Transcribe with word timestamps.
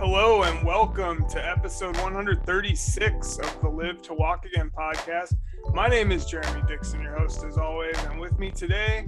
Hello 0.00 0.44
and 0.44 0.66
welcome 0.66 1.28
to 1.28 1.46
episode 1.46 1.94
136 1.98 3.36
of 3.36 3.60
the 3.60 3.68
Live 3.68 4.00
to 4.00 4.14
Walk 4.14 4.46
Again 4.46 4.70
podcast. 4.74 5.34
My 5.74 5.88
name 5.88 6.10
is 6.10 6.24
Jeremy 6.24 6.62
Dixon, 6.66 7.02
your 7.02 7.18
host 7.18 7.44
as 7.44 7.58
always, 7.58 8.02
and 8.04 8.18
with 8.18 8.38
me 8.38 8.50
today, 8.50 9.04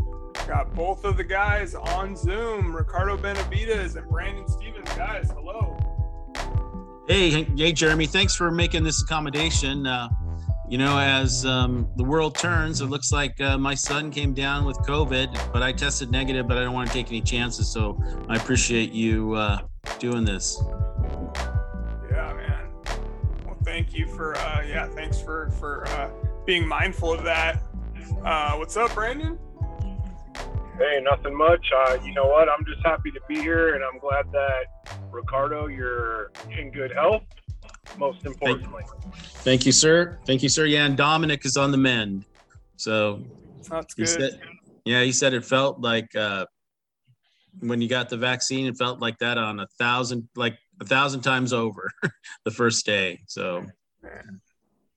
got 0.46 0.74
both 0.74 1.06
of 1.06 1.16
the 1.16 1.24
guys 1.24 1.74
on 1.74 2.14
Zoom, 2.14 2.76
Ricardo 2.76 3.16
Benavides 3.16 3.96
and 3.96 4.06
Brandon 4.06 4.46
Stevens. 4.46 4.86
Guys, 4.90 5.30
hello. 5.30 5.78
Hey, 7.08 7.42
hey, 7.56 7.72
Jeremy. 7.72 8.04
Thanks 8.04 8.36
for 8.36 8.50
making 8.50 8.84
this 8.84 9.02
accommodation. 9.02 9.86
Uh, 9.86 10.10
you 10.68 10.76
know, 10.76 10.98
as 10.98 11.46
um, 11.46 11.88
the 11.96 12.04
world 12.04 12.36
turns, 12.36 12.82
it 12.82 12.86
looks 12.86 13.10
like 13.12 13.40
uh, 13.40 13.56
my 13.56 13.74
son 13.74 14.10
came 14.10 14.34
down 14.34 14.66
with 14.66 14.76
COVID, 14.80 15.52
but 15.54 15.62
I 15.62 15.72
tested 15.72 16.10
negative, 16.10 16.46
but 16.46 16.58
I 16.58 16.64
don't 16.64 16.74
want 16.74 16.88
to 16.88 16.92
take 16.92 17.08
any 17.08 17.22
chances. 17.22 17.72
So 17.72 17.98
I 18.28 18.36
appreciate 18.36 18.92
you 18.92 19.32
uh, 19.32 19.60
doing 19.98 20.26
this. 20.26 20.62
Thank 23.82 23.98
you 23.98 24.06
for, 24.06 24.36
uh, 24.36 24.62
yeah, 24.62 24.86
thanks 24.86 25.20
for, 25.20 25.50
for 25.58 25.84
uh, 25.88 26.08
being 26.46 26.66
mindful 26.66 27.12
of 27.12 27.24
that. 27.24 27.60
Uh, 28.24 28.54
what's 28.54 28.76
up, 28.76 28.94
Brandon? 28.94 29.36
Hey, 30.78 31.00
nothing 31.02 31.36
much. 31.36 31.66
Uh, 31.76 31.98
you 32.04 32.14
know 32.14 32.28
what? 32.28 32.48
I'm 32.48 32.64
just 32.64 32.80
happy 32.84 33.10
to 33.10 33.20
be 33.28 33.40
here, 33.40 33.74
and 33.74 33.82
I'm 33.82 33.98
glad 33.98 34.30
that 34.30 34.96
Ricardo, 35.10 35.66
you're 35.66 36.30
in 36.56 36.70
good 36.70 36.92
health. 36.92 37.24
Most 37.98 38.24
importantly. 38.24 38.84
Thank 39.42 39.66
you, 39.66 39.72
sir. 39.72 40.16
Thank 40.26 40.44
you, 40.44 40.48
sir. 40.48 40.66
Yeah, 40.66 40.86
and 40.86 40.96
Dominic 40.96 41.44
is 41.44 41.56
on 41.56 41.72
the 41.72 41.76
mend. 41.76 42.24
So 42.76 43.20
That's 43.68 43.94
good. 43.94 44.08
said, 44.08 44.40
yeah, 44.84 45.02
he 45.02 45.10
said 45.10 45.34
it 45.34 45.44
felt 45.44 45.80
like 45.80 46.14
uh, 46.14 46.46
when 47.58 47.80
you 47.80 47.88
got 47.88 48.08
the 48.08 48.16
vaccine, 48.16 48.66
it 48.66 48.76
felt 48.76 49.00
like 49.00 49.18
that 49.18 49.38
on 49.38 49.58
a 49.58 49.66
thousand, 49.76 50.28
like 50.36 50.56
a 50.80 50.84
thousand 50.84 51.22
times 51.22 51.52
over 51.52 51.90
the 52.44 52.50
first 52.50 52.86
day. 52.86 53.20
So 53.26 53.66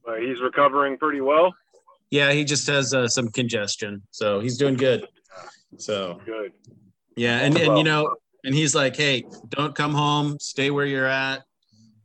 But 0.06 0.22
he's 0.22 0.40
recovering 0.42 0.98
pretty 0.98 1.22
well. 1.22 1.54
yeah, 2.12 2.32
he 2.32 2.44
just 2.44 2.68
has 2.68 2.94
uh, 2.94 3.08
some 3.08 3.30
congestion. 3.30 4.02
So 4.12 4.40
he's 4.40 4.58
doing 4.58 4.76
good. 4.76 5.08
So 5.78 6.22
Good. 6.26 6.52
yeah, 7.16 7.40
and 7.40 7.58
and 7.58 7.78
you 7.78 7.84
know, 7.84 8.16
and 8.44 8.54
he's 8.56 8.76
like, 8.76 8.96
hey, 8.96 9.24
don't 9.50 9.76
come 9.76 9.94
home. 9.94 10.38
Stay 10.40 10.70
where 10.72 10.86
you're 10.86 11.08
at. 11.08 11.44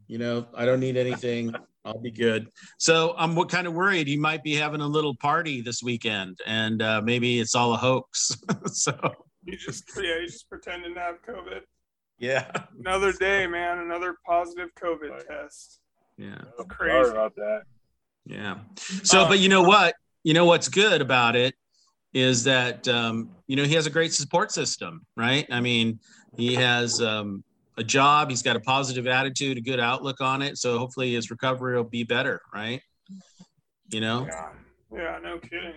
You 0.09 0.19
know, 0.19 0.47
I 0.55 0.65
don't 0.65 0.81
need 0.81 0.97
anything. 0.97 1.55
I'll 1.85 2.01
be 2.01 2.11
good. 2.11 2.49
So 2.79 3.15
I'm 3.17 3.35
what 3.35 3.49
kind 3.49 3.67
of 3.67 3.75
worried 3.75 4.07
he 4.09 4.17
might 4.17 4.43
be 4.43 4.55
having 4.55 4.81
a 4.81 4.87
little 4.87 5.15
party 5.17 5.61
this 5.63 5.83
weekend, 5.83 6.39
and 6.47 6.83
uh, 6.83 7.01
maybe 7.05 7.39
it's 7.41 7.55
all 7.55 7.73
a 7.75 7.77
hoax. 7.77 8.33
so 8.67 8.93
You 9.45 9.57
just, 9.57 9.85
yeah, 9.97 10.19
you 10.21 10.27
just 10.27 10.49
pretending 10.49 10.95
to 10.95 11.01
have 11.01 11.23
COVID. 11.27 11.61
yeah, 12.19 12.51
Another 12.81 13.13
day, 13.13 13.47
man. 13.47 13.79
Another 13.79 14.17
positive 14.27 14.69
COVID 14.83 15.11
Right. 15.11 15.27
test. 15.27 15.81
Yeah, 16.21 16.65
Crazy. 16.69 16.93
Sorry 16.93 17.11
about 17.11 17.35
that. 17.37 17.63
yeah. 18.27 18.59
So, 19.03 19.27
but 19.27 19.39
you 19.39 19.49
know 19.49 19.63
what? 19.63 19.95
You 20.23 20.35
know 20.35 20.45
what's 20.45 20.69
good 20.69 21.01
about 21.01 21.35
it 21.35 21.55
is 22.13 22.45
that 22.45 22.87
um, 22.89 23.31
you 23.47 23.57
know 23.57 23.65
he 23.65 23.75
has 23.75 23.87
a 23.87 23.91
great 23.91 24.13
support 24.13 24.53
system, 24.53 25.07
right? 25.17 25.47
I 25.51 25.61
mean, 25.61 25.99
he 26.37 26.55
has 26.55 27.01
um, 27.01 27.43
a 27.79 27.85
job. 27.85 28.29
He's 28.29 28.43
got 28.43 28.57
a 28.57 28.61
positive 28.61 29.07
attitude, 29.07 29.57
a 29.57 29.63
good 29.63 29.81
outlook 29.81 30.21
on 30.21 30.43
it. 30.43 30.59
So 30.59 30.79
hopefully 30.79 31.15
his 31.15 31.31
recovery 31.31 31.77
will 31.77 31.85
be 31.85 32.05
better, 32.05 32.43
right? 32.53 32.83
You 33.91 34.01
know. 34.01 34.27
Yeah. 34.27 34.49
Yeah, 34.93 35.19
no 35.23 35.39
kidding. 35.39 35.75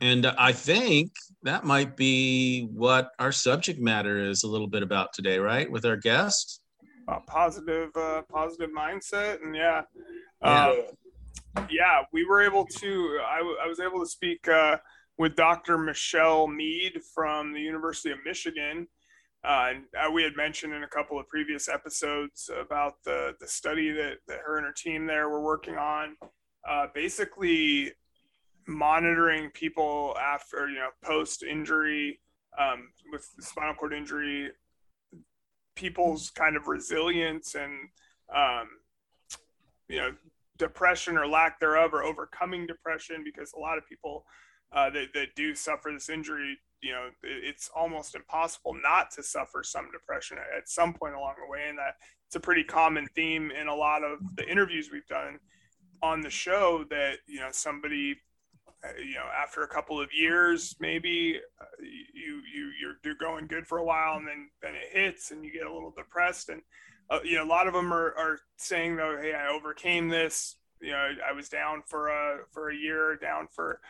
And 0.00 0.26
I 0.26 0.52
think 0.52 1.12
that 1.42 1.64
might 1.64 1.96
be 1.96 2.68
what 2.72 3.10
our 3.18 3.32
subject 3.32 3.80
matter 3.80 4.18
is 4.18 4.42
a 4.42 4.46
little 4.46 4.66
bit 4.68 4.82
about 4.82 5.12
today, 5.12 5.38
right? 5.38 5.70
With 5.70 5.84
our 5.84 5.96
guest. 5.96 6.60
A 7.08 7.20
positive, 7.20 7.90
uh, 7.96 8.22
positive 8.22 8.70
mindset, 8.76 9.42
and 9.42 9.54
yeah, 9.54 9.82
Yeah. 10.42 10.66
uh, 11.56 11.62
yeah, 11.70 12.02
we 12.12 12.24
were 12.24 12.42
able 12.42 12.66
to. 12.66 13.20
I, 13.24 13.38
w- 13.38 13.56
I 13.62 13.66
was 13.68 13.78
able 13.80 14.00
to 14.00 14.06
speak 14.06 14.46
uh, 14.48 14.78
with 15.16 15.36
Dr. 15.36 15.78
Michelle 15.78 16.48
Meade 16.48 17.00
from 17.14 17.52
the 17.52 17.60
University 17.60 18.10
of 18.10 18.18
Michigan. 18.24 18.88
Uh, 19.44 19.68
and 19.70 19.84
uh, 19.96 20.10
we 20.10 20.24
had 20.24 20.34
mentioned 20.36 20.74
in 20.74 20.82
a 20.82 20.88
couple 20.88 21.18
of 21.20 21.28
previous 21.28 21.68
episodes 21.68 22.50
about 22.60 22.94
the 23.04 23.34
the 23.40 23.46
study 23.46 23.92
that, 23.92 24.16
that 24.26 24.38
her 24.44 24.56
and 24.56 24.66
her 24.66 24.72
team 24.72 25.06
there 25.06 25.28
were 25.28 25.40
working 25.42 25.76
on. 25.76 26.16
Uh, 26.68 26.88
basically, 26.92 27.92
monitoring 28.66 29.48
people 29.50 30.16
after 30.20 30.68
you 30.68 30.74
know 30.76 30.88
post 31.04 31.44
injury 31.44 32.20
um, 32.58 32.88
with 33.12 33.28
spinal 33.40 33.74
cord 33.74 33.92
injury, 33.92 34.50
people's 35.76 36.30
kind 36.30 36.56
of 36.56 36.66
resilience 36.66 37.54
and 37.54 37.72
um, 38.34 38.68
you 39.88 39.98
know 39.98 40.12
depression 40.58 41.16
or 41.16 41.26
lack 41.26 41.60
thereof 41.60 41.92
or 41.92 42.02
overcoming 42.02 42.66
depression 42.66 43.22
because 43.22 43.52
a 43.52 43.58
lot 43.58 43.78
of 43.78 43.86
people 43.86 44.24
uh, 44.72 44.90
that, 44.90 45.08
that 45.14 45.34
do 45.36 45.54
suffer 45.54 45.90
this 45.92 46.08
injury 46.08 46.58
you 46.82 46.92
know 46.92 47.06
it, 47.22 47.44
it's 47.44 47.70
almost 47.74 48.14
impossible 48.14 48.74
not 48.82 49.10
to 49.10 49.22
suffer 49.22 49.62
some 49.62 49.88
depression 49.92 50.38
at, 50.56 50.68
some 50.68 50.92
point 50.92 51.14
along 51.14 51.34
the 51.44 51.50
way. 51.50 51.66
And 51.68 51.78
that 51.78 51.94
it's 52.26 52.36
a 52.36 52.40
pretty 52.40 52.64
common 52.64 53.06
theme 53.14 53.50
in 53.50 53.68
a 53.68 53.74
lot 53.74 54.02
of 54.02 54.18
the 54.36 54.48
interviews 54.48 54.90
we've 54.92 55.06
done 55.06 55.38
on 56.02 56.20
the 56.20 56.30
show 56.30 56.84
that 56.90 57.18
you 57.26 57.40
know 57.40 57.48
somebody 57.50 58.16
you 58.98 59.14
know 59.14 59.26
after 59.36 59.62
a 59.62 59.68
couple 59.68 60.00
of 60.00 60.12
years 60.12 60.76
maybe 60.80 61.40
uh, 61.60 61.64
you 61.80 62.40
you 62.52 62.70
you're, 62.80 62.96
you're 63.04 63.14
going 63.14 63.46
good 63.46 63.66
for 63.66 63.78
a 63.78 63.84
while 63.84 64.16
and 64.16 64.26
then 64.26 64.48
then 64.62 64.74
it 64.74 64.88
hits 64.92 65.30
and 65.30 65.44
you 65.44 65.52
get 65.52 65.66
a 65.66 65.72
little 65.72 65.92
depressed 65.96 66.48
and 66.48 66.62
uh, 67.10 67.18
you 67.24 67.36
know 67.36 67.44
a 67.44 67.46
lot 67.46 67.66
of 67.66 67.74
them 67.74 67.92
are, 67.92 68.14
are 68.16 68.38
saying 68.56 68.96
though 68.96 69.18
hey 69.20 69.34
i 69.34 69.48
overcame 69.48 70.08
this 70.08 70.56
you 70.80 70.92
know 70.92 71.08
i 71.28 71.32
was 71.32 71.48
down 71.48 71.82
for 71.86 72.08
a 72.08 72.38
for 72.52 72.70
a 72.70 72.76
year 72.76 73.16
down 73.16 73.48
for 73.50 73.80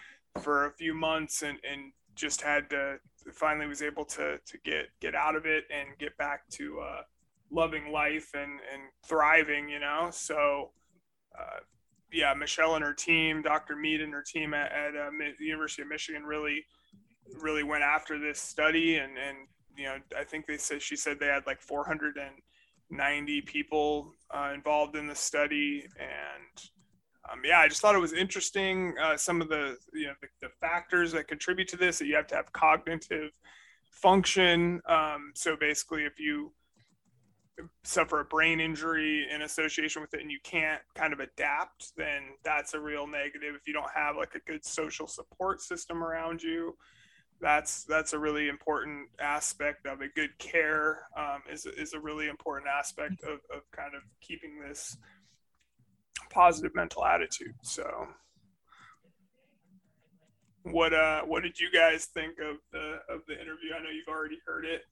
for 0.40 0.66
a 0.66 0.72
few 0.72 0.94
months 0.94 1.42
and 1.42 1.58
and 1.70 1.92
just 2.14 2.40
had 2.40 2.68
to 2.70 2.98
finally 3.32 3.66
was 3.66 3.82
able 3.82 4.04
to 4.04 4.38
to 4.46 4.58
get 4.64 4.86
get 5.00 5.14
out 5.14 5.36
of 5.36 5.46
it 5.46 5.64
and 5.70 5.88
get 5.98 6.16
back 6.16 6.48
to 6.48 6.80
uh 6.80 7.02
loving 7.50 7.92
life 7.92 8.30
and 8.34 8.60
and 8.72 8.82
thriving 9.04 9.68
you 9.68 9.78
know? 9.78 10.08
So 10.10 10.70
uh 11.38 11.60
yeah 12.12 12.34
michelle 12.34 12.74
and 12.74 12.84
her 12.84 12.94
team 12.94 13.42
dr 13.42 13.74
meade 13.76 14.00
and 14.00 14.12
her 14.12 14.22
team 14.22 14.54
at, 14.54 14.72
at 14.72 14.96
uh, 14.96 15.10
the 15.38 15.44
university 15.44 15.82
of 15.82 15.88
michigan 15.88 16.24
really 16.24 16.64
really 17.40 17.62
went 17.62 17.82
after 17.82 18.18
this 18.18 18.40
study 18.40 18.96
and 18.96 19.12
and 19.18 19.36
you 19.76 19.84
know 19.84 19.96
i 20.18 20.24
think 20.24 20.46
they 20.46 20.56
said 20.56 20.80
she 20.80 20.96
said 20.96 21.18
they 21.18 21.26
had 21.26 21.46
like 21.46 21.60
490 21.60 23.40
people 23.42 24.12
uh, 24.30 24.52
involved 24.54 24.96
in 24.96 25.06
the 25.06 25.14
study. 25.14 25.84
And 25.98 26.70
um, 27.30 27.40
yeah 27.44 27.58
i 27.58 27.68
just 27.68 27.80
thought 27.80 27.94
it 27.94 28.00
was 28.00 28.12
interesting 28.12 28.94
uh, 29.02 29.16
some 29.16 29.40
of 29.40 29.48
the 29.48 29.76
you 29.92 30.06
know 30.06 30.14
the, 30.20 30.28
the 30.40 30.48
factors 30.60 31.12
that 31.12 31.26
contribute 31.26 31.68
to 31.68 31.76
this 31.76 31.98
that 31.98 32.06
you 32.06 32.14
have 32.14 32.28
to 32.28 32.36
have 32.36 32.52
cognitive 32.52 33.32
function. 33.90 34.80
Um, 34.88 35.32
so 35.34 35.56
basically 35.56 36.04
if 36.04 36.20
you 36.20 36.52
suffer 37.84 38.20
a 38.20 38.24
brain 38.24 38.60
injury 38.60 39.26
in 39.32 39.42
association 39.42 40.02
with 40.02 40.12
it 40.14 40.20
and 40.20 40.30
you 40.30 40.38
can't 40.44 40.82
kind 40.94 41.12
of 41.12 41.20
adapt 41.20 41.96
then 41.96 42.22
that's 42.44 42.74
a 42.74 42.80
real 42.80 43.06
negative. 43.06 43.54
If 43.54 43.66
you 43.66 43.72
don't 43.72 43.90
have 43.94 44.16
like 44.16 44.34
a 44.34 44.40
good 44.40 44.64
social 44.64 45.06
support 45.06 45.60
system 45.60 46.04
around 46.04 46.42
you 46.42 46.76
that's 47.40 47.84
that's 47.84 48.12
a 48.12 48.18
really 48.18 48.48
important 48.48 49.08
aspect 49.20 49.86
of 49.86 50.00
it. 50.00 50.14
Good 50.14 50.38
care 50.38 51.02
um, 51.16 51.42
is, 51.50 51.66
is 51.66 51.92
a 51.92 52.00
really 52.00 52.28
important 52.28 52.68
aspect 52.68 53.22
of, 53.22 53.40
of 53.54 53.70
kind 53.72 53.94
of 53.94 54.02
keeping 54.20 54.60
this 54.60 54.96
positive 56.30 56.74
mental 56.74 57.04
attitude. 57.04 57.54
So 57.62 58.08
what 60.62 60.92
uh 60.92 61.22
what 61.22 61.42
did 61.42 61.60
you 61.60 61.70
guys 61.70 62.06
think 62.06 62.38
of 62.38 62.56
the 62.72 62.98
of 63.08 63.20
the 63.28 63.34
interview? 63.34 63.72
I 63.78 63.82
know 63.82 63.90
you've 63.90 64.08
already 64.08 64.38
heard 64.46 64.64
it 64.64 64.82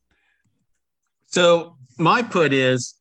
So 1.27 1.77
my 1.99 2.23
put 2.23 2.53
is 2.53 2.95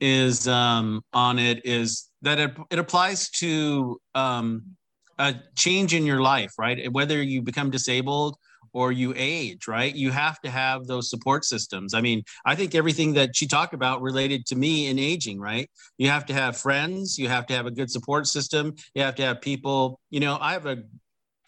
is 0.00 0.48
um, 0.48 1.02
on 1.12 1.38
it 1.38 1.64
is 1.64 2.08
that 2.22 2.38
it, 2.38 2.56
it 2.70 2.78
applies 2.78 3.28
to 3.30 4.00
um, 4.14 4.64
a 5.18 5.34
change 5.56 5.94
in 5.94 6.06
your 6.06 6.20
life, 6.20 6.52
right? 6.58 6.90
Whether 6.92 7.22
you 7.22 7.42
become 7.42 7.70
disabled 7.70 8.36
or 8.72 8.92
you 8.92 9.12
age, 9.16 9.66
right? 9.66 9.94
You 9.94 10.10
have 10.10 10.40
to 10.40 10.50
have 10.50 10.86
those 10.86 11.10
support 11.10 11.44
systems. 11.44 11.92
I 11.92 12.00
mean, 12.00 12.22
I 12.46 12.54
think 12.54 12.74
everything 12.74 13.14
that 13.14 13.34
she 13.34 13.46
talked 13.46 13.74
about 13.74 14.00
related 14.00 14.46
to 14.46 14.56
me 14.56 14.86
in 14.86 14.98
aging, 14.98 15.40
right? 15.40 15.68
You 15.98 16.08
have 16.08 16.24
to 16.26 16.34
have 16.34 16.56
friends, 16.56 17.18
you 17.18 17.28
have 17.28 17.46
to 17.46 17.54
have 17.54 17.66
a 17.66 17.70
good 17.70 17.90
support 17.90 18.26
system, 18.26 18.74
you 18.94 19.02
have 19.02 19.16
to 19.16 19.22
have 19.22 19.40
people, 19.40 20.00
you 20.10 20.20
know, 20.20 20.38
I 20.40 20.52
have 20.52 20.66
a 20.66 20.78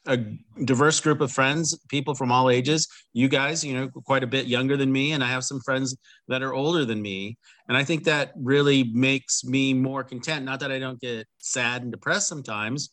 a 0.06 0.19
diverse 0.64 1.00
group 1.00 1.20
of 1.20 1.31
friends, 1.31 1.78
people 1.88 2.14
from 2.14 2.32
all 2.32 2.50
ages. 2.50 2.88
You 3.12 3.28
guys, 3.28 3.64
you 3.64 3.75
know, 3.75 3.88
quite 3.88 4.25
a 4.25 4.26
bit 4.26 4.46
younger 4.46 4.76
than 4.76 4.90
me, 4.90 5.12
and 5.12 5.22
I 5.22 5.28
have 5.28 5.44
some 5.44 5.60
friends 5.60 5.96
that 6.28 6.43
are 6.43 6.54
older 6.54 6.84
than 6.84 7.00
me. 7.00 7.38
And 7.69 7.76
I 7.76 7.84
think 7.84 8.04
that 8.04 8.32
really 8.37 8.84
makes 8.84 9.44
me 9.44 9.75
more 9.75 10.02
content. 10.02 10.44
Not 10.44 10.60
that 10.60 10.72
I 10.72 10.78
don't 10.78 11.00
get 11.00 11.26
sad 11.38 11.82
and 11.82 11.93
depressed 11.93 12.28
sometimes, 12.28 12.90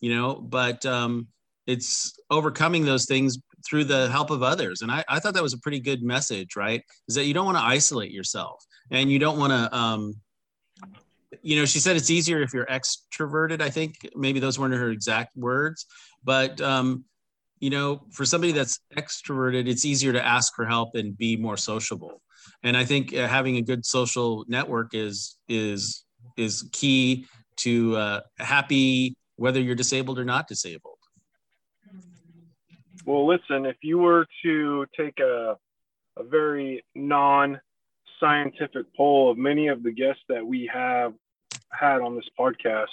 you 0.00 0.14
know, 0.14 0.34
but 0.34 0.84
um, 0.84 1.28
it's 1.66 2.18
overcoming 2.30 2.84
those 2.84 3.06
things 3.06 3.38
through 3.68 3.84
the 3.84 4.08
help 4.10 4.30
of 4.30 4.42
others. 4.42 4.82
And 4.82 4.90
I, 4.90 5.04
I 5.08 5.18
thought 5.18 5.34
that 5.34 5.42
was 5.42 5.54
a 5.54 5.58
pretty 5.58 5.80
good 5.80 6.02
message, 6.02 6.56
right? 6.56 6.82
Is 7.08 7.14
that 7.14 7.24
you 7.24 7.34
don't 7.34 7.46
want 7.46 7.58
to 7.58 7.64
isolate 7.64 8.10
yourself 8.10 8.64
and 8.90 9.10
you 9.10 9.18
don't 9.18 9.38
want 9.38 9.52
to, 9.52 9.76
um, 9.76 10.16
you 11.42 11.56
know, 11.56 11.64
she 11.64 11.78
said 11.78 11.96
it's 11.96 12.10
easier 12.10 12.42
if 12.42 12.52
you're 12.52 12.66
extroverted. 12.66 13.60
I 13.60 13.70
think 13.70 13.94
maybe 14.16 14.40
those 14.40 14.58
weren't 14.58 14.74
her 14.74 14.90
exact 14.90 15.36
words, 15.36 15.86
but 16.24 16.60
um, 16.60 17.04
you 17.60 17.70
know, 17.70 18.02
for 18.10 18.24
somebody 18.24 18.52
that's 18.52 18.80
extroverted, 18.96 19.68
it's 19.68 19.84
easier 19.84 20.12
to 20.12 20.24
ask 20.24 20.54
for 20.54 20.64
help 20.64 20.94
and 20.94 21.16
be 21.16 21.36
more 21.36 21.56
sociable. 21.56 22.22
And 22.62 22.76
I 22.76 22.84
think 22.84 23.14
uh, 23.14 23.28
having 23.28 23.56
a 23.56 23.62
good 23.62 23.84
social 23.84 24.44
network 24.48 24.94
is 24.94 25.36
is 25.48 26.04
is 26.36 26.68
key 26.72 27.26
to 27.56 27.96
uh, 27.96 28.20
happy 28.38 29.16
whether 29.36 29.60
you're 29.60 29.74
disabled 29.74 30.18
or 30.18 30.24
not 30.24 30.48
disabled. 30.48 30.98
Well, 33.06 33.26
listen, 33.26 33.64
if 33.66 33.76
you 33.82 33.98
were 33.98 34.26
to 34.42 34.86
take 34.96 35.18
a 35.20 35.56
a 36.16 36.24
very 36.24 36.84
non 36.94 37.60
scientific 38.18 38.86
poll 38.96 39.30
of 39.30 39.38
many 39.38 39.68
of 39.68 39.82
the 39.82 39.90
guests 39.90 40.22
that 40.28 40.46
we 40.46 40.70
have 40.72 41.14
had 41.72 42.00
on 42.00 42.14
this 42.14 42.28
podcast, 42.38 42.88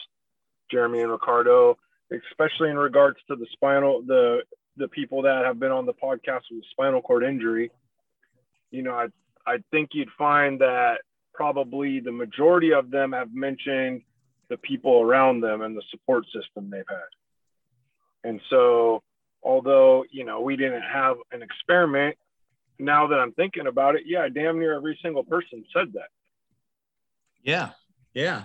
Jeremy 0.71 1.01
and 1.01 1.11
Ricardo, 1.11 1.77
especially 2.11 2.69
in 2.69 2.77
regards 2.77 3.17
to 3.27 3.35
the 3.35 3.47
spinal 3.53 4.01
the 4.05 4.41
the 4.77 4.87
people 4.87 5.23
that 5.23 5.43
have 5.43 5.59
been 5.59 5.71
on 5.71 5.85
the 5.85 5.93
podcast 5.93 6.41
with 6.51 6.63
spinal 6.71 7.01
cord 7.01 7.23
injury, 7.23 7.71
you 8.71 8.83
know, 8.83 8.93
I 8.93 9.07
I 9.45 9.57
think 9.71 9.89
you'd 9.93 10.09
find 10.17 10.59
that 10.61 10.97
probably 11.33 11.99
the 11.99 12.11
majority 12.11 12.73
of 12.73 12.89
them 12.89 13.11
have 13.13 13.33
mentioned 13.33 14.01
the 14.49 14.57
people 14.57 15.01
around 15.01 15.41
them 15.41 15.61
and 15.61 15.75
the 15.75 15.83
support 15.91 16.25
system 16.25 16.69
they've 16.69 16.83
had. 16.87 18.29
And 18.29 18.41
so, 18.49 19.03
although, 19.43 20.03
you 20.11 20.23
know, 20.23 20.41
we 20.41 20.55
didn't 20.55 20.81
have 20.81 21.17
an 21.31 21.41
experiment, 21.41 22.17
now 22.79 23.07
that 23.07 23.19
I'm 23.19 23.31
thinking 23.33 23.67
about 23.67 23.95
it, 23.95 24.03
yeah, 24.05 24.27
damn 24.29 24.59
near 24.59 24.73
every 24.73 24.97
single 25.01 25.23
person 25.23 25.63
said 25.73 25.93
that. 25.93 26.09
Yeah. 27.43 27.69
Yeah. 28.13 28.43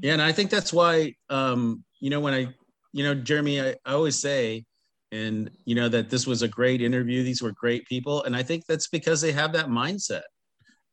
Yeah. 0.00 0.12
And 0.12 0.22
I 0.22 0.32
think 0.32 0.50
that's 0.50 0.72
why, 0.72 1.14
um, 1.30 1.84
you 2.00 2.10
know, 2.10 2.20
when 2.20 2.34
I, 2.34 2.48
you 2.92 3.04
know, 3.04 3.14
Jeremy, 3.14 3.60
I, 3.60 3.70
I 3.84 3.92
always 3.92 4.18
say, 4.18 4.64
and 5.10 5.50
you 5.64 5.74
know 5.74 5.88
that 5.88 6.10
this 6.10 6.26
was 6.26 6.42
a 6.42 6.48
great 6.48 6.82
interview. 6.82 7.22
These 7.22 7.42
were 7.42 7.52
great 7.52 7.86
people. 7.86 8.24
And 8.24 8.36
i 8.36 8.42
think 8.42 8.66
that's 8.66 8.88
because 8.88 9.20
they 9.20 9.32
have 9.32 9.52
that 9.54 9.66
mindset. 9.66 10.22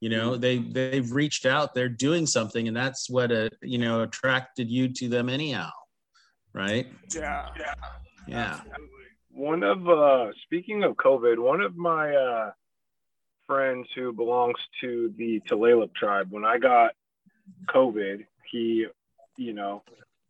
You 0.02 0.10
know 0.10 0.36
they 0.36 0.60
they've 0.60 1.12
reached 1.12 1.46
out. 1.46 1.74
They're 1.74 1.90
doing 1.90 2.26
something. 2.26 2.68
And 2.68 2.76
that's 2.76 3.10
what 3.10 3.32
uh, 3.32 3.50
you 3.62 3.78
know 3.78 4.02
attracted 4.04 4.70
you 4.70 4.88
to 4.90 5.10
them 5.10 5.30
anyhow. 5.30 5.70
Right? 6.54 6.88
Yeah. 7.14 7.48
Yeah. 7.58 7.74
yeah 8.28 8.60
One 9.32 9.64
of 9.64 9.88
uh 9.90 10.32
speaking 10.44 10.84
of 10.84 10.96
COVID, 10.96 11.38
one 11.38 11.62
of 11.62 11.76
my 11.76 12.16
uh 12.16 12.52
friends 13.48 13.88
who 13.96 14.12
belongs 14.12 14.58
to 14.82 15.14
the 15.18 15.42
Tulalip 15.50 15.94
tribe, 15.96 16.28
when 16.32 16.46
I 16.46 16.58
got 16.58 16.92
COVID, 17.70 18.26
he, 18.52 18.88
you 19.38 19.54
know, 19.54 19.84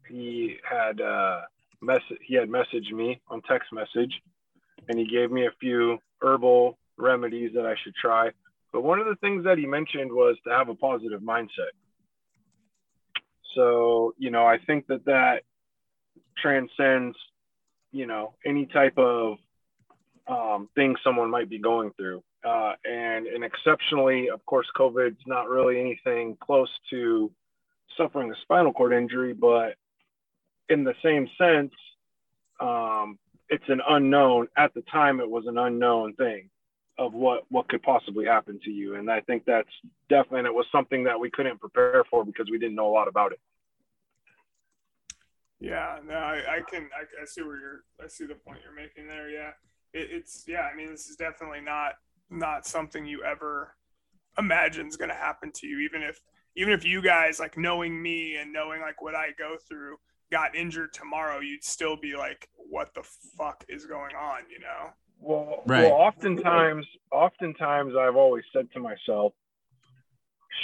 he 0.07 0.57
had 0.69 1.01
uh 1.01 1.41
message 1.81 2.17
he 2.21 2.35
had 2.35 2.49
messaged 2.49 2.91
me 2.91 3.21
on 3.27 3.41
text 3.41 3.71
message 3.71 4.21
and 4.87 4.97
he 4.97 5.05
gave 5.05 5.31
me 5.31 5.45
a 5.45 5.51
few 5.59 5.97
herbal 6.21 6.77
remedies 6.97 7.51
that 7.55 7.65
I 7.65 7.75
should 7.83 7.95
try. 7.95 8.31
But 8.71 8.81
one 8.81 8.99
of 8.99 9.05
the 9.05 9.15
things 9.15 9.45
that 9.45 9.57
he 9.57 9.65
mentioned 9.65 10.11
was 10.11 10.37
to 10.45 10.53
have 10.53 10.69
a 10.69 10.75
positive 10.75 11.21
mindset. 11.21 11.73
So, 13.55 14.13
you 14.17 14.31
know, 14.31 14.45
I 14.45 14.57
think 14.57 14.87
that 14.87 15.05
that 15.05 15.43
transcends, 16.37 17.17
you 17.91 18.05
know, 18.05 18.33
any 18.45 18.65
type 18.65 18.97
of 18.97 19.37
um, 20.27 20.69
thing 20.75 20.95
someone 21.03 21.29
might 21.29 21.49
be 21.49 21.59
going 21.59 21.91
through. 21.95 22.21
Uh, 22.43 22.73
and, 22.83 23.27
and 23.27 23.43
exceptionally, 23.43 24.29
of 24.29 24.45
course, 24.45 24.67
COVID's 24.77 25.21
not 25.25 25.49
really 25.49 25.79
anything 25.79 26.37
close 26.39 26.69
to 26.89 27.31
suffering 27.97 28.31
a 28.31 28.35
spinal 28.41 28.73
cord 28.73 28.93
injury, 28.93 29.33
but 29.33 29.75
in 30.69 30.83
the 30.83 30.93
same 31.03 31.27
sense, 31.37 31.73
um, 32.59 33.17
it's 33.49 33.67
an 33.67 33.81
unknown. 33.87 34.47
At 34.57 34.73
the 34.73 34.81
time, 34.91 35.19
it 35.19 35.29
was 35.29 35.45
an 35.47 35.57
unknown 35.57 36.13
thing 36.13 36.49
of 36.97 37.13
what 37.13 37.43
what 37.49 37.67
could 37.67 37.83
possibly 37.83 38.25
happen 38.25 38.59
to 38.63 38.71
you, 38.71 38.95
and 38.95 39.11
I 39.11 39.21
think 39.21 39.43
that's 39.45 39.69
definitely 40.09 40.39
and 40.39 40.47
it 40.47 40.53
was 40.53 40.65
something 40.71 41.03
that 41.03 41.19
we 41.19 41.29
couldn't 41.29 41.59
prepare 41.59 42.03
for 42.09 42.23
because 42.25 42.49
we 42.49 42.57
didn't 42.57 42.75
know 42.75 42.87
a 42.87 42.93
lot 42.93 43.07
about 43.07 43.31
it. 43.33 43.39
Yeah, 45.59 45.99
no, 46.05 46.15
I, 46.15 46.57
I 46.57 46.59
can, 46.69 46.89
I, 46.93 47.21
I 47.21 47.25
see 47.25 47.41
where 47.41 47.59
you're, 47.59 47.83
I 48.03 48.07
see 48.07 48.25
the 48.25 48.35
point 48.35 48.59
you're 48.63 48.75
making 48.75 49.07
there. 49.07 49.29
Yeah, 49.29 49.51
it, 49.93 50.09
it's, 50.11 50.45
yeah, 50.47 50.69
I 50.71 50.75
mean, 50.75 50.91
this 50.91 51.07
is 51.07 51.15
definitely 51.15 51.61
not, 51.61 51.93
not 52.29 52.67
something 52.67 53.05
you 53.05 53.23
ever 53.23 53.73
imagine 54.37 54.87
is 54.87 54.97
going 54.97 55.09
to 55.09 55.15
happen 55.15 55.51
to 55.55 55.67
you. 55.67 55.79
Even 55.79 56.03
if, 56.03 56.19
even 56.55 56.73
if 56.73 56.83
you 56.83 57.01
guys 57.01 57.39
like 57.39 57.57
knowing 57.57 58.01
me 58.01 58.35
and 58.35 58.51
knowing 58.51 58.81
like 58.81 59.01
what 59.01 59.15
I 59.15 59.29
go 59.37 59.55
through 59.67 59.95
got 60.31 60.55
injured 60.55 60.93
tomorrow, 60.93 61.39
you'd 61.39 61.63
still 61.63 61.95
be 61.95 62.15
like, 62.15 62.49
what 62.55 62.93
the 62.93 63.03
fuck 63.37 63.63
is 63.69 63.85
going 63.85 64.15
on? 64.15 64.41
You 64.49 64.59
know? 64.59 64.91
Well, 65.19 65.63
Right. 65.65 65.83
well, 65.83 65.93
oftentimes, 65.93 66.85
oftentimes 67.11 67.93
I've 67.95 68.15
always 68.15 68.43
said 68.53 68.71
to 68.73 68.79
myself, 68.79 69.33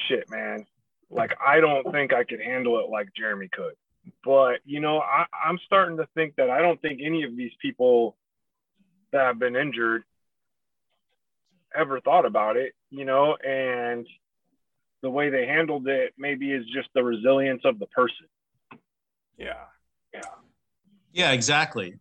"Shit, 0.08 0.30
man, 0.30 0.66
like 1.10 1.34
I 1.46 1.60
don't 1.60 1.90
think 1.92 2.14
I 2.14 2.24
could 2.24 2.42
handle 2.42 2.80
it 2.80 2.90
like 2.90 3.14
Jeremy 3.16 3.48
could." 3.52 3.76
But 4.24 4.60
you 4.66 4.80
know, 4.80 5.00
I, 5.00 5.26
I'm 5.46 5.58
starting 5.66 5.98
to 5.98 6.08
think 6.16 6.36
that 6.36 6.50
I 6.50 6.62
don't 6.62 6.82
think 6.82 7.02
any 7.04 7.24
of 7.24 7.36
these 7.36 7.54
people 7.62 8.18
that 9.12 9.22
have 9.22 9.40
been 9.40 9.56
injured 9.56 10.04
ever 11.74 12.00
thought 12.02 12.26
about 12.26 12.58
it. 12.58 12.74
You 12.90 13.06
know, 13.06 13.36
and 13.38 14.06
the 15.02 15.10
way 15.10 15.30
they 15.30 15.46
handled 15.48 15.88
it 15.88 16.14
maybe 16.18 16.52
is 16.52 16.66
just 16.68 16.90
the 16.94 17.04
resilience 17.04 17.62
of 17.64 17.80
the 17.80 17.88
person. 17.88 18.28
Yeah. 19.38 19.54
Yeah. 20.14 20.22
yeah 21.14 21.32
exactly 21.32 21.96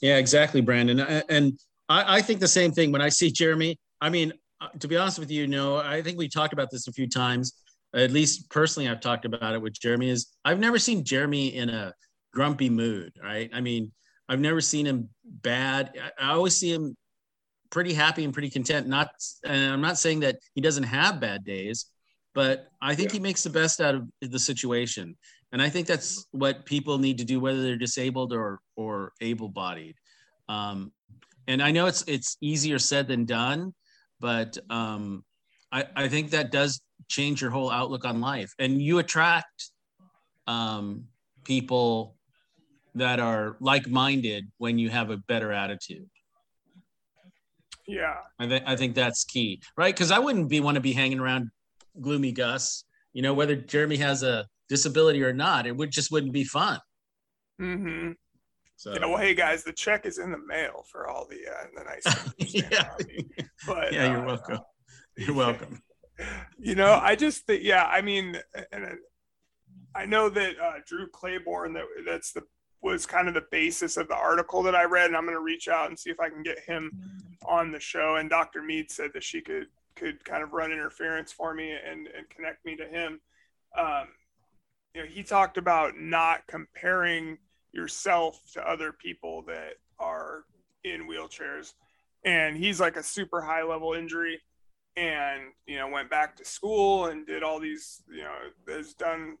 yeah 0.00 0.16
exactly 0.18 0.60
brandon. 0.60 1.00
And 1.00 1.58
I, 1.88 2.18
I 2.18 2.22
think 2.22 2.40
the 2.40 2.48
same 2.48 2.72
thing 2.72 2.92
when 2.92 3.00
i 3.02 3.08
see 3.08 3.30
jeremy. 3.30 3.78
I 4.00 4.10
mean 4.10 4.32
uh, 4.60 4.68
to 4.80 4.88
be 4.88 4.96
honest 4.96 5.18
with 5.18 5.30
you 5.30 5.46
no 5.46 5.76
i 5.76 6.02
think 6.02 6.18
we 6.18 6.28
talked 6.28 6.52
about 6.52 6.70
this 6.70 6.86
a 6.88 6.92
few 6.92 7.08
times. 7.08 7.52
At 7.94 8.10
least 8.10 8.50
personally 8.50 8.88
i've 8.88 9.00
talked 9.00 9.24
about 9.24 9.54
it 9.54 9.62
with 9.62 9.74
jeremy 9.80 10.10
is 10.10 10.26
i've 10.44 10.58
never 10.58 10.78
seen 10.78 11.04
jeremy 11.04 11.54
in 11.54 11.68
a 11.70 11.92
grumpy 12.32 12.68
mood 12.70 13.12
right? 13.22 13.50
I 13.54 13.60
mean 13.60 13.92
i've 14.28 14.40
never 14.40 14.60
seen 14.60 14.86
him 14.86 15.08
bad. 15.24 15.92
I, 16.20 16.26
I 16.26 16.32
always 16.34 16.54
see 16.56 16.72
him 16.72 16.96
pretty 17.70 17.94
happy 17.94 18.24
and 18.24 18.32
pretty 18.32 18.50
content. 18.50 18.86
Not 18.86 19.10
and 19.44 19.72
i'm 19.72 19.80
not 19.80 19.98
saying 19.98 20.20
that 20.20 20.36
he 20.54 20.60
doesn't 20.60 20.84
have 20.84 21.20
bad 21.20 21.42
days 21.44 21.86
but 22.34 22.68
i 22.82 22.94
think 22.94 23.10
Yeah. 23.10 23.14
he 23.14 23.20
makes 23.20 23.42
the 23.42 23.50
best 23.50 23.80
out 23.80 23.94
of 23.94 24.02
the 24.20 24.38
situation 24.38 25.16
and 25.56 25.62
i 25.62 25.70
think 25.70 25.86
that's 25.86 26.26
what 26.32 26.66
people 26.66 26.98
need 26.98 27.16
to 27.16 27.24
do 27.24 27.40
whether 27.40 27.62
they're 27.62 27.78
disabled 27.78 28.30
or 28.34 28.60
or 28.76 29.12
able-bodied. 29.22 29.96
Um, 30.50 30.92
and 31.48 31.62
i 31.62 31.70
know 31.70 31.86
it's 31.86 32.04
it's 32.06 32.36
easier 32.42 32.78
said 32.78 33.08
than 33.08 33.24
done 33.24 33.72
but 34.20 34.56
um, 34.70 35.24
I, 35.72 35.84
I 35.94 36.08
think 36.08 36.30
that 36.30 36.50
does 36.50 36.80
change 37.08 37.40
your 37.42 37.50
whole 37.50 37.70
outlook 37.70 38.04
on 38.04 38.20
life. 38.20 38.52
And 38.58 38.80
you 38.80 38.98
attract 38.98 39.70
um, 40.46 41.04
people 41.44 42.16
that 42.94 43.20
are 43.20 43.56
like-minded 43.60 44.50
when 44.58 44.78
you 44.78 44.88
have 44.88 45.10
a 45.10 45.18
better 45.18 45.52
attitude. 45.52 46.08
Yeah. 47.86 48.14
I, 48.38 48.46
th- 48.46 48.62
I 48.66 48.74
think 48.74 48.94
that's 48.94 49.24
key 49.24 49.60
right? 49.76 49.94
Because 49.94 50.10
i 50.10 50.18
wouldn't 50.18 50.48
be 50.48 50.58
want 50.60 50.74
to 50.74 50.80
be 50.80 50.92
hanging 50.92 51.20
around 51.20 51.50
gloomy 52.00 52.32
gus 52.32 52.84
you 53.12 53.22
know 53.22 53.32
whether 53.32 53.54
jeremy 53.54 53.96
has 53.96 54.24
a 54.24 54.44
disability 54.68 55.22
or 55.22 55.32
not 55.32 55.66
it 55.66 55.76
would 55.76 55.90
just 55.90 56.10
wouldn't 56.10 56.32
be 56.32 56.44
fun 56.44 56.78
Mm-hmm. 57.58 58.12
so 58.76 58.92
Yeah. 58.92 59.06
Well, 59.06 59.16
hey 59.16 59.34
guys, 59.34 59.64
the 59.64 59.72
check 59.72 60.04
is 60.04 60.18
in 60.18 60.30
the 60.30 60.36
mail 60.36 60.84
for 60.92 61.08
all 61.08 61.26
the, 61.26 61.38
uh, 61.48 61.64
the 61.74 61.84
nice 61.84 62.34
yeah. 62.54 62.68
stand 62.68 62.88
on 63.00 63.06
me. 63.06 63.26
But, 63.66 63.92
yeah 63.94 64.10
you're 64.12 64.20
uh, 64.20 64.26
welcome 64.26 64.58
you're 65.16 65.34
welcome 65.34 65.82
you 66.58 66.74
know, 66.74 66.98
I 67.02 67.16
just 67.16 67.46
think, 67.46 67.62
yeah, 67.62 67.84
I 67.84 68.00
mean, 68.00 68.38
and 68.72 68.98
I 69.94 70.06
know 70.06 70.28
that 70.28 70.58
uh, 70.58 70.74
Drew 70.86 71.08
Claiborne, 71.08 71.72
that 71.74 71.84
that's 72.06 72.32
the 72.32 72.42
was 72.82 73.06
kind 73.06 73.26
of 73.26 73.34
the 73.34 73.44
basis 73.50 73.96
of 73.96 74.06
the 74.08 74.14
article 74.14 74.62
that 74.62 74.74
I 74.74 74.84
read, 74.84 75.06
and 75.06 75.16
I'm 75.16 75.24
going 75.24 75.36
to 75.36 75.42
reach 75.42 75.66
out 75.66 75.88
and 75.88 75.98
see 75.98 76.10
if 76.10 76.20
I 76.20 76.28
can 76.28 76.42
get 76.42 76.60
him 76.60 76.92
on 77.46 77.72
the 77.72 77.80
show. 77.80 78.16
And 78.16 78.30
Dr. 78.30 78.62
Meade 78.62 78.90
said 78.90 79.10
that 79.14 79.24
she 79.24 79.40
could 79.40 79.66
could 79.96 80.22
kind 80.24 80.42
of 80.42 80.52
run 80.52 80.72
interference 80.72 81.32
for 81.32 81.54
me 81.54 81.72
and 81.72 82.06
and 82.06 82.28
connect 82.30 82.64
me 82.64 82.76
to 82.76 82.86
him. 82.86 83.20
Um, 83.76 84.08
you 84.96 85.02
know, 85.02 85.08
he 85.08 85.22
talked 85.22 85.58
about 85.58 85.98
not 85.98 86.46
comparing 86.46 87.36
yourself 87.72 88.40
to 88.54 88.66
other 88.66 88.92
people 88.92 89.42
that 89.46 89.74
are 89.98 90.44
in 90.84 91.06
wheelchairs, 91.06 91.74
and 92.24 92.56
he's 92.56 92.80
like 92.80 92.96
a 92.96 93.02
super 93.02 93.42
high 93.42 93.62
level 93.62 93.92
injury 93.92 94.40
and 94.96 95.42
you 95.66 95.76
know 95.76 95.86
went 95.86 96.08
back 96.08 96.34
to 96.36 96.44
school 96.46 97.06
and 97.06 97.26
did 97.26 97.42
all 97.42 97.60
these 97.60 98.02
you 98.10 98.22
know 98.22 98.34
has 98.66 98.94
done 98.94 99.36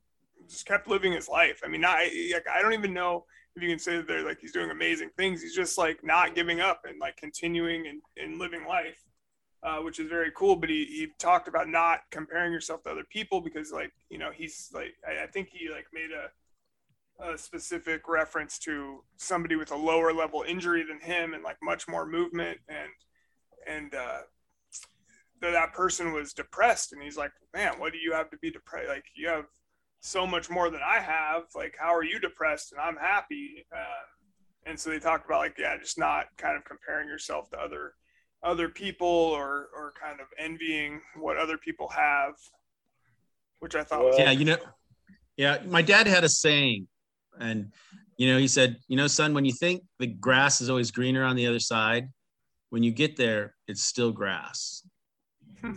just 0.46 0.66
kept 0.66 0.86
living 0.86 1.12
his 1.12 1.26
life. 1.26 1.62
I 1.64 1.68
mean 1.68 1.82
i 1.86 2.10
like 2.34 2.44
i 2.54 2.60
don't 2.60 2.74
even 2.74 2.92
know 2.92 3.24
if 3.56 3.62
you 3.62 3.70
can 3.70 3.78
say 3.78 3.96
that 3.96 4.06
they're 4.06 4.26
like 4.26 4.38
he's 4.38 4.52
doing 4.52 4.70
amazing 4.70 5.08
things. 5.16 5.40
He's 5.40 5.54
just 5.54 5.78
like 5.78 6.04
not 6.04 6.34
giving 6.34 6.60
up 6.60 6.82
and 6.86 7.00
like 7.00 7.16
continuing 7.16 7.86
and, 7.86 8.02
and 8.18 8.38
living 8.38 8.66
life, 8.66 9.02
uh, 9.62 9.78
which 9.78 9.98
is 9.98 10.08
very 10.08 10.30
cool. 10.36 10.56
But 10.56 10.70
he, 10.70 10.84
he 10.84 11.08
talked 11.18 11.48
about 11.48 11.68
not 11.68 12.00
comparing 12.10 12.52
yourself 12.52 12.82
to 12.84 12.90
other 12.90 13.04
people 13.10 13.40
because 13.40 13.72
like, 13.72 13.92
you 14.10 14.18
know, 14.18 14.30
he's 14.32 14.70
like, 14.72 14.94
I, 15.06 15.24
I 15.24 15.26
think 15.26 15.48
he 15.50 15.68
like 15.70 15.86
made 15.92 16.10
a, 16.10 17.32
a 17.32 17.38
specific 17.38 18.08
reference 18.08 18.58
to 18.60 19.02
somebody 19.16 19.56
with 19.56 19.70
a 19.70 19.76
lower 19.76 20.12
level 20.12 20.44
injury 20.46 20.84
than 20.84 21.00
him 21.00 21.34
and 21.34 21.42
like 21.42 21.56
much 21.62 21.88
more 21.88 22.06
movement 22.06 22.58
and, 22.68 22.90
and, 23.66 23.94
uh, 23.94 24.20
that 25.42 25.50
that 25.50 25.74
person 25.74 26.14
was 26.14 26.32
depressed 26.32 26.94
and 26.94 27.02
he's 27.02 27.18
like 27.18 27.30
man 27.52 27.78
what 27.78 27.92
do 27.92 27.98
you 27.98 28.10
have 28.10 28.30
to 28.30 28.38
be 28.38 28.50
depressed 28.50 28.88
like 28.88 29.04
you 29.14 29.28
have 29.28 29.44
so 30.06 30.26
much 30.26 30.48
more 30.48 30.70
than 30.70 30.80
I 30.86 31.00
have. 31.00 31.44
Like, 31.54 31.74
how 31.78 31.94
are 31.94 32.04
you 32.04 32.18
depressed 32.18 32.72
and 32.72 32.80
I'm 32.80 32.96
happy? 32.96 33.66
Uh, 33.74 34.04
and 34.64 34.78
so 34.78 34.90
they 34.90 34.98
talked 34.98 35.26
about 35.26 35.40
like, 35.40 35.56
yeah, 35.58 35.76
just 35.78 35.98
not 35.98 36.26
kind 36.36 36.56
of 36.56 36.64
comparing 36.64 37.08
yourself 37.08 37.50
to 37.50 37.58
other 37.58 37.94
other 38.42 38.68
people 38.68 39.06
or 39.06 39.68
or 39.74 39.92
kind 40.00 40.20
of 40.20 40.26
envying 40.38 41.00
what 41.18 41.36
other 41.36 41.58
people 41.58 41.88
have, 41.88 42.34
which 43.60 43.74
I 43.74 43.84
thought. 43.84 44.04
was 44.04 44.18
yeah, 44.18 44.30
you 44.30 44.44
know, 44.44 44.56
yeah, 45.36 45.58
my 45.66 45.82
dad 45.82 46.06
had 46.06 46.24
a 46.24 46.28
saying, 46.28 46.86
and 47.40 47.72
you 48.16 48.32
know, 48.32 48.38
he 48.38 48.48
said, 48.48 48.76
you 48.88 48.96
know, 48.96 49.06
son, 49.06 49.34
when 49.34 49.44
you 49.44 49.52
think 49.52 49.82
the 49.98 50.06
grass 50.06 50.60
is 50.60 50.70
always 50.70 50.90
greener 50.90 51.24
on 51.24 51.36
the 51.36 51.46
other 51.46 51.58
side, 51.58 52.08
when 52.70 52.82
you 52.82 52.92
get 52.92 53.16
there, 53.16 53.54
it's 53.68 53.82
still 53.82 54.12
grass. 54.12 54.82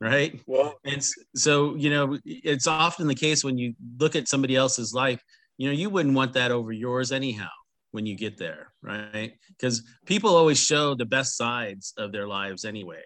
right 0.00 0.40
well 0.46 0.74
and 0.84 1.04
so 1.34 1.74
you 1.74 1.90
know 1.90 2.18
it's 2.24 2.66
often 2.66 3.06
the 3.06 3.14
case 3.14 3.42
when 3.42 3.56
you 3.56 3.74
look 3.98 4.14
at 4.14 4.28
somebody 4.28 4.54
else's 4.54 4.92
life 4.92 5.22
you 5.56 5.66
know 5.66 5.72
you 5.72 5.88
wouldn't 5.88 6.14
want 6.14 6.32
that 6.32 6.50
over 6.50 6.72
yours 6.72 7.10
anyhow 7.10 7.48
when 7.92 8.06
you 8.06 8.16
get 8.16 8.38
there 8.38 8.72
right? 8.82 9.32
Because 9.48 9.82
people 10.06 10.36
always 10.36 10.58
show 10.58 10.94
the 10.94 11.06
best 11.06 11.36
sides 11.36 11.92
of 11.96 12.12
their 12.12 12.26
lives 12.26 12.64
anyway 12.64 13.02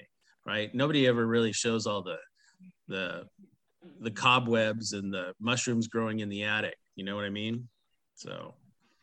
right? 0.46 0.74
Nobody 0.74 1.06
ever 1.06 1.26
really 1.26 1.52
shows 1.52 1.86
all 1.86 2.02
the 2.02 2.18
the 2.88 3.24
the 4.00 4.10
cobwebs 4.10 4.92
and 4.92 5.12
the 5.12 5.32
mushrooms 5.40 5.88
growing 5.88 6.20
in 6.20 6.28
the 6.28 6.42
attic 6.42 6.76
you 6.96 7.04
know 7.04 7.16
what 7.16 7.24
i 7.24 7.30
mean? 7.30 7.68
So. 8.14 8.54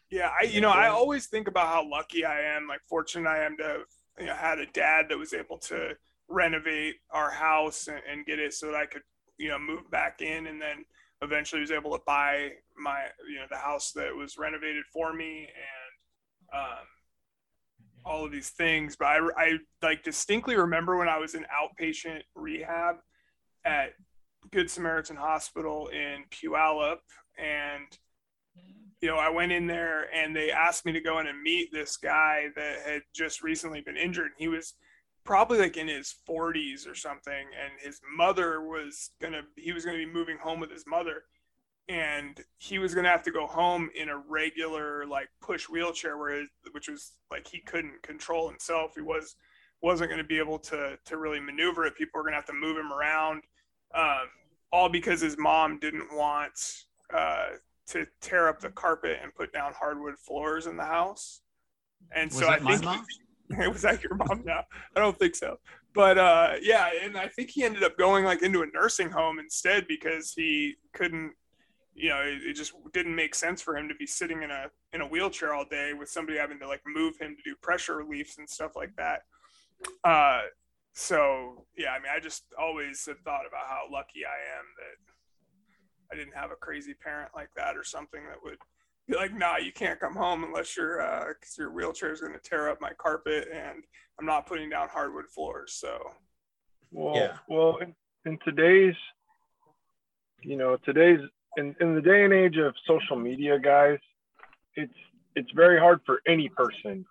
Yeah 0.10 0.30
i 0.40 0.44
you 0.46 0.62
know 0.62 0.70
i 0.70 0.88
always 0.88 1.28
think 1.28 1.48
about 1.48 1.68
how 1.68 1.90
lucky 1.90 2.26
i 2.26 2.42
am 2.42 2.68
like 2.68 2.82
fortunate 2.90 3.30
i 3.30 3.44
am 3.46 3.56
to 3.58 3.64
have 3.64 3.82
you 4.20 4.26
know, 4.26 4.36
had 4.36 4.60
a 4.60 4.66
dad 4.68 5.08
that 5.10 5.18
was 5.18 5.34
able 5.34 5.58
to 5.58 5.96
renovate 6.28 6.96
our 7.12 7.32
house 7.32 7.88
and, 7.88 8.00
and, 8.10 8.26
get 8.26 8.40
it 8.40 8.54
so 8.54 8.68
that 8.68 8.76
I 8.76 8.86
could, 8.86 9.02
you 9.38 9.50
know, 9.50 9.60
move 9.60 9.90
back 9.92 10.22
in 10.22 10.48
and 10.48 10.62
then 10.62 10.86
eventually 11.22 11.62
was 11.62 11.72
able 11.72 11.92
to 11.92 12.04
buy 12.06 12.50
my, 12.78 13.06
you 13.30 13.36
know, 13.36 13.46
the 13.50 13.58
house 13.58 13.92
that 13.94 14.16
was 14.16 14.38
renovated 14.38 14.84
for 14.92 15.14
me 15.14 15.48
and 15.48 16.62
um, 16.62 16.86
all 18.06 18.26
of 18.26 18.32
these 18.32 18.50
things. 18.50 18.96
But 18.96 19.06
I, 19.06 19.20
I 19.38 19.58
like 19.82 20.04
distinctly 20.04 20.56
remember 20.56 20.98
when 20.98 21.10
I 21.10 21.18
was 21.18 21.36
in 21.36 21.46
outpatient 21.46 22.22
rehab 22.36 22.98
at 23.66 23.94
Good 24.52 24.70
Samaritan 24.70 25.16
Hospital 25.16 25.88
in 25.88 26.24
Puyallup 26.32 26.98
and 27.38 27.98
you 29.02 29.10
know, 29.10 29.18
I 29.18 29.30
went 29.30 29.52
in 29.52 29.66
there 29.66 30.14
and 30.14 30.36
they 30.36 30.52
asked 30.52 30.86
me 30.86 30.92
to 30.92 31.02
go 31.02 31.20
in 31.20 31.28
and 31.28 31.42
meet 31.42 31.72
this 31.72 31.98
guy 31.98 32.50
that 32.56 32.82
had 32.86 33.02
just 33.14 33.42
recently 33.42 33.82
been 33.82 33.98
injured. 33.98 34.32
He 34.38 34.48
was 34.48 34.76
probably 35.24 35.60
like 35.60 35.78
in 35.78 35.88
his 35.88 36.16
40s 36.28 36.88
or 36.88 36.96
something 36.96 37.34
and 37.34 37.74
his 37.80 38.02
mother 38.16 38.62
was 38.62 39.12
gonna 39.22 39.42
he 39.56 39.72
was 39.72 39.86
gonna 39.86 39.98
be 39.98 40.06
moving 40.06 40.38
home 40.38 40.60
with 40.60 40.72
his 40.72 40.86
mother 40.88 41.24
and 41.90 42.42
he 42.58 42.80
was 42.80 42.96
gonna 42.96 43.10
have 43.10 43.24
to 43.24 43.32
go 43.32 43.46
home 43.46 43.90
in 43.96 44.10
a 44.10 44.18
regular 44.18 45.06
like 45.06 45.30
push 45.42 45.70
wheelchair 45.70 46.18
where 46.18 46.44
which 46.72 46.88
was 46.90 47.14
like 47.30 47.48
he 47.48 47.60
couldn't 47.60 48.02
control 48.02 48.50
himself. 48.50 48.94
He 48.96 49.02
was 49.02 49.36
wasn't 49.82 50.10
going 50.10 50.22
to 50.22 50.28
be 50.28 50.38
able 50.38 50.60
to 50.60 50.98
to 51.06 51.18
really 51.18 51.40
maneuver 51.40 51.86
it. 51.86 51.96
People 51.96 52.20
were 52.20 52.24
going 52.24 52.34
to 52.34 52.38
have 52.38 52.46
to 52.46 52.54
move 52.54 52.78
him 52.78 52.92
around 52.94 53.44
um, 53.96 54.28
all 54.72 54.90
because 54.90 55.22
his 55.22 55.38
mom 55.38 55.80
didn't 55.80 56.14
want 56.14 56.54
uh, 57.14 57.48
to 57.88 58.06
tear 58.22 58.48
up 58.48 58.60
the 58.60 58.70
carpet 58.70 59.20
and 59.22 59.34
put 59.34 59.52
down 59.52 59.74
hardwood 59.74 60.18
floors 60.18 60.68
in 60.68 60.78
the 60.78 60.86
house. 60.86 61.42
And 62.16 62.32
was 62.32 62.40
so 62.40 62.50
i 62.50 62.58
think 62.58 62.84
was 63.70 63.82
that 63.82 64.04
your 64.04 64.16
mom 64.16 64.44
now? 64.46 64.64
I 64.96 65.00
don't 65.00 65.18
think 65.18 65.36
so. 65.36 65.60
But 65.94 66.18
uh, 66.18 66.54
yeah, 66.62 66.90
and 67.04 67.18
I 67.18 67.28
think 67.28 67.50
he 67.50 67.64
ended 67.64 67.84
up 67.84 67.98
going 67.98 68.24
like 68.26 68.42
into 68.42 68.62
a 68.62 68.68
nursing 68.74 69.10
home 69.10 69.40
instead 69.40 69.88
because 69.88 70.34
he 70.34 70.76
couldn't, 70.94 71.34
you 71.94 72.10
know, 72.10 72.22
it, 72.22 72.42
it, 72.44 72.54
just 72.54 72.74
didn't 72.94 73.16
make 73.16 73.36
sense 73.36 73.62
for 73.62 73.76
him 73.76 73.90
to 73.90 73.96
be 73.96 74.08
sitting 74.08 74.44
in 74.44 74.52
a 74.52 74.68
in 74.94 75.02
a 75.02 75.08
wheelchair 75.08 75.54
all 75.54 75.66
day 75.66 75.94
with 75.94 76.10
somebody 76.10 76.38
having 76.38 76.60
to 76.60 76.68
like 76.68 76.82
move 76.86 77.18
him 77.20 77.36
to 77.36 77.42
do 77.44 77.56
pressure 77.62 77.98
reliefs 77.98 78.38
and 78.38 78.50
stuff 78.50 78.72
like 78.76 78.96
that. 78.96 79.24
Uh, 80.04 80.44
so 80.94 81.66
yeah, 81.78 81.92
I 81.92 82.00
mean, 82.00 82.12
I 82.16 82.20
just 82.20 82.44
always 82.58 83.06
have 83.06 83.20
thought 83.20 83.46
about 83.48 83.68
how 83.68 83.84
lucky 83.92 84.26
I 84.26 84.58
am 84.60 84.66
that 84.78 85.12
I 86.12 86.18
didn't 86.18 86.36
have 86.36 86.52
a 86.52 86.56
crazy 86.56 86.94
parent 86.94 87.32
like 87.36 87.50
that 87.56 87.78
or 87.78 87.84
something 87.84 88.22
that 88.28 88.38
would 88.44 88.58
be 89.12 89.18
like, 89.18 89.38
nah, 89.38 89.58
you 89.58 89.72
can't 89.72 90.00
come 90.00 90.16
home 90.16 90.44
unless 90.44 90.76
your 90.78 91.02
uh, 91.02 91.26
cause 91.26 91.58
your 91.58 91.72
wheelchair 91.72 92.12
is 92.12 92.22
going 92.22 92.34
to 92.34 92.40
tear 92.40 92.70
up 92.70 92.80
my 92.82 92.92
carpet, 92.98 93.50
and 93.54 93.84
I'm 94.20 94.26
not 94.26 94.48
putting 94.48 94.70
down 94.70 94.88
hardwood 94.90 95.28
floors. 95.28 95.74
So, 95.74 96.00
well, 96.92 97.16
yeah. 97.16 97.38
well, 97.48 97.78
in, 97.78 97.94
in 98.26 98.40
today's, 98.46 98.96
you 100.42 100.56
know, 100.56 100.78
today's 100.86 101.20
in, 101.58 101.76
in 101.82 101.96
the 101.96 102.02
day 102.02 102.24
and 102.24 102.34
age 102.34 102.58
of 102.58 102.74
social 102.88 103.18
media, 103.18 103.60
guys, 103.60 104.00
it's 104.76 104.94
it's 105.36 105.52
very 105.52 105.80
hard 105.80 106.00
for 106.06 106.22
any 106.28 106.50
person 106.50 107.06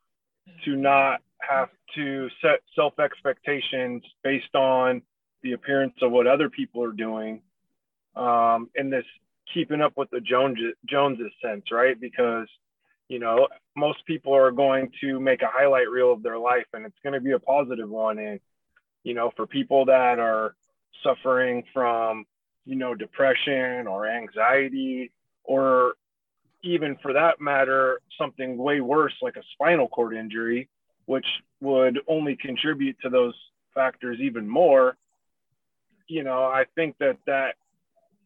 to 0.64 0.76
not 0.76 1.20
have 1.48 1.68
to 1.94 2.28
set 2.42 2.60
self 2.74 2.98
expectations 2.98 4.02
based 4.24 4.54
on 4.54 5.02
the 5.42 5.52
appearance 5.52 5.94
of 6.02 6.10
what 6.12 6.26
other 6.26 6.48
people 6.48 6.82
are 6.82 6.92
doing 6.92 7.42
um, 8.16 8.68
in 8.74 8.90
this 8.90 9.06
keeping 9.52 9.80
up 9.80 9.92
with 9.96 10.10
the 10.10 10.20
Jones 10.20 10.58
Joneses 10.88 11.32
sense, 11.44 11.64
right? 11.72 12.00
Because 12.00 12.48
you 13.08 13.18
know 13.18 13.48
most 13.76 14.04
people 14.06 14.34
are 14.34 14.50
going 14.50 14.90
to 15.00 15.20
make 15.20 15.42
a 15.42 15.50
highlight 15.50 15.90
reel 15.90 16.12
of 16.12 16.22
their 16.22 16.38
life, 16.38 16.66
and 16.72 16.86
it's 16.86 16.98
going 17.02 17.14
to 17.14 17.20
be 17.20 17.32
a 17.32 17.38
positive 17.38 17.88
one. 17.88 18.18
And 18.18 18.40
you 19.04 19.14
know, 19.14 19.30
for 19.36 19.46
people 19.46 19.86
that 19.86 20.18
are 20.18 20.54
suffering 21.02 21.64
from 21.72 22.24
you 22.64 22.76
know 22.76 22.94
depression 22.94 23.86
or 23.86 24.08
anxiety, 24.08 25.12
or 25.44 25.94
even 26.62 26.96
for 27.02 27.12
that 27.14 27.40
matter, 27.40 28.00
something 28.18 28.56
way 28.56 28.80
worse 28.80 29.14
like 29.22 29.36
a 29.36 29.42
spinal 29.52 29.88
cord 29.88 30.14
injury, 30.14 30.68
which 31.06 31.26
would 31.60 31.98
only 32.08 32.36
contribute 32.36 32.96
to 33.02 33.08
those 33.08 33.34
factors 33.74 34.18
even 34.20 34.48
more. 34.48 34.96
You 36.06 36.24
know, 36.24 36.42
I 36.44 36.64
think 36.74 36.96
that 36.98 37.18
that 37.26 37.54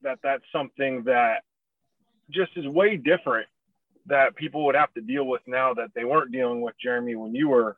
that 0.05 0.21
that's 0.23 0.45
something 0.53 1.03
that 1.05 1.43
just 2.31 2.53
is 2.57 2.67
way 2.67 2.97
different 2.97 3.47
that 4.07 4.37
people 4.37 4.65
would 4.67 4.75
have 4.75 4.93
to 4.95 5.01
deal 5.01 5.27
with 5.27 5.43
now 5.47 5.75
that 5.75 5.89
they 5.95 6.05
weren't 6.05 6.31
dealing 6.33 6.61
with 6.61 6.75
Jeremy 6.83 7.17
when 7.17 7.35
you 7.35 7.49
were 7.49 7.77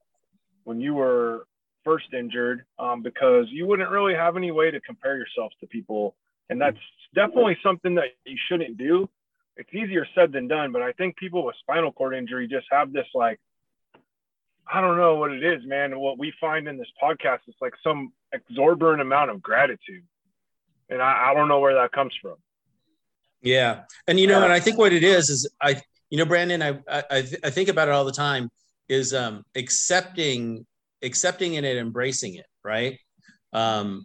when 0.64 0.80
you 0.80 0.94
were 0.94 1.46
first 1.84 2.12
injured 2.12 2.64
um, 2.78 3.02
because 3.02 3.46
you 3.50 3.66
wouldn't 3.66 3.90
really 3.90 4.14
have 4.14 4.36
any 4.36 4.50
way 4.50 4.70
to 4.70 4.80
compare 4.80 5.16
yourself 5.16 5.52
to 5.60 5.66
people. 5.68 6.16
And 6.50 6.60
that's 6.60 6.78
definitely 7.14 7.56
something 7.62 7.94
that 7.94 8.06
you 8.24 8.36
shouldn't 8.48 8.76
do. 8.76 9.08
It's 9.56 9.72
easier 9.72 10.06
said 10.14 10.32
than 10.32 10.48
done 10.48 10.70
but 10.70 10.82
i 10.82 10.92
think 10.92 11.16
people 11.16 11.44
with 11.44 11.56
spinal 11.60 11.90
cord 11.90 12.14
injury 12.14 12.46
just 12.46 12.66
have 12.70 12.92
this 12.92 13.06
like 13.14 13.40
i 14.70 14.82
don't 14.82 14.98
know 14.98 15.14
what 15.16 15.32
it 15.32 15.42
is 15.42 15.64
man. 15.64 15.98
What 15.98 16.18
we 16.18 16.32
find 16.38 16.68
in 16.68 16.76
this 16.76 16.92
podcast 17.02 17.38
is 17.48 17.54
like 17.60 17.72
some 17.82 18.12
exorbitant 18.32 19.00
amount 19.00 19.30
of 19.30 19.40
gratitude 19.40 20.04
and 20.88 21.02
I, 21.02 21.30
I 21.30 21.34
don't 21.34 21.48
know 21.48 21.60
where 21.60 21.74
that 21.74 21.92
comes 21.92 22.14
from. 22.20 22.36
Yeah, 23.42 23.82
and 24.06 24.18
you 24.18 24.26
know, 24.26 24.42
and 24.42 24.52
I 24.52 24.60
think 24.60 24.78
what 24.78 24.92
it 24.92 25.04
is 25.04 25.30
is 25.30 25.48
I, 25.60 25.80
you 26.10 26.18
know, 26.18 26.24
Brandon, 26.24 26.62
I 26.62 26.78
I, 26.88 27.18
I 27.44 27.50
think 27.50 27.68
about 27.68 27.88
it 27.88 27.92
all 27.92 28.04
the 28.04 28.12
time 28.12 28.50
is 28.88 29.14
um, 29.14 29.44
accepting 29.54 30.66
accepting 31.02 31.54
it 31.54 31.64
and 31.64 31.78
embracing 31.78 32.34
it, 32.34 32.46
right? 32.64 32.98
Um, 33.52 34.04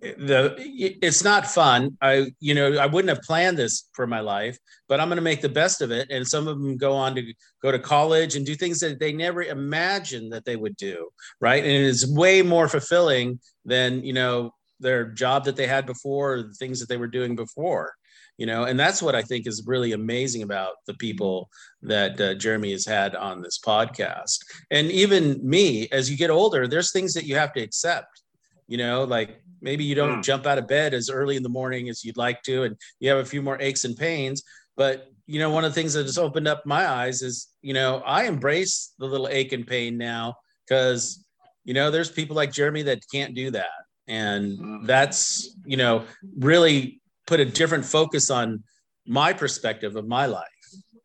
the 0.00 0.54
it's 0.58 1.24
not 1.24 1.46
fun. 1.46 1.96
I 2.02 2.32
you 2.40 2.54
know 2.54 2.76
I 2.76 2.86
wouldn't 2.86 3.08
have 3.08 3.22
planned 3.22 3.56
this 3.56 3.88
for 3.92 4.06
my 4.06 4.20
life, 4.20 4.58
but 4.88 5.00
I'm 5.00 5.08
going 5.08 5.16
to 5.16 5.22
make 5.22 5.40
the 5.40 5.48
best 5.48 5.80
of 5.80 5.90
it. 5.90 6.10
And 6.10 6.26
some 6.26 6.48
of 6.48 6.60
them 6.60 6.76
go 6.76 6.92
on 6.92 7.14
to 7.14 7.32
go 7.62 7.70
to 7.70 7.78
college 7.78 8.36
and 8.36 8.44
do 8.44 8.54
things 8.54 8.80
that 8.80 8.98
they 8.98 9.12
never 9.12 9.42
imagined 9.42 10.32
that 10.32 10.44
they 10.44 10.56
would 10.56 10.76
do, 10.76 11.08
right? 11.40 11.62
And 11.62 11.72
it 11.72 11.80
is 11.80 12.12
way 12.12 12.42
more 12.42 12.68
fulfilling 12.68 13.40
than 13.64 14.04
you 14.04 14.12
know 14.12 14.52
their 14.80 15.04
job 15.06 15.44
that 15.44 15.56
they 15.56 15.66
had 15.66 15.86
before, 15.86 16.42
the 16.42 16.54
things 16.54 16.80
that 16.80 16.88
they 16.88 16.96
were 16.96 17.06
doing 17.06 17.36
before, 17.36 17.94
you 18.36 18.46
know, 18.46 18.64
and 18.64 18.78
that's 18.78 19.00
what 19.00 19.14
I 19.14 19.22
think 19.22 19.46
is 19.46 19.64
really 19.66 19.92
amazing 19.92 20.42
about 20.42 20.74
the 20.86 20.94
people 20.94 21.48
that 21.82 22.20
uh, 22.20 22.34
Jeremy 22.34 22.72
has 22.72 22.84
had 22.84 23.14
on 23.14 23.40
this 23.40 23.58
podcast. 23.58 24.38
And 24.70 24.90
even 24.90 25.38
me, 25.48 25.88
as 25.92 26.10
you 26.10 26.16
get 26.16 26.30
older, 26.30 26.66
there's 26.66 26.92
things 26.92 27.14
that 27.14 27.26
you 27.26 27.36
have 27.36 27.52
to 27.52 27.62
accept, 27.62 28.22
you 28.66 28.76
know, 28.76 29.04
like 29.04 29.40
maybe 29.60 29.84
you 29.84 29.94
don't 29.94 30.18
mm. 30.18 30.24
jump 30.24 30.46
out 30.46 30.58
of 30.58 30.66
bed 30.66 30.94
as 30.94 31.10
early 31.10 31.36
in 31.36 31.42
the 31.42 31.48
morning 31.48 31.88
as 31.88 32.04
you'd 32.04 32.16
like 32.16 32.42
to, 32.42 32.64
and 32.64 32.76
you 32.98 33.08
have 33.08 33.18
a 33.18 33.24
few 33.24 33.42
more 33.42 33.60
aches 33.60 33.84
and 33.84 33.96
pains. 33.96 34.42
But 34.76 35.08
you 35.26 35.38
know, 35.38 35.50
one 35.50 35.64
of 35.64 35.70
the 35.70 35.80
things 35.80 35.94
that 35.94 36.04
has 36.04 36.18
opened 36.18 36.48
up 36.48 36.66
my 36.66 36.86
eyes 36.86 37.22
is, 37.22 37.48
you 37.62 37.72
know, 37.72 38.02
I 38.04 38.24
embrace 38.24 38.92
the 38.98 39.06
little 39.06 39.28
ache 39.28 39.52
and 39.52 39.66
pain 39.66 39.96
now 39.96 40.34
because, 40.66 41.24
you 41.64 41.72
know, 41.72 41.90
there's 41.90 42.10
people 42.10 42.36
like 42.36 42.52
Jeremy 42.52 42.82
that 42.82 43.00
can't 43.10 43.34
do 43.34 43.50
that. 43.52 43.83
And 44.06 44.58
mm. 44.58 44.86
that's, 44.86 45.56
you 45.64 45.76
know, 45.76 46.04
really 46.36 47.00
put 47.26 47.40
a 47.40 47.44
different 47.44 47.84
focus 47.84 48.30
on 48.30 48.62
my 49.06 49.32
perspective 49.32 49.96
of 49.96 50.06
my 50.06 50.26
life, 50.26 50.44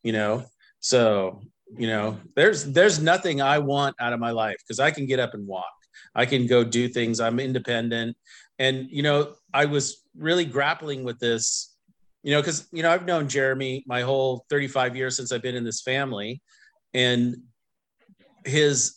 you 0.03 0.11
know. 0.11 0.45
So, 0.79 1.41
you 1.77 1.87
know, 1.87 2.19
there's 2.35 2.65
there's 2.65 3.01
nothing 3.01 3.41
I 3.41 3.59
want 3.59 3.95
out 3.99 4.13
of 4.13 4.19
my 4.19 4.31
life 4.31 4.57
because 4.59 4.79
I 4.79 4.91
can 4.91 5.05
get 5.05 5.19
up 5.19 5.33
and 5.33 5.47
walk. 5.47 5.65
I 6.15 6.25
can 6.25 6.47
go 6.47 6.63
do 6.63 6.87
things. 6.87 7.19
I'm 7.19 7.39
independent. 7.39 8.17
And, 8.57 8.87
you 8.89 9.03
know, 9.03 9.35
I 9.53 9.65
was 9.65 10.03
really 10.15 10.45
grappling 10.45 11.03
with 11.03 11.19
this 11.19 11.77
you 12.23 12.31
know, 12.31 12.41
because 12.41 12.67
you 12.71 12.83
know 12.83 12.91
I've 12.91 13.05
known 13.05 13.29
Jeremy 13.29 13.83
my 13.87 14.01
whole 14.01 14.45
35 14.49 14.95
years 14.95 15.15
since 15.15 15.31
I've 15.31 15.41
been 15.41 15.55
in 15.55 15.63
this 15.63 15.81
family, 15.81 16.41
and 16.93 17.37
his 18.45 18.95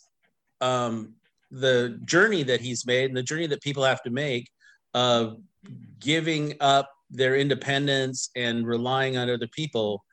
um, 0.61 1.13
the 1.53 1.99
journey 2.03 2.41
that 2.41 2.61
he's 2.61 2.85
made 2.85 3.05
and 3.05 3.15
the 3.15 3.23
journey 3.23 3.45
that 3.47 3.61
people 3.61 3.83
have 3.83 4.01
to 4.01 4.09
make 4.09 4.49
of 4.95 5.37
giving 5.99 6.55
up 6.59 6.89
their 7.11 7.35
independence 7.35 8.29
and 8.35 8.65
relying 8.65 9.17
on 9.17 9.29
other 9.29 9.47
people 9.47 10.03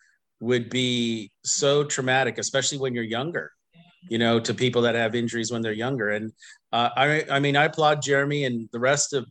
would 0.40 0.68
be 0.68 1.30
so 1.42 1.82
traumatic, 1.82 2.36
especially 2.38 2.78
when 2.78 2.94
you're 2.94 3.04
younger. 3.04 3.50
You 4.08 4.18
know, 4.18 4.40
to 4.40 4.54
people 4.54 4.82
that 4.82 4.94
have 4.94 5.14
injuries 5.14 5.52
when 5.52 5.60
they're 5.60 5.72
younger, 5.72 6.10
and 6.10 6.32
uh, 6.72 6.88
I, 6.96 7.26
I 7.30 7.38
mean, 7.38 7.54
I 7.54 7.64
applaud 7.64 8.00
Jeremy 8.00 8.44
and 8.44 8.66
the 8.72 8.80
rest 8.80 9.12
of 9.12 9.26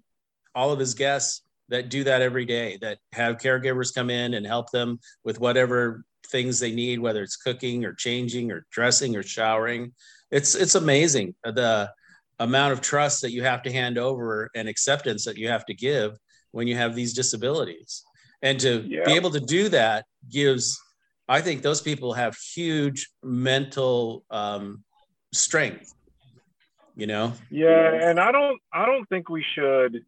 all 0.53 0.71
of 0.71 0.77
his 0.77 0.93
guests 0.93 1.41
that 1.69 1.89
do 1.89 2.03
that 2.03 2.21
every 2.21 2.45
day 2.45 2.77
that 2.81 2.99
have 3.13 3.37
caregivers 3.37 3.93
come 3.93 4.11
in 4.11 4.35
and 4.35 4.45
help 4.45 4.69
them 4.69 4.99
with 5.23 5.39
whatever 5.39 6.03
things 6.27 6.59
they 6.59 6.71
need 6.71 6.99
whether 6.99 7.23
it's 7.23 7.35
cooking 7.35 7.83
or 7.83 7.93
changing 7.93 8.51
or 8.51 8.65
dressing 8.71 9.15
or 9.15 9.23
showering 9.23 9.91
it's 10.29 10.53
it's 10.53 10.75
amazing 10.75 11.33
the 11.43 11.89
amount 12.39 12.73
of 12.73 12.81
trust 12.81 13.21
that 13.21 13.31
you 13.31 13.43
have 13.43 13.61
to 13.63 13.71
hand 13.71 13.97
over 13.97 14.49
and 14.55 14.67
acceptance 14.67 15.25
that 15.25 15.37
you 15.37 15.49
have 15.49 15.65
to 15.65 15.73
give 15.73 16.17
when 16.51 16.67
you 16.67 16.75
have 16.75 16.95
these 16.95 17.13
disabilities 17.13 18.03
and 18.41 18.59
to 18.59 18.81
yeah. 18.87 19.03
be 19.05 19.13
able 19.13 19.29
to 19.29 19.39
do 19.39 19.69
that 19.69 20.05
gives 20.29 20.79
i 21.27 21.41
think 21.41 21.61
those 21.61 21.81
people 21.81 22.13
have 22.13 22.35
huge 22.35 23.09
mental 23.23 24.23
um, 24.31 24.83
strength 25.33 25.93
you 26.95 27.07
know 27.07 27.33
yeah 27.49 28.09
and 28.09 28.19
i 28.19 28.31
don't 28.31 28.59
i 28.73 28.85
don't 28.85 29.07
think 29.09 29.29
we 29.29 29.43
should 29.53 30.03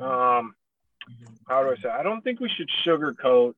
um, 0.00 0.54
how 1.46 1.62
do 1.62 1.70
I 1.70 1.82
say? 1.82 1.88
I 1.88 2.02
don't 2.02 2.22
think 2.22 2.40
we 2.40 2.48
should 2.48 2.70
sugarcoat 2.86 3.54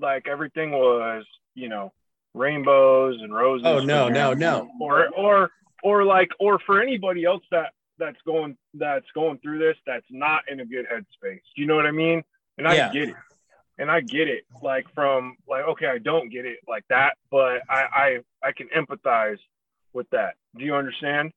like 0.00 0.28
everything 0.28 0.70
was, 0.70 1.24
you 1.54 1.68
know, 1.68 1.92
rainbows 2.38 3.20
and 3.20 3.34
roses. 3.34 3.66
Oh 3.66 3.80
no, 3.80 4.08
no, 4.08 4.32
no. 4.32 4.70
Or 4.80 5.08
or 5.08 5.50
or 5.82 6.04
like 6.04 6.30
or 6.40 6.58
for 6.60 6.80
anybody 6.80 7.24
else 7.24 7.42
that 7.50 7.72
that's 7.98 8.18
going 8.24 8.56
that's 8.74 9.06
going 9.14 9.38
through 9.38 9.58
this 9.58 9.76
that's 9.86 10.06
not 10.10 10.42
in 10.50 10.60
a 10.60 10.64
good 10.64 10.86
headspace. 10.86 11.40
Do 11.54 11.62
you 11.62 11.66
know 11.66 11.76
what 11.76 11.86
I 11.86 11.90
mean? 11.90 12.22
And 12.56 12.66
I 12.66 12.74
yeah. 12.74 12.92
get 12.92 13.08
it. 13.10 13.16
And 13.80 13.90
I 13.90 14.00
get 14.00 14.28
it. 14.28 14.44
Like 14.62 14.86
from 14.94 15.36
like 15.48 15.64
okay, 15.64 15.86
I 15.86 15.98
don't 15.98 16.30
get 16.30 16.46
it 16.46 16.58
like 16.68 16.84
that, 16.88 17.14
but 17.30 17.62
I 17.68 17.86
I 17.92 18.18
I 18.42 18.52
can 18.52 18.68
empathize 18.68 19.38
with 19.92 20.08
that. 20.10 20.34
Do 20.56 20.64
you 20.64 20.74
understand? 20.74 21.32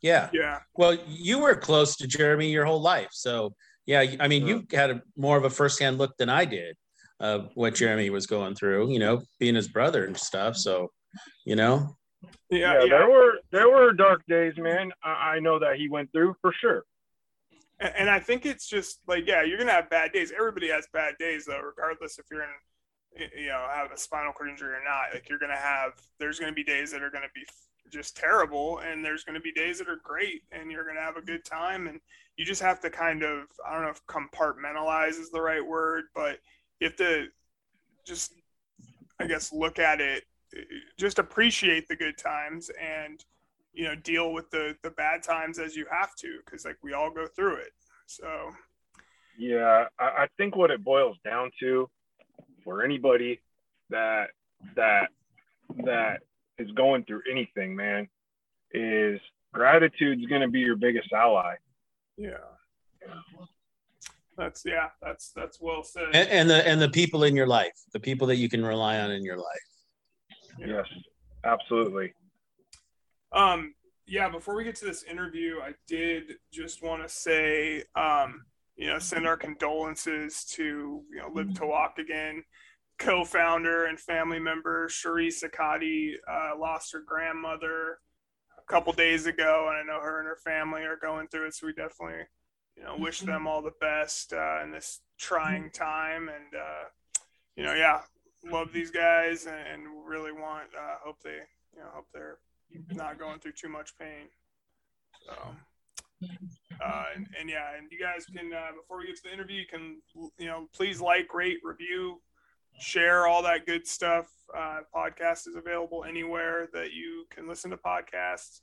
Yeah. 0.00 0.28
Yeah. 0.32 0.60
Well, 0.76 0.96
you 1.06 1.40
were 1.40 1.56
close 1.56 1.96
to 1.96 2.06
Jeremy 2.06 2.50
your 2.50 2.64
whole 2.64 2.80
life. 2.80 3.08
So, 3.10 3.54
yeah, 3.84 4.04
I 4.20 4.28
mean, 4.28 4.46
you 4.46 4.64
had 4.70 4.90
a, 4.90 5.02
more 5.16 5.36
of 5.36 5.44
a 5.44 5.50
firsthand 5.50 5.98
look 5.98 6.16
than 6.18 6.28
I 6.28 6.44
did 6.44 6.76
of 7.20 7.50
what 7.54 7.74
Jeremy 7.74 8.10
was 8.10 8.26
going 8.26 8.54
through, 8.54 8.90
you 8.90 8.98
know, 8.98 9.22
being 9.38 9.54
his 9.54 9.68
brother 9.68 10.04
and 10.04 10.16
stuff. 10.16 10.56
So, 10.56 10.90
you 11.44 11.56
know. 11.56 11.96
Yeah, 12.50 12.58
yeah, 12.58 12.82
yeah. 12.82 12.88
there 12.88 13.10
were 13.10 13.32
there 13.52 13.68
were 13.68 13.92
dark 13.92 14.22
days, 14.28 14.54
man. 14.56 14.92
I, 15.04 15.36
I 15.36 15.40
know 15.40 15.58
that 15.58 15.76
he 15.76 15.88
went 15.88 16.10
through 16.12 16.34
for 16.40 16.52
sure. 16.52 16.84
And, 17.80 17.92
and 17.96 18.10
I 18.10 18.18
think 18.18 18.44
it's 18.44 18.68
just 18.68 19.00
like, 19.06 19.26
yeah, 19.26 19.42
you're 19.42 19.58
gonna 19.58 19.72
have 19.72 19.90
bad 19.90 20.12
days. 20.12 20.32
Everybody 20.36 20.68
has 20.68 20.86
bad 20.92 21.14
days, 21.18 21.44
though, 21.46 21.60
regardless 21.60 22.18
if 22.18 22.26
you're 22.30 22.42
in, 22.42 22.48
you 23.36 23.48
know, 23.48 23.66
have 23.72 23.92
a 23.92 23.96
spinal 23.96 24.32
cord 24.32 24.50
injury 24.50 24.74
or 24.74 24.84
not. 24.84 25.14
Like 25.14 25.28
you're 25.28 25.38
gonna 25.38 25.56
have, 25.56 25.92
there's 26.18 26.38
gonna 26.40 26.52
be 26.52 26.64
days 26.64 26.90
that 26.92 27.02
are 27.02 27.10
gonna 27.10 27.26
be 27.34 27.42
just 27.90 28.16
terrible 28.16 28.78
and 28.78 29.04
there's 29.04 29.24
going 29.24 29.34
to 29.34 29.40
be 29.40 29.52
days 29.52 29.78
that 29.78 29.88
are 29.88 30.00
great 30.02 30.42
and 30.52 30.70
you're 30.70 30.84
going 30.84 30.96
to 30.96 31.02
have 31.02 31.16
a 31.16 31.22
good 31.22 31.44
time 31.44 31.86
and 31.86 32.00
you 32.36 32.44
just 32.44 32.62
have 32.62 32.80
to 32.80 32.90
kind 32.90 33.22
of 33.22 33.44
i 33.66 33.72
don't 33.72 33.82
know 33.82 33.88
if 33.88 34.04
compartmentalize 34.06 35.18
is 35.18 35.30
the 35.30 35.40
right 35.40 35.64
word 35.64 36.04
but 36.14 36.38
you 36.80 36.88
have 36.88 36.96
to 36.96 37.26
just 38.06 38.34
i 39.20 39.26
guess 39.26 39.52
look 39.52 39.78
at 39.78 40.00
it 40.00 40.24
just 40.98 41.18
appreciate 41.18 41.86
the 41.88 41.96
good 41.96 42.16
times 42.16 42.70
and 42.80 43.24
you 43.72 43.84
know 43.84 43.94
deal 43.94 44.32
with 44.32 44.50
the 44.50 44.74
the 44.82 44.90
bad 44.90 45.22
times 45.22 45.58
as 45.58 45.76
you 45.76 45.86
have 45.90 46.14
to 46.14 46.38
because 46.44 46.64
like 46.64 46.76
we 46.82 46.92
all 46.92 47.10
go 47.10 47.26
through 47.26 47.56
it 47.56 47.72
so 48.06 48.50
yeah 49.38 49.84
I, 49.98 50.04
I 50.04 50.28
think 50.36 50.56
what 50.56 50.70
it 50.70 50.82
boils 50.82 51.16
down 51.24 51.50
to 51.60 51.88
for 52.64 52.82
anybody 52.82 53.40
that 53.90 54.30
that 54.76 55.08
that 55.84 56.20
is 56.58 56.70
going 56.72 57.04
through 57.04 57.22
anything, 57.30 57.74
man, 57.74 58.08
is 58.72 59.20
gratitude's 59.52 60.26
going 60.26 60.42
to 60.42 60.48
be 60.48 60.60
your 60.60 60.76
biggest 60.76 61.12
ally. 61.12 61.54
Yeah. 62.16 62.34
That's 64.38 64.62
yeah, 64.64 64.88
that's 65.02 65.32
that's 65.34 65.60
well 65.60 65.82
said. 65.82 66.04
And, 66.14 66.28
and, 66.28 66.50
the 66.50 66.66
and 66.66 66.80
the 66.80 66.88
people 66.88 67.24
in 67.24 67.36
your 67.36 67.46
life, 67.46 67.72
the 67.92 68.00
people 68.00 68.26
that 68.28 68.36
you 68.36 68.48
can 68.48 68.64
rely 68.64 69.00
on 69.00 69.10
in 69.10 69.22
your 69.24 69.36
life. 69.36 69.44
Yeah. 70.58 70.66
Yes, 70.66 70.86
absolutely. 71.44 72.14
Um, 73.32 73.74
yeah. 74.06 74.28
Before 74.28 74.56
we 74.56 74.64
get 74.64 74.76
to 74.76 74.84
this 74.84 75.02
interview, 75.02 75.56
I 75.60 75.72
did 75.86 76.34
just 76.52 76.82
want 76.82 77.02
to 77.02 77.08
say, 77.08 77.82
um, 77.94 78.44
you 78.76 78.86
know, 78.86 78.98
send 78.98 79.26
our 79.26 79.36
condolences 79.36 80.44
to 80.52 81.02
you 81.10 81.16
know 81.18 81.28
Live 81.34 81.52
to 81.54 81.66
Walk 81.66 81.98
again 81.98 82.44
co-founder 82.98 83.86
and 83.86 83.98
family 83.98 84.40
member 84.40 84.88
Cherie 84.88 85.28
Sakati 85.28 86.14
uh, 86.28 86.58
lost 86.58 86.92
her 86.92 87.02
grandmother 87.06 87.98
a 88.58 88.72
couple 88.72 88.92
days 88.92 89.26
ago, 89.26 89.68
and 89.68 89.78
I 89.78 89.82
know 89.82 90.00
her 90.00 90.18
and 90.18 90.26
her 90.26 90.38
family 90.44 90.82
are 90.82 90.98
going 91.00 91.28
through 91.28 91.46
it. 91.46 91.54
So 91.54 91.66
we 91.66 91.72
definitely, 91.72 92.24
you 92.78 92.84
know, 92.84 92.96
wish 92.96 93.20
them 93.20 93.46
all 93.46 93.62
the 93.62 93.74
best 93.80 94.32
uh, 94.32 94.62
in 94.62 94.70
this 94.70 95.00
trying 95.18 95.70
time. 95.70 96.28
And 96.28 96.54
uh, 96.54 96.84
you 97.56 97.64
know, 97.64 97.74
yeah, 97.74 98.02
love 98.50 98.72
these 98.72 98.90
guys 98.90 99.46
and, 99.46 99.56
and 99.56 99.82
really 100.06 100.32
want 100.32 100.68
uh, 100.78 100.96
hope 101.04 101.20
they, 101.22 101.40
you 101.74 101.80
know, 101.80 101.88
hope 101.92 102.06
they're 102.12 102.38
not 102.92 103.18
going 103.18 103.40
through 103.40 103.52
too 103.52 103.68
much 103.68 103.98
pain. 103.98 104.28
So. 105.26 105.34
Uh, 106.84 107.04
and, 107.14 107.26
and, 107.38 107.48
yeah, 107.48 107.76
and 107.76 107.90
you 107.90 107.98
guys 107.98 108.26
can 108.26 108.52
uh, 108.52 108.72
before 108.80 108.98
we 108.98 109.06
get 109.06 109.16
to 109.16 109.22
the 109.24 109.32
interview, 109.32 109.60
you 109.60 109.66
can 109.66 110.00
you 110.38 110.46
know 110.46 110.68
please 110.74 111.00
like, 111.00 111.32
rate, 111.34 111.58
review, 111.62 112.20
share 112.78 113.26
all 113.26 113.42
that 113.42 113.66
good 113.66 113.86
stuff. 113.86 114.26
Uh, 114.56 114.80
podcast 114.94 115.46
is 115.46 115.56
available 115.56 116.04
anywhere 116.04 116.68
that 116.72 116.92
you 116.92 117.24
can 117.30 117.48
listen 117.48 117.70
to 117.70 117.76
podcasts. 117.76 118.60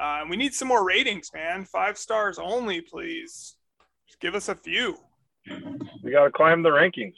Uh, 0.00 0.24
we 0.28 0.36
need 0.36 0.54
some 0.54 0.68
more 0.68 0.84
ratings, 0.84 1.30
man. 1.34 1.64
Five 1.64 1.98
stars 1.98 2.38
only, 2.38 2.80
please. 2.80 3.56
Just 4.08 4.20
give 4.20 4.34
us 4.34 4.48
a 4.48 4.54
few. 4.54 4.96
We 6.02 6.12
got 6.12 6.24
to 6.24 6.30
climb 6.30 6.62
the 6.62 6.70
rankings. 6.70 7.14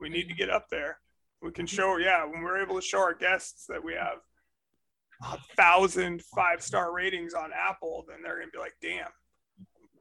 We 0.00 0.08
need 0.08 0.28
to 0.28 0.34
get 0.34 0.50
up 0.50 0.66
there. 0.70 0.98
We 1.42 1.52
can 1.52 1.66
show, 1.66 1.96
yeah, 1.98 2.24
when 2.24 2.42
we're 2.42 2.60
able 2.60 2.74
to 2.74 2.82
show 2.82 2.98
our 2.98 3.14
guests 3.14 3.66
that 3.68 3.82
we 3.82 3.94
have 3.94 4.18
a 5.22 5.38
thousand 5.56 6.22
five 6.34 6.62
star 6.62 6.92
ratings 6.92 7.34
on 7.34 7.50
Apple, 7.52 8.04
then 8.08 8.18
they're 8.22 8.38
going 8.38 8.48
to 8.48 8.52
be 8.52 8.58
like, 8.58 8.74
damn, 8.82 9.10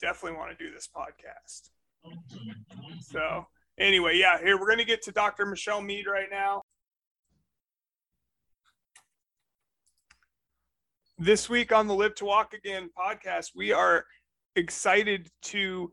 definitely 0.02 0.38
want 0.38 0.58
to 0.58 0.64
do 0.64 0.74
this 0.74 0.90
podcast. 0.96 1.70
So, 3.02 3.46
Anyway, 3.80 4.18
yeah, 4.18 4.40
here 4.40 4.60
we're 4.60 4.66
going 4.66 4.80
to 4.80 4.86
get 4.86 5.04
to 5.04 5.12
Dr. 5.12 5.46
Michelle 5.46 5.82
Meade 5.82 6.08
right 6.08 6.30
now. 6.32 6.64
This 11.20 11.50
week 11.50 11.72
on 11.72 11.88
the 11.88 11.96
Live 11.96 12.14
to 12.16 12.26
Walk 12.26 12.54
Again 12.54 12.92
podcast, 12.96 13.54
we 13.56 13.72
are 13.72 14.06
excited 14.56 15.32
to 15.46 15.92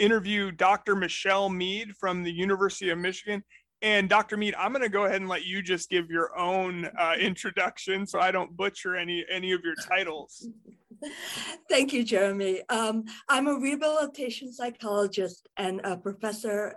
interview 0.00 0.50
Dr. 0.50 0.96
Michelle 0.96 1.48
Meade 1.48 1.94
from 1.96 2.24
the 2.24 2.32
University 2.32 2.90
of 2.90 2.98
Michigan. 2.98 3.44
And 3.82 4.08
Dr. 4.08 4.36
Meade, 4.36 4.56
I'm 4.58 4.72
going 4.72 4.82
to 4.82 4.88
go 4.88 5.04
ahead 5.04 5.20
and 5.20 5.30
let 5.30 5.44
you 5.44 5.62
just 5.62 5.90
give 5.90 6.10
your 6.10 6.36
own 6.36 6.86
uh, 6.98 7.14
introduction 7.20 8.04
so 8.04 8.18
I 8.18 8.32
don't 8.32 8.56
butcher 8.56 8.96
any 8.96 9.24
any 9.30 9.52
of 9.52 9.60
your 9.62 9.76
titles. 9.76 10.44
Thank 11.70 11.92
you, 11.92 12.02
Jeremy. 12.02 12.62
Um, 12.68 13.04
I'm 13.28 13.46
a 13.46 13.54
rehabilitation 13.54 14.52
psychologist 14.52 15.48
and 15.56 15.82
a 15.84 15.96
professor 15.96 16.74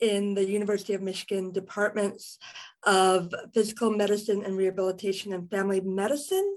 in 0.00 0.34
the 0.34 0.48
University 0.48 0.94
of 0.94 1.02
Michigan 1.02 1.52
departments 1.52 2.38
of 2.84 3.32
physical 3.52 3.90
medicine 3.90 4.42
and 4.44 4.56
rehabilitation 4.56 5.32
and 5.32 5.50
family 5.50 5.80
medicine, 5.80 6.56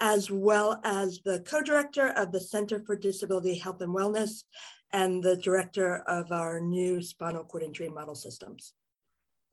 as 0.00 0.30
well 0.30 0.80
as 0.84 1.20
the 1.24 1.40
co-director 1.40 2.08
of 2.08 2.32
the 2.32 2.40
Center 2.40 2.80
for 2.80 2.96
Disability 2.96 3.58
Health 3.58 3.80
and 3.80 3.94
Wellness 3.94 4.44
and 4.92 5.22
the 5.22 5.36
director 5.36 6.02
of 6.06 6.32
our 6.32 6.60
new 6.60 7.02
spinal 7.02 7.44
cord 7.44 7.62
injury 7.62 7.88
model 7.88 8.14
systems. 8.14 8.74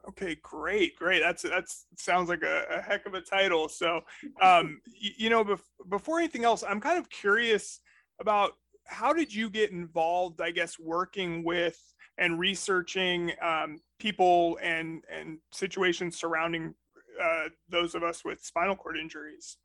Okay, 0.07 0.37
great, 0.43 0.95
great. 0.95 1.19
That's 1.19 1.41
that's 1.41 1.87
sounds 1.97 2.29
like 2.29 2.43
a, 2.43 2.65
a 2.69 2.81
heck 2.81 3.05
of 3.07 3.15
a 3.15 3.21
title. 3.21 3.67
So, 3.67 4.01
um, 4.41 4.79
you, 4.87 5.11
you 5.17 5.29
know, 5.29 5.43
bef- 5.43 5.59
before 5.89 6.19
anything 6.19 6.45
else, 6.45 6.63
I'm 6.63 6.79
kind 6.79 6.99
of 6.99 7.09
curious 7.09 7.79
about 8.19 8.53
how 8.85 9.13
did 9.13 9.33
you 9.33 9.49
get 9.49 9.71
involved? 9.71 10.41
I 10.41 10.51
guess 10.51 10.77
working 10.79 11.43
with 11.43 11.79
and 12.17 12.39
researching 12.39 13.31
um, 13.41 13.79
people 13.99 14.59
and 14.61 15.03
and 15.11 15.39
situations 15.51 16.17
surrounding 16.17 16.75
uh, 17.21 17.49
those 17.69 17.95
of 17.95 18.03
us 18.03 18.23
with 18.23 18.43
spinal 18.43 18.75
cord 18.75 18.97
injuries. 18.97 19.57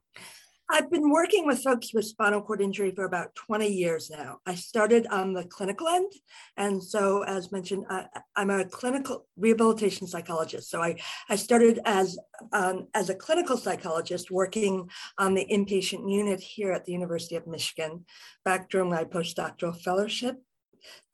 I've 0.73 0.91
been 0.91 1.11
working 1.11 1.47
with 1.47 1.63
folks 1.63 1.93
with 1.93 2.05
spinal 2.05 2.43
cord 2.43 2.61
injury 2.61 2.93
for 2.93 3.05
about 3.05 3.35
20 3.35 3.67
years 3.67 4.09
now. 4.09 4.39
I 4.47 4.55
started 4.55 5.05
on 5.09 5.33
the 5.33 5.43
clinical 5.45 5.89
end. 5.89 6.13
And 6.57 6.83
so, 6.83 7.25
as 7.25 7.51
mentioned, 7.51 7.87
I, 7.91 8.07
am 8.37 8.51
a 8.51 8.65
clinical 8.65 9.27
rehabilitation 9.37 10.07
psychologist. 10.07 10.71
So, 10.71 10.81
I, 10.81 10.97
I 11.29 11.35
started 11.35 11.81
as, 11.85 12.19
um, 12.53 12.87
as 12.95 13.11
a 13.11 13.17
clinical 13.17 13.57
psychologist 13.57 14.31
working 14.31 14.89
on 15.19 15.35
the 15.35 15.45
inpatient 15.47 16.09
unit 16.09 16.41
here 16.41 16.71
at 16.71 16.85
the 16.85 16.93
University 16.93 17.35
of 17.35 17.49
Michigan 17.49 18.05
back 18.45 18.71
during 18.71 18.91
my 18.91 19.05
postdoctoral 19.05 19.81
fellowship 19.81 20.37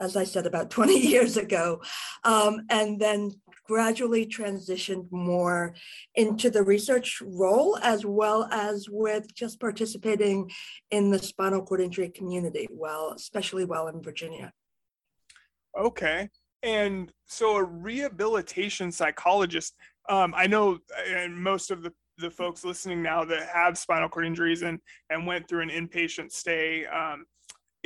as 0.00 0.16
I 0.16 0.24
said, 0.24 0.46
about 0.46 0.70
20 0.70 0.98
years 1.08 1.36
ago, 1.36 1.82
um, 2.24 2.66
and 2.70 3.00
then 3.00 3.32
gradually 3.66 4.26
transitioned 4.26 5.10
more 5.10 5.74
into 6.14 6.50
the 6.50 6.62
research 6.62 7.20
role 7.22 7.78
as 7.82 8.04
well 8.04 8.48
as 8.50 8.88
with 8.88 9.34
just 9.34 9.60
participating 9.60 10.50
in 10.90 11.10
the 11.10 11.18
spinal 11.18 11.62
cord 11.62 11.80
injury 11.80 12.08
community, 12.08 12.68
well, 12.70 13.12
especially 13.16 13.64
while 13.64 13.88
in 13.88 14.02
Virginia. 14.02 14.52
Okay. 15.78 16.28
And 16.62 17.12
so 17.26 17.56
a 17.56 17.64
rehabilitation 17.64 18.90
psychologist, 18.90 19.76
um, 20.08 20.34
I 20.36 20.46
know, 20.46 20.78
and 21.08 21.36
most 21.36 21.70
of 21.70 21.82
the 21.82 21.92
the 22.18 22.30
folks 22.30 22.64
listening 22.64 23.02
now 23.02 23.24
that 23.24 23.48
have 23.52 23.76
spinal 23.76 24.08
cord 24.08 24.26
injuries 24.26 24.62
and 24.62 24.80
and 25.10 25.26
went 25.26 25.46
through 25.48 25.60
an 25.60 25.68
inpatient 25.68 26.32
stay 26.32 26.86
um, 26.86 27.26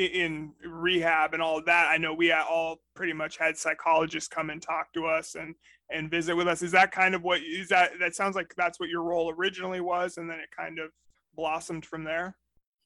in 0.06 0.52
rehab 0.64 1.34
and 1.34 1.42
all 1.42 1.58
of 1.58 1.64
that 1.64 1.88
i 1.90 1.96
know 1.96 2.14
we 2.14 2.32
all 2.32 2.80
pretty 2.94 3.12
much 3.12 3.36
had 3.36 3.56
psychologists 3.56 4.28
come 4.28 4.50
and 4.50 4.62
talk 4.62 4.92
to 4.92 5.06
us 5.06 5.34
and 5.34 5.54
and 5.90 6.10
visit 6.10 6.36
with 6.36 6.48
us. 6.48 6.62
Is 6.62 6.72
that 6.72 6.92
kind 6.92 7.14
of 7.14 7.22
what 7.22 7.40
is 7.42 7.68
that 7.68 7.92
that 8.00 8.14
sounds 8.14 8.36
like 8.36 8.54
that's 8.56 8.80
what 8.80 8.88
your 8.88 9.02
role 9.02 9.32
originally 9.36 9.80
was 9.80 10.16
and 10.16 10.30
then 10.30 10.38
it 10.38 10.48
kind 10.56 10.78
of 10.78 10.90
blossomed 11.34 11.84
from 11.84 12.04
there? 12.04 12.36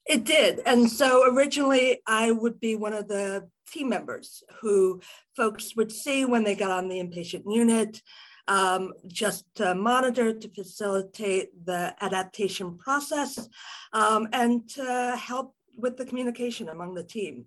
It 0.05 0.23
did. 0.23 0.61
And 0.65 0.89
so 0.89 1.31
originally 1.33 2.01
i 2.07 2.31
would 2.31 2.59
be 2.59 2.75
one 2.75 2.93
of 2.93 3.07
the 3.07 3.47
team 3.71 3.89
members 3.89 4.43
who 4.61 5.01
folks 5.35 5.75
would 5.75 5.91
see 5.91 6.25
when 6.25 6.43
they 6.43 6.55
got 6.55 6.71
on 6.71 6.87
the 6.87 6.99
inpatient 6.99 7.43
unit 7.47 8.01
um, 8.47 8.93
just 9.07 9.43
to 9.55 9.73
monitor 9.73 10.31
to 10.31 10.49
facilitate 10.49 11.65
the 11.65 11.95
adaptation 12.01 12.77
process 12.77 13.49
um, 13.91 14.27
and 14.33 14.69
to 14.69 15.19
help 15.19 15.55
with 15.77 15.97
the 15.97 16.05
communication 16.05 16.69
among 16.69 16.93
the 16.93 17.03
team. 17.03 17.45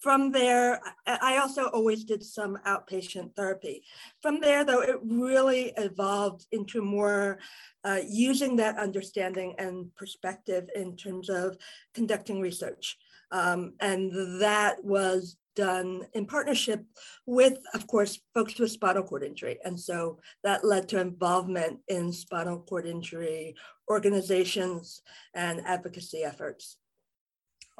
From 0.00 0.32
there, 0.32 0.80
I 1.06 1.36
also 1.36 1.66
always 1.66 2.04
did 2.04 2.24
some 2.24 2.58
outpatient 2.66 3.36
therapy. 3.36 3.84
From 4.22 4.40
there, 4.40 4.64
though, 4.64 4.80
it 4.80 4.96
really 5.02 5.74
evolved 5.76 6.46
into 6.52 6.80
more 6.80 7.38
uh, 7.84 8.00
using 8.08 8.56
that 8.56 8.78
understanding 8.78 9.54
and 9.58 9.94
perspective 9.96 10.70
in 10.74 10.96
terms 10.96 11.28
of 11.28 11.58
conducting 11.92 12.40
research. 12.40 12.96
Um, 13.30 13.74
and 13.80 14.40
that 14.40 14.82
was 14.82 15.36
done 15.54 16.06
in 16.14 16.24
partnership 16.24 16.82
with, 17.26 17.58
of 17.74 17.86
course, 17.86 18.18
folks 18.32 18.58
with 18.58 18.70
spinal 18.70 19.02
cord 19.02 19.22
injury. 19.22 19.58
And 19.64 19.78
so 19.78 20.18
that 20.42 20.64
led 20.64 20.88
to 20.88 21.00
involvement 21.00 21.80
in 21.88 22.12
spinal 22.12 22.60
cord 22.60 22.86
injury 22.86 23.54
organizations 23.90 25.02
and 25.34 25.60
advocacy 25.66 26.22
efforts. 26.22 26.78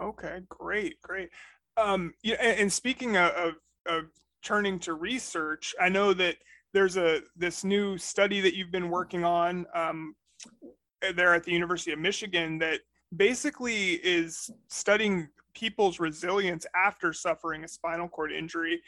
Okay, 0.01 0.41
great, 0.49 1.01
great. 1.03 1.29
Um, 1.77 2.13
yeah, 2.23 2.37
and, 2.41 2.61
and 2.61 2.73
speaking 2.73 3.17
of, 3.17 3.31
of, 3.33 3.55
of 3.87 4.05
turning 4.43 4.79
to 4.81 4.95
research, 4.95 5.75
I 5.81 5.89
know 5.89 6.15
that 6.15 6.37
there's 6.73 6.97
a 6.97 7.21
this 7.37 7.65
new 7.65 7.99
study 7.99 8.41
that 8.41 8.55
you've 8.55 8.71
been 8.71 8.91
working 8.91 9.25
on 9.25 9.67
um, 9.75 10.15
there 11.15 11.35
at 11.35 11.45
the 11.45 11.53
University 11.53 11.93
of 11.93 11.99
Michigan 11.99 12.59
that 12.59 12.81
basically 13.17 13.95
is 13.95 14.51
studying 14.69 15.29
people's 15.55 15.99
resilience 15.99 16.67
after 16.77 17.13
suffering 17.13 17.65
a 17.65 17.69
spinal 17.69 18.09
cord 18.09 18.33
injury. 18.33 18.81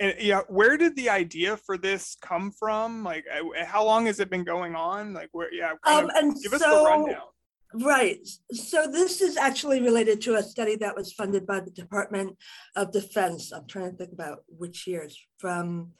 And 0.00 0.14
yeah, 0.20 0.40
where 0.48 0.76
did 0.76 0.94
the 0.96 1.10
idea 1.10 1.56
for 1.56 1.76
this 1.76 2.16
come 2.20 2.52
from? 2.52 3.02
Like, 3.02 3.24
how 3.64 3.84
long 3.84 4.06
has 4.06 4.20
it 4.20 4.30
been 4.30 4.44
going 4.44 4.74
on? 4.74 5.12
Like, 5.12 5.28
where? 5.32 5.52
Yeah, 5.52 5.72
um, 5.84 6.10
and 6.14 6.36
give 6.40 6.52
so, 6.52 6.56
us 6.56 6.62
the 6.62 6.84
rundown. 6.88 7.22
Right. 7.74 8.26
So 8.50 8.90
this 8.90 9.20
is 9.20 9.36
actually 9.36 9.82
related 9.82 10.22
to 10.22 10.36
a 10.36 10.42
study 10.42 10.76
that 10.76 10.96
was 10.96 11.12
funded 11.12 11.46
by 11.46 11.60
the 11.60 11.70
Department 11.70 12.38
of 12.74 12.92
Defense. 12.92 13.52
I'm 13.52 13.66
trying 13.66 13.90
to 13.90 13.96
think 13.96 14.12
about 14.12 14.38
which 14.48 14.86
years 14.86 15.18
from 15.38 15.92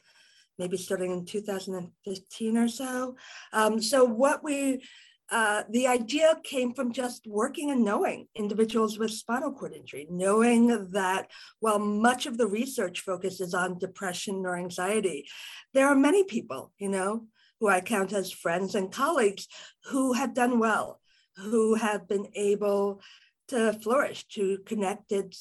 maybe 0.57 0.77
starting 0.77 1.11
in 1.11 1.25
2015 1.25 2.57
or 2.57 2.67
so. 2.67 3.15
Um, 3.53 3.79
so 3.81 4.03
what 4.03 4.43
we, 4.43 4.83
uh, 5.31 5.63
the 5.69 5.85
idea 5.85 6.39
came 6.43 6.73
from 6.73 6.91
just 6.91 7.27
working 7.27 7.69
and 7.69 7.85
knowing 7.85 8.27
individuals 8.35 8.97
with 8.97 9.11
spinal 9.11 9.53
cord 9.53 9.73
injury, 9.73 10.07
knowing 10.09 10.89
that 10.91 11.29
while 11.59 11.77
much 11.77 12.25
of 12.25 12.39
the 12.39 12.47
research 12.47 13.01
focuses 13.01 13.53
on 13.53 13.77
depression 13.77 14.43
or 14.43 14.57
anxiety, 14.57 15.27
there 15.75 15.87
are 15.87 15.95
many 15.95 16.23
people, 16.23 16.71
you 16.79 16.89
know, 16.89 17.27
who 17.59 17.67
I 17.67 17.81
count 17.81 18.11
as 18.11 18.31
friends 18.31 18.73
and 18.73 18.91
colleagues 18.91 19.47
who 19.91 20.13
have 20.13 20.33
done 20.33 20.57
well 20.57 20.98
who 21.41 21.75
have 21.75 22.07
been 22.07 22.27
able 22.35 23.01
to 23.47 23.73
flourish, 23.73 24.27
to 24.27 24.59
connected, 24.65 25.35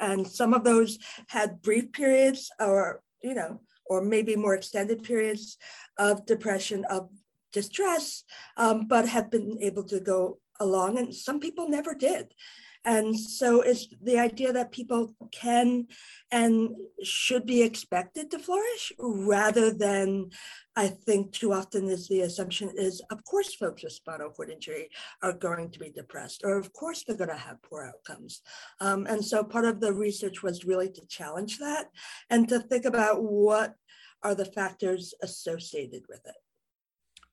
and 0.00 0.26
some 0.26 0.54
of 0.54 0.64
those 0.64 0.98
had 1.28 1.62
brief 1.62 1.92
periods 1.92 2.50
or, 2.58 3.02
you 3.22 3.34
know, 3.34 3.60
or 3.86 4.02
maybe 4.02 4.36
more 4.36 4.54
extended 4.54 5.02
periods 5.02 5.56
of 5.98 6.26
depression, 6.26 6.84
of 6.90 7.08
distress, 7.52 8.24
um, 8.56 8.86
but 8.88 9.08
have 9.08 9.30
been 9.30 9.58
able 9.60 9.84
to 9.84 10.00
go 10.00 10.38
along. 10.60 10.98
And 10.98 11.14
some 11.14 11.38
people 11.40 11.68
never 11.68 11.94
did. 11.94 12.34
And 12.84 13.18
so 13.18 13.62
it's 13.62 13.88
the 14.02 14.18
idea 14.18 14.52
that 14.52 14.72
people 14.72 15.14
can 15.32 15.86
and 16.30 16.70
should 17.02 17.46
be 17.46 17.62
expected 17.62 18.30
to 18.30 18.38
flourish 18.38 18.92
rather 18.98 19.72
than 19.72 20.30
I 20.76 20.88
think 20.88 21.32
too 21.32 21.52
often 21.52 21.88
is 21.88 22.08
the 22.08 22.22
assumption 22.22 22.70
is, 22.76 23.00
of 23.10 23.24
course, 23.24 23.54
folks 23.54 23.84
with 23.84 23.92
spinal 23.92 24.30
cord 24.30 24.50
injury 24.50 24.90
are 25.22 25.32
going 25.32 25.70
to 25.70 25.78
be 25.78 25.90
depressed, 25.90 26.42
or 26.44 26.58
of 26.58 26.72
course 26.72 27.04
they're 27.04 27.16
going 27.16 27.30
to 27.30 27.36
have 27.36 27.62
poor 27.62 27.84
outcomes. 27.84 28.42
Um, 28.80 29.06
and 29.06 29.24
so 29.24 29.44
part 29.44 29.64
of 29.64 29.80
the 29.80 29.92
research 29.92 30.42
was 30.42 30.64
really 30.64 30.90
to 30.90 31.06
challenge 31.06 31.58
that 31.58 31.86
and 32.28 32.48
to 32.48 32.60
think 32.60 32.84
about 32.84 33.22
what 33.22 33.76
are 34.22 34.34
the 34.34 34.44
factors 34.44 35.14
associated 35.22 36.02
with 36.08 36.20
it. 36.26 36.34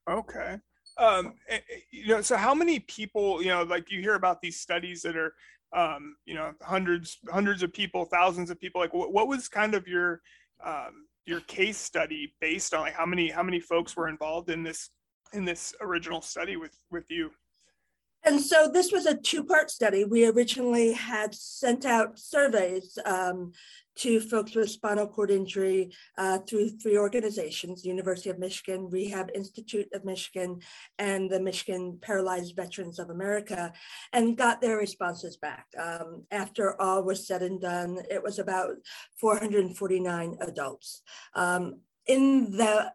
Okay 0.09 0.59
um 1.01 1.33
eh, 1.49 1.55
eh, 1.55 1.79
you 1.89 2.07
know 2.07 2.21
so 2.21 2.37
how 2.37 2.53
many 2.53 2.79
people 2.79 3.41
you 3.41 3.49
know 3.49 3.63
like 3.63 3.91
you 3.91 3.99
hear 3.99 4.15
about 4.15 4.41
these 4.41 4.59
studies 4.59 5.01
that 5.01 5.17
are 5.17 5.33
um 5.73 6.15
you 6.25 6.33
know 6.33 6.53
hundreds 6.61 7.17
hundreds 7.29 7.63
of 7.63 7.73
people 7.73 8.05
thousands 8.05 8.49
of 8.49 8.59
people 8.59 8.79
like 8.79 8.93
what, 8.93 9.11
what 9.11 9.27
was 9.27 9.47
kind 9.47 9.73
of 9.73 9.87
your 9.87 10.21
um 10.63 11.07
your 11.25 11.41
case 11.41 11.77
study 11.77 12.33
based 12.39 12.73
on 12.73 12.81
like 12.81 12.93
how 12.93 13.05
many 13.05 13.29
how 13.29 13.43
many 13.43 13.59
folks 13.59 13.95
were 13.95 14.07
involved 14.07 14.49
in 14.49 14.63
this 14.63 14.89
in 15.33 15.43
this 15.45 15.73
original 15.81 16.21
study 16.21 16.55
with 16.55 16.77
with 16.91 17.09
you 17.09 17.31
and 18.23 18.39
so 18.39 18.69
this 18.71 18.91
was 18.91 19.05
a 19.05 19.17
two-part 19.17 19.71
study. 19.71 20.05
We 20.05 20.25
originally 20.27 20.93
had 20.93 21.33
sent 21.33 21.85
out 21.85 22.19
surveys 22.19 22.97
um, 23.05 23.51
to 23.97 24.19
folks 24.19 24.55
with 24.55 24.69
spinal 24.69 25.07
cord 25.07 25.31
injury 25.31 25.91
uh, 26.17 26.39
through 26.39 26.69
three 26.69 26.97
organizations, 26.97 27.85
University 27.85 28.29
of 28.29 28.39
Michigan, 28.39 28.89
Rehab 28.89 29.29
Institute 29.35 29.87
of 29.93 30.05
Michigan, 30.05 30.59
and 30.97 31.29
the 31.29 31.39
Michigan 31.39 31.97
Paralyzed 32.01 32.55
Veterans 32.55 32.99
of 32.99 33.09
America, 33.09 33.73
and 34.13 34.37
got 34.37 34.61
their 34.61 34.77
responses 34.77 35.37
back. 35.37 35.65
Um, 35.79 36.23
after 36.31 36.79
all 36.81 37.03
was 37.03 37.27
said 37.27 37.41
and 37.41 37.59
done, 37.59 37.99
it 38.09 38.23
was 38.23 38.39
about 38.39 38.75
449 39.19 40.37
adults. 40.41 41.01
Um, 41.35 41.81
in 42.07 42.51
the 42.51 42.91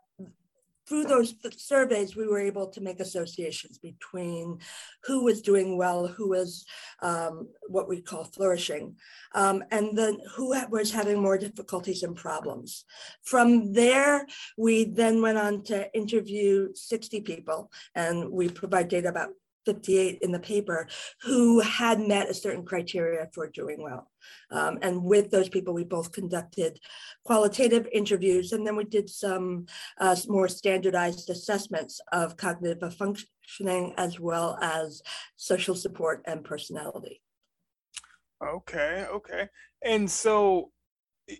through 0.88 1.04
those 1.04 1.34
surveys, 1.56 2.14
we 2.14 2.26
were 2.26 2.38
able 2.38 2.68
to 2.68 2.80
make 2.80 3.00
associations 3.00 3.78
between 3.78 4.58
who 5.04 5.24
was 5.24 5.42
doing 5.42 5.76
well, 5.76 6.06
who 6.06 6.28
was 6.28 6.64
um, 7.02 7.48
what 7.68 7.88
we 7.88 8.00
call 8.00 8.24
flourishing, 8.24 8.96
um, 9.34 9.64
and 9.70 9.96
then 9.98 10.18
who 10.34 10.54
was 10.70 10.92
having 10.92 11.20
more 11.20 11.38
difficulties 11.38 12.02
and 12.02 12.16
problems. 12.16 12.84
From 13.24 13.72
there, 13.72 14.26
we 14.56 14.84
then 14.84 15.20
went 15.22 15.38
on 15.38 15.62
to 15.64 15.92
interview 15.94 16.68
60 16.74 17.20
people, 17.22 17.70
and 17.94 18.30
we 18.30 18.48
provide 18.48 18.88
data 18.88 19.08
about 19.08 19.30
58 19.66 20.20
in 20.22 20.32
the 20.32 20.38
paper 20.38 20.88
who 21.22 21.60
had 21.60 22.00
met 22.00 22.30
a 22.30 22.34
certain 22.34 22.64
criteria 22.64 23.28
for 23.34 23.48
doing 23.48 23.82
well. 23.82 24.10
Um, 24.50 24.78
and 24.80 25.02
with 25.02 25.30
those 25.30 25.48
people, 25.48 25.74
we 25.74 25.84
both 25.84 26.12
conducted 26.12 26.80
qualitative 27.24 27.86
interviews, 27.92 28.52
and 28.52 28.66
then 28.66 28.76
we 28.76 28.84
did 28.84 29.10
some 29.10 29.66
uh, 29.98 30.16
more 30.28 30.48
standardized 30.48 31.28
assessments 31.28 32.00
of 32.12 32.36
cognitive 32.36 32.94
functioning 32.94 33.92
as 33.98 34.18
well 34.18 34.58
as 34.62 35.02
social 35.36 35.74
support 35.74 36.22
and 36.26 36.44
personality. 36.44 37.20
Okay, 38.44 39.06
okay. 39.10 39.48
And 39.84 40.10
so 40.10 40.70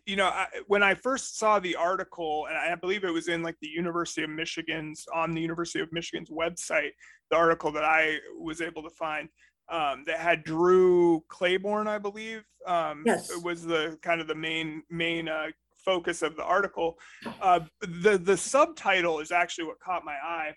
you 0.05 0.17
know, 0.17 0.27
I, 0.27 0.47
when 0.67 0.83
I 0.83 0.95
first 0.95 1.39
saw 1.39 1.59
the 1.59 1.77
article, 1.77 2.47
and 2.49 2.57
I 2.57 2.75
believe 2.75 3.05
it 3.05 3.11
was 3.11 3.29
in 3.29 3.43
like 3.43 3.57
the 3.61 3.69
University 3.69 4.23
of 4.23 4.31
Michigan's 4.31 5.07
on 5.15 5.33
the 5.33 5.41
University 5.41 5.81
of 5.81 5.93
Michigan's 5.93 6.31
website, 6.31 6.91
the 7.31 7.37
article 7.37 7.71
that 7.73 7.85
I 7.85 8.19
was 8.39 8.61
able 8.61 8.83
to 8.83 8.91
find 8.91 9.29
um, 9.69 10.05
that 10.07 10.19
had 10.19 10.45
Drew 10.45 11.25
Claiborne, 11.29 11.89
I 11.89 11.99
believe, 11.99 12.45
um, 12.67 13.03
yes. 13.07 13.31
was 13.43 13.65
the 13.65 13.99
kind 14.03 14.21
of 14.21 14.27
the 14.27 14.35
main 14.35 14.83
main 14.91 15.29
uh, 15.29 15.49
focus 15.77 16.23
of 16.23 16.37
the 16.37 16.45
article. 16.45 16.99
Uh, 17.41 17.61
the 17.81 18.19
the 18.19 18.37
subtitle 18.37 19.21
is 19.21 19.31
actually 19.31 19.65
what 19.65 19.81
caught 19.81 20.05
my 20.05 20.15
eye, 20.15 20.53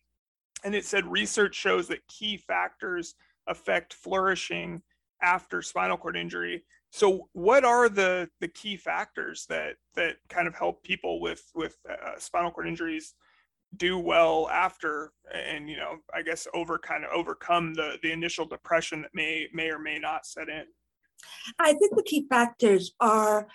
and 0.64 0.74
it 0.74 0.86
said 0.86 1.06
research 1.12 1.56
shows 1.56 1.88
that 1.88 2.08
key 2.08 2.38
factors 2.38 3.16
affect 3.48 3.94
flourishing 3.94 4.82
after 5.22 5.62
spinal 5.62 5.98
cord 5.98 6.16
injury 6.16 6.64
so 6.92 7.30
what 7.34 7.64
are 7.64 7.90
the 7.90 8.30
the 8.40 8.48
key 8.48 8.76
factors 8.76 9.46
that 9.50 9.76
that 9.96 10.18
kind 10.30 10.48
of 10.48 10.56
help 10.56 10.84
people 10.84 11.20
with 11.20 11.44
with 11.54 11.78
uh, 11.90 12.18
spinal 12.18 12.52
cord 12.52 12.68
injuries 12.68 13.14
do 13.78 14.00
well 14.00 14.50
after 14.50 15.12
and 15.32 15.70
you 15.70 15.78
know 15.78 15.98
i 16.14 16.22
guess 16.22 16.48
over 16.54 16.78
kind 16.80 17.04
of 17.04 17.12
overcome 17.12 17.74
the 17.74 17.98
the 18.02 18.12
initial 18.12 18.46
depression 18.46 19.02
that 19.02 19.14
may 19.14 19.48
may 19.54 19.70
or 19.70 19.80
may 19.80 20.00
not 20.00 20.26
set 20.26 20.50
in? 20.50 20.64
I 21.60 21.74
think 21.74 21.96
the 21.96 22.04
key 22.04 22.26
factors 22.30 22.94
are 23.00 23.48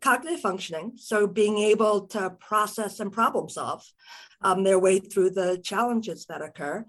cognitive 0.00 0.40
functioning 0.40 0.92
so 0.96 1.26
being 1.26 1.58
able 1.58 2.06
to 2.06 2.30
process 2.40 3.00
and 3.00 3.12
problem 3.12 3.48
solve 3.48 3.82
um, 4.42 4.62
their 4.62 4.78
way 4.78 4.98
through 4.98 5.30
the 5.30 5.58
challenges 5.62 6.26
that 6.26 6.42
occur 6.42 6.84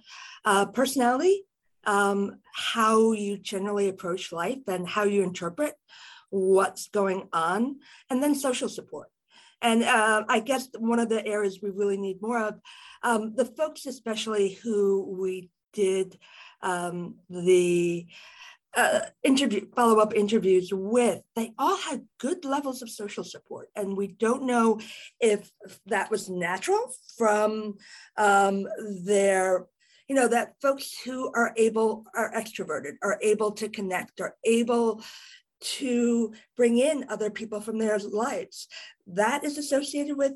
uh, 0.45 0.65
personality 0.65 1.43
um, 1.87 2.39
how 2.53 3.13
you 3.13 3.37
generally 3.37 3.89
approach 3.89 4.31
life 4.31 4.59
and 4.67 4.87
how 4.87 5.05
you 5.05 5.23
interpret 5.23 5.73
what's 6.29 6.89
going 6.89 7.29
on, 7.31 7.77
and 8.09 8.21
then 8.21 8.35
social 8.35 8.69
support. 8.69 9.07
And 9.61 9.83
uh, 9.83 10.23
I 10.29 10.41
guess 10.41 10.69
one 10.77 10.99
of 10.99 11.09
the 11.09 11.25
areas 11.25 11.59
we 11.63 11.71
really 11.71 11.97
need 11.97 12.21
more 12.21 12.39
of, 12.39 12.59
um, 13.01 13.33
the 13.35 13.45
folks 13.45 13.85
especially 13.85 14.59
who 14.61 15.17
we 15.19 15.49
did 15.73 16.19
um, 16.61 17.15
the 17.29 18.07
uh, 18.75 18.99
interview 19.23 19.65
follow-up 19.75 20.13
interviews 20.13 20.69
with 20.71 21.21
they 21.35 21.53
all 21.57 21.77
had 21.77 22.05
good 22.19 22.45
levels 22.45 22.81
of 22.81 22.89
social 22.89 23.23
support 23.23 23.69
and 23.75 23.97
we 23.97 24.07
don't 24.07 24.43
know 24.43 24.79
if 25.19 25.51
that 25.87 26.11
was 26.11 26.29
natural 26.29 26.91
from 27.17 27.75
um, 28.17 28.67
their 29.03 29.65
you 30.07 30.15
know 30.15 30.27
that 30.27 30.53
folks 30.61 30.99
who 31.03 31.31
are 31.33 31.53
able 31.57 32.05
are 32.15 32.31
extroverted 32.33 32.93
are 33.03 33.19
able 33.21 33.51
to 33.51 33.69
connect 33.69 34.21
are 34.21 34.35
able 34.45 35.01
to 35.59 36.33
bring 36.55 36.77
in 36.77 37.05
other 37.09 37.29
people 37.29 37.59
from 37.59 37.79
their 37.79 37.97
lives 37.99 38.67
that 39.07 39.43
is 39.43 39.57
associated 39.57 40.15
with 40.15 40.33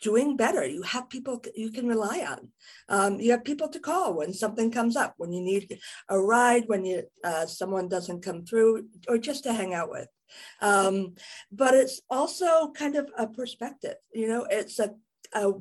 doing 0.00 0.36
better. 0.36 0.64
You 0.64 0.82
have 0.82 1.08
people 1.08 1.42
you 1.54 1.70
can 1.70 1.86
rely 1.86 2.24
on. 2.28 2.48
Um, 2.88 3.20
you 3.20 3.32
have 3.32 3.44
people 3.44 3.68
to 3.68 3.80
call 3.80 4.14
when 4.14 4.32
something 4.32 4.70
comes 4.70 4.96
up 4.96 5.14
when 5.16 5.32
you 5.32 5.42
need 5.42 5.78
a 6.08 6.18
ride 6.18 6.64
when 6.66 6.84
you 6.84 7.02
uh, 7.24 7.46
someone 7.46 7.88
doesn't 7.88 8.22
come 8.24 8.44
through 8.44 8.86
or 9.08 9.18
just 9.18 9.44
to 9.44 9.52
hang 9.52 9.74
out 9.74 9.90
with. 9.90 10.08
Um, 10.60 11.14
but 11.50 11.74
it's 11.74 12.00
also 12.10 12.70
kind 12.72 12.96
of 12.96 13.08
a 13.16 13.26
perspective 13.26 13.94
you 14.12 14.28
know 14.28 14.46
it's 14.50 14.78
a, 14.78 14.90
a 15.32 15.52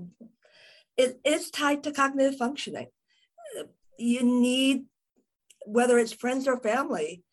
it 0.98 1.20
is 1.24 1.52
tied 1.52 1.84
to 1.84 1.92
cognitive 1.92 2.38
functioning. 2.38 2.88
You 3.98 4.24
need, 4.24 4.86
whether 5.66 5.98
it's 5.98 6.14
friends 6.14 6.48
or 6.48 6.58
family, 6.58 7.24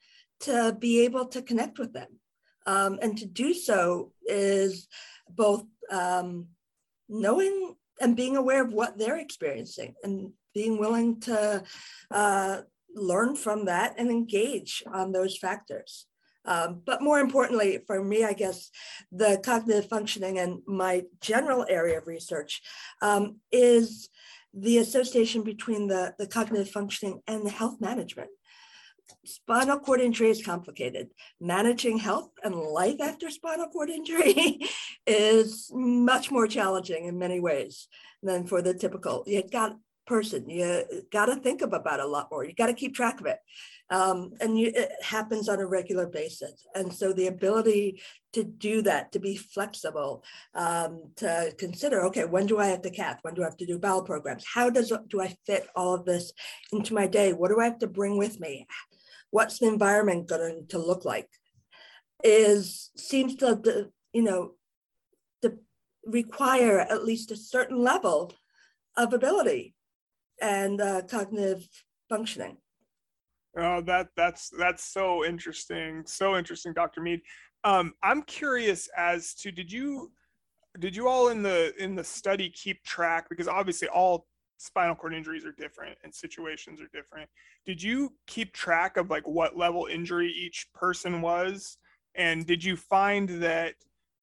to 0.41 0.77
be 0.79 1.05
able 1.05 1.27
to 1.27 1.43
connect 1.43 1.79
with 1.79 1.93
them. 1.93 2.21
Um, 2.67 2.99
and 3.03 3.17
to 3.19 3.27
do 3.27 3.53
so 3.53 4.13
is 4.27 4.89
both 5.29 5.65
um, 5.91 6.49
knowing 7.09 7.75
and 8.01 8.17
being 8.17 8.37
aware 8.37 8.65
of 8.65 8.73
what 8.73 8.99
they're 8.99 9.19
experiencing 9.19 9.95
and 10.03 10.33
being 10.55 10.79
willing 10.79 11.21
to 11.21 11.63
uh, 12.11 12.61
learn 12.95 13.37
from 13.37 13.67
that 13.67 13.95
and 13.99 14.11
engage 14.11 14.83
on 14.93 15.13
those 15.13 15.37
factors. 15.37 16.07
Um, 16.45 16.83
but 16.85 17.03
more 17.03 17.21
importantly, 17.21 17.81
for 17.87 18.03
me, 18.03 18.25
I 18.25 18.33
guess 18.33 18.71
the 19.11 19.41
cognitive 19.45 19.89
functioning 19.89 20.39
and 20.39 20.61
my 20.67 21.05
general 21.21 21.65
area 21.69 21.99
of 21.99 22.07
research 22.07 22.61
um, 23.01 23.37
is 23.51 24.09
the 24.53 24.79
association 24.79 25.43
between 25.43 25.89
the, 25.89 26.15
the 26.19 26.27
cognitive 26.27 26.71
functioning 26.71 27.21
and 27.27 27.45
the 27.45 27.51
health 27.51 27.81
management. 27.81 28.31
Spinal 29.25 29.79
cord 29.79 30.01
injury 30.01 30.31
is 30.31 30.45
complicated. 30.45 31.09
Managing 31.41 31.99
health 31.99 32.31
and 32.43 32.55
life 32.55 33.01
after 33.01 33.31
spinal 33.31 33.69
cord 33.69 33.91
injury 33.91 34.61
is 35.07 35.71
much 35.73 36.31
more 36.31 36.47
challenging 36.47 37.07
in 37.07 37.19
many 37.19 37.41
ways 37.41 37.89
than 38.23 38.47
for 38.47 38.63
the 38.63 38.75
typical. 38.75 39.25
You 39.27 39.43
got 39.43 39.77
person. 40.07 40.49
You 40.49 40.85
got 41.13 41.27
to 41.27 41.37
think 41.37 41.63
about 41.63 42.01
it 42.01 42.05
a 42.05 42.09
lot 42.09 42.29
more. 42.31 42.45
You 42.45 42.55
got 42.55 42.67
to 42.67 42.75
keep 42.75 42.95
track 42.95 43.21
of 43.21 43.27
it. 43.27 43.39
Um, 43.91 44.33
and 44.41 44.59
you, 44.59 44.73
it 44.75 44.93
happens 45.03 45.49
on 45.49 45.61
a 45.61 45.67
regular 45.67 46.07
basis. 46.07 46.67
And 46.75 46.93
so 46.93 47.13
the 47.13 47.27
ability 47.27 48.01
to 48.33 48.43
do 48.45 48.83
that, 48.83 49.13
to 49.13 49.19
be 49.19 49.37
flexible, 49.37 50.25
um, 50.55 51.11
to 51.17 51.55
consider, 51.59 52.05
okay, 52.07 52.25
when 52.25 52.47
do 52.47 52.59
I 52.59 52.67
have 52.67 52.83
to 52.83 52.91
cath? 52.91 53.19
When 53.23 53.35
do 53.35 53.43
I 53.43 53.47
have 53.47 53.57
to 53.59 53.67
do 53.67 53.79
bowel 53.79 54.03
programs? 54.03 54.45
How 54.53 54.71
does 54.71 54.93
do 55.09 55.21
I 55.21 55.37
fit 55.47 55.69
all 55.77 55.95
of 55.95 56.05
this 56.05 56.33
into 56.73 56.95
my 56.95 57.07
day? 57.07 57.33
What 57.33 57.49
do 57.49 57.61
I 57.61 57.65
have 57.65 57.79
to 57.81 57.87
bring 57.87 58.17
with 58.17 58.41
me? 58.41 58.67
What's 59.31 59.59
the 59.59 59.69
environment 59.69 60.29
going 60.29 60.67
to 60.69 60.79
look 60.79 61.05
like? 61.05 61.29
Is 62.23 62.91
seems 62.97 63.37
to 63.37 63.91
you 64.13 64.23
know 64.23 64.53
to 65.43 65.59
require 66.07 66.79
at 66.81 67.05
least 67.05 67.31
a 67.31 67.37
certain 67.37 67.79
level 67.79 68.33
of 68.97 69.13
ability 69.13 69.74
and 70.41 70.81
uh, 70.81 71.03
cognitive 71.03 71.69
functioning. 72.09 72.57
Oh, 73.57 73.81
that 73.83 74.09
that's 74.17 74.51
that's 74.59 74.85
so 74.85 75.25
interesting, 75.25 76.03
so 76.07 76.37
interesting, 76.37 76.73
Dr. 76.73 77.01
Meade. 77.01 77.21
Um, 77.63 77.95
I'm 78.03 78.23
curious 78.23 78.89
as 78.97 79.35
to 79.37 79.53
did 79.53 79.71
you 79.71 80.11
did 80.81 80.97
you 80.97 81.09
all 81.09 81.29
in 81.29 81.43
the 81.43 81.73
in 81.83 81.95
the 81.95 82.05
study 82.05 82.51
keep 82.51 82.83
track 82.83 83.29
because 83.29 83.47
obviously 83.47 83.89
all 83.89 84.27
spinal 84.59 84.95
cord 84.95 85.15
injuries 85.15 85.45
are 85.45 85.53
different 85.53 85.97
and 86.03 86.13
situations 86.13 86.81
are 86.81 86.89
different. 86.93 87.29
Did 87.67 87.83
you 87.83 88.13
keep 88.27 88.53
track 88.53 88.97
of 88.97 89.11
like 89.11 89.27
what 89.27 89.57
level 89.57 89.87
injury 89.87 90.33
each 90.33 90.67
person 90.75 91.21
was? 91.21 91.79
And 92.15 92.47
did 92.47 92.63
you 92.63 92.77
find 92.77 93.29
that 93.43 93.75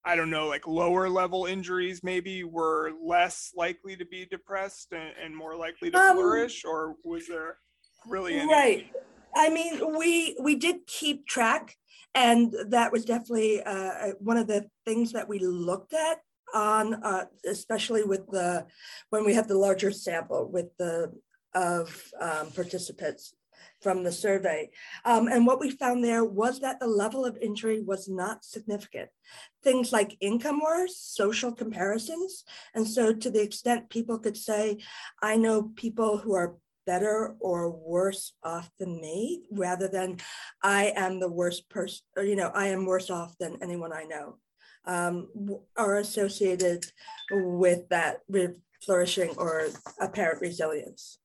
I 0.03 0.15
don't 0.15 0.31
know, 0.31 0.47
like 0.47 0.67
lower 0.67 1.09
level 1.09 1.45
injuries 1.45 2.03
maybe 2.03 2.43
were 2.43 2.91
less 3.03 3.51
likely 3.55 3.95
to 3.95 4.05
be 4.05 4.25
depressed 4.25 4.93
and, 4.93 5.11
and 5.23 5.35
more 5.35 5.55
likely 5.55 5.91
to 5.91 5.97
um, 5.97 6.15
flourish, 6.15 6.65
or 6.65 6.95
was 7.03 7.27
there 7.27 7.57
really 8.07 8.35
any? 8.35 8.51
Right. 8.51 8.91
I 9.35 9.49
mean, 9.49 9.97
we 9.97 10.35
we 10.41 10.55
did 10.55 10.87
keep 10.87 11.27
track, 11.27 11.75
and 12.15 12.53
that 12.69 12.91
was 12.91 13.05
definitely 13.05 13.61
uh, 13.61 13.71
uh, 13.71 14.11
one 14.19 14.37
of 14.37 14.47
the 14.47 14.67
things 14.85 15.11
that 15.11 15.29
we 15.29 15.39
looked 15.39 15.93
at 15.93 16.19
on, 16.53 16.95
uh, 16.95 17.25
especially 17.47 18.03
with 18.03 18.25
the 18.27 18.65
when 19.11 19.23
we 19.23 19.35
have 19.35 19.47
the 19.47 19.57
larger 19.57 19.91
sample 19.91 20.49
with 20.51 20.75
the 20.77 21.13
of 21.53 22.11
um, 22.19 22.49
participants 22.51 23.35
from 23.82 24.04
the 24.04 24.12
survey. 24.12 24.69
Um, 25.06 25.28
and 25.28 25.45
what 25.45 25.60
we 25.60 25.71
found 25.71 26.04
there 26.04 26.24
was 26.24 26.60
that 26.60 26.80
the 26.80 26.88
level 26.88 27.26
of 27.26 27.38
injury 27.38 27.82
was 27.82 28.08
not 28.08 28.45
significant. 28.45 29.10
Things 29.63 29.91
like 29.91 30.17
income 30.21 30.62
were 30.62 30.88
social 30.88 31.52
comparisons. 31.52 32.43
And 32.74 32.88
so 32.88 33.13
to 33.13 33.30
the 33.30 33.41
extent 33.41 33.89
people 33.89 34.19
could 34.19 34.38
say, 34.38 34.80
I 35.21 35.38
know 35.38 35.71
people 35.76 36.17
who 36.17 36.34
are 36.34 36.56
better 36.86 37.36
or 37.39 37.69
worse 37.69 38.34
off 38.43 38.69
than 38.80 39.00
me, 39.00 39.43
rather 39.52 39.88
than 39.88 40.17
I 40.63 40.93
am 40.95 41.19
the 41.19 41.32
worst 41.32 41.69
person, 41.69 42.04
you 42.17 42.36
know, 42.36 42.52
I 42.54 42.67
am 42.67 42.86
worse 42.86 43.10
off 43.10 43.38
than 43.39 43.58
anyone 43.62 43.93
I 43.93 44.04
know, 44.04 44.38
um, 44.86 45.28
are 45.78 45.97
associated 45.97 46.86
with 47.30 47.88
that 47.89 48.21
with 48.28 48.58
flourishing 48.84 49.30
or 49.38 49.67
apparent 50.00 50.41
resilience. 50.41 51.19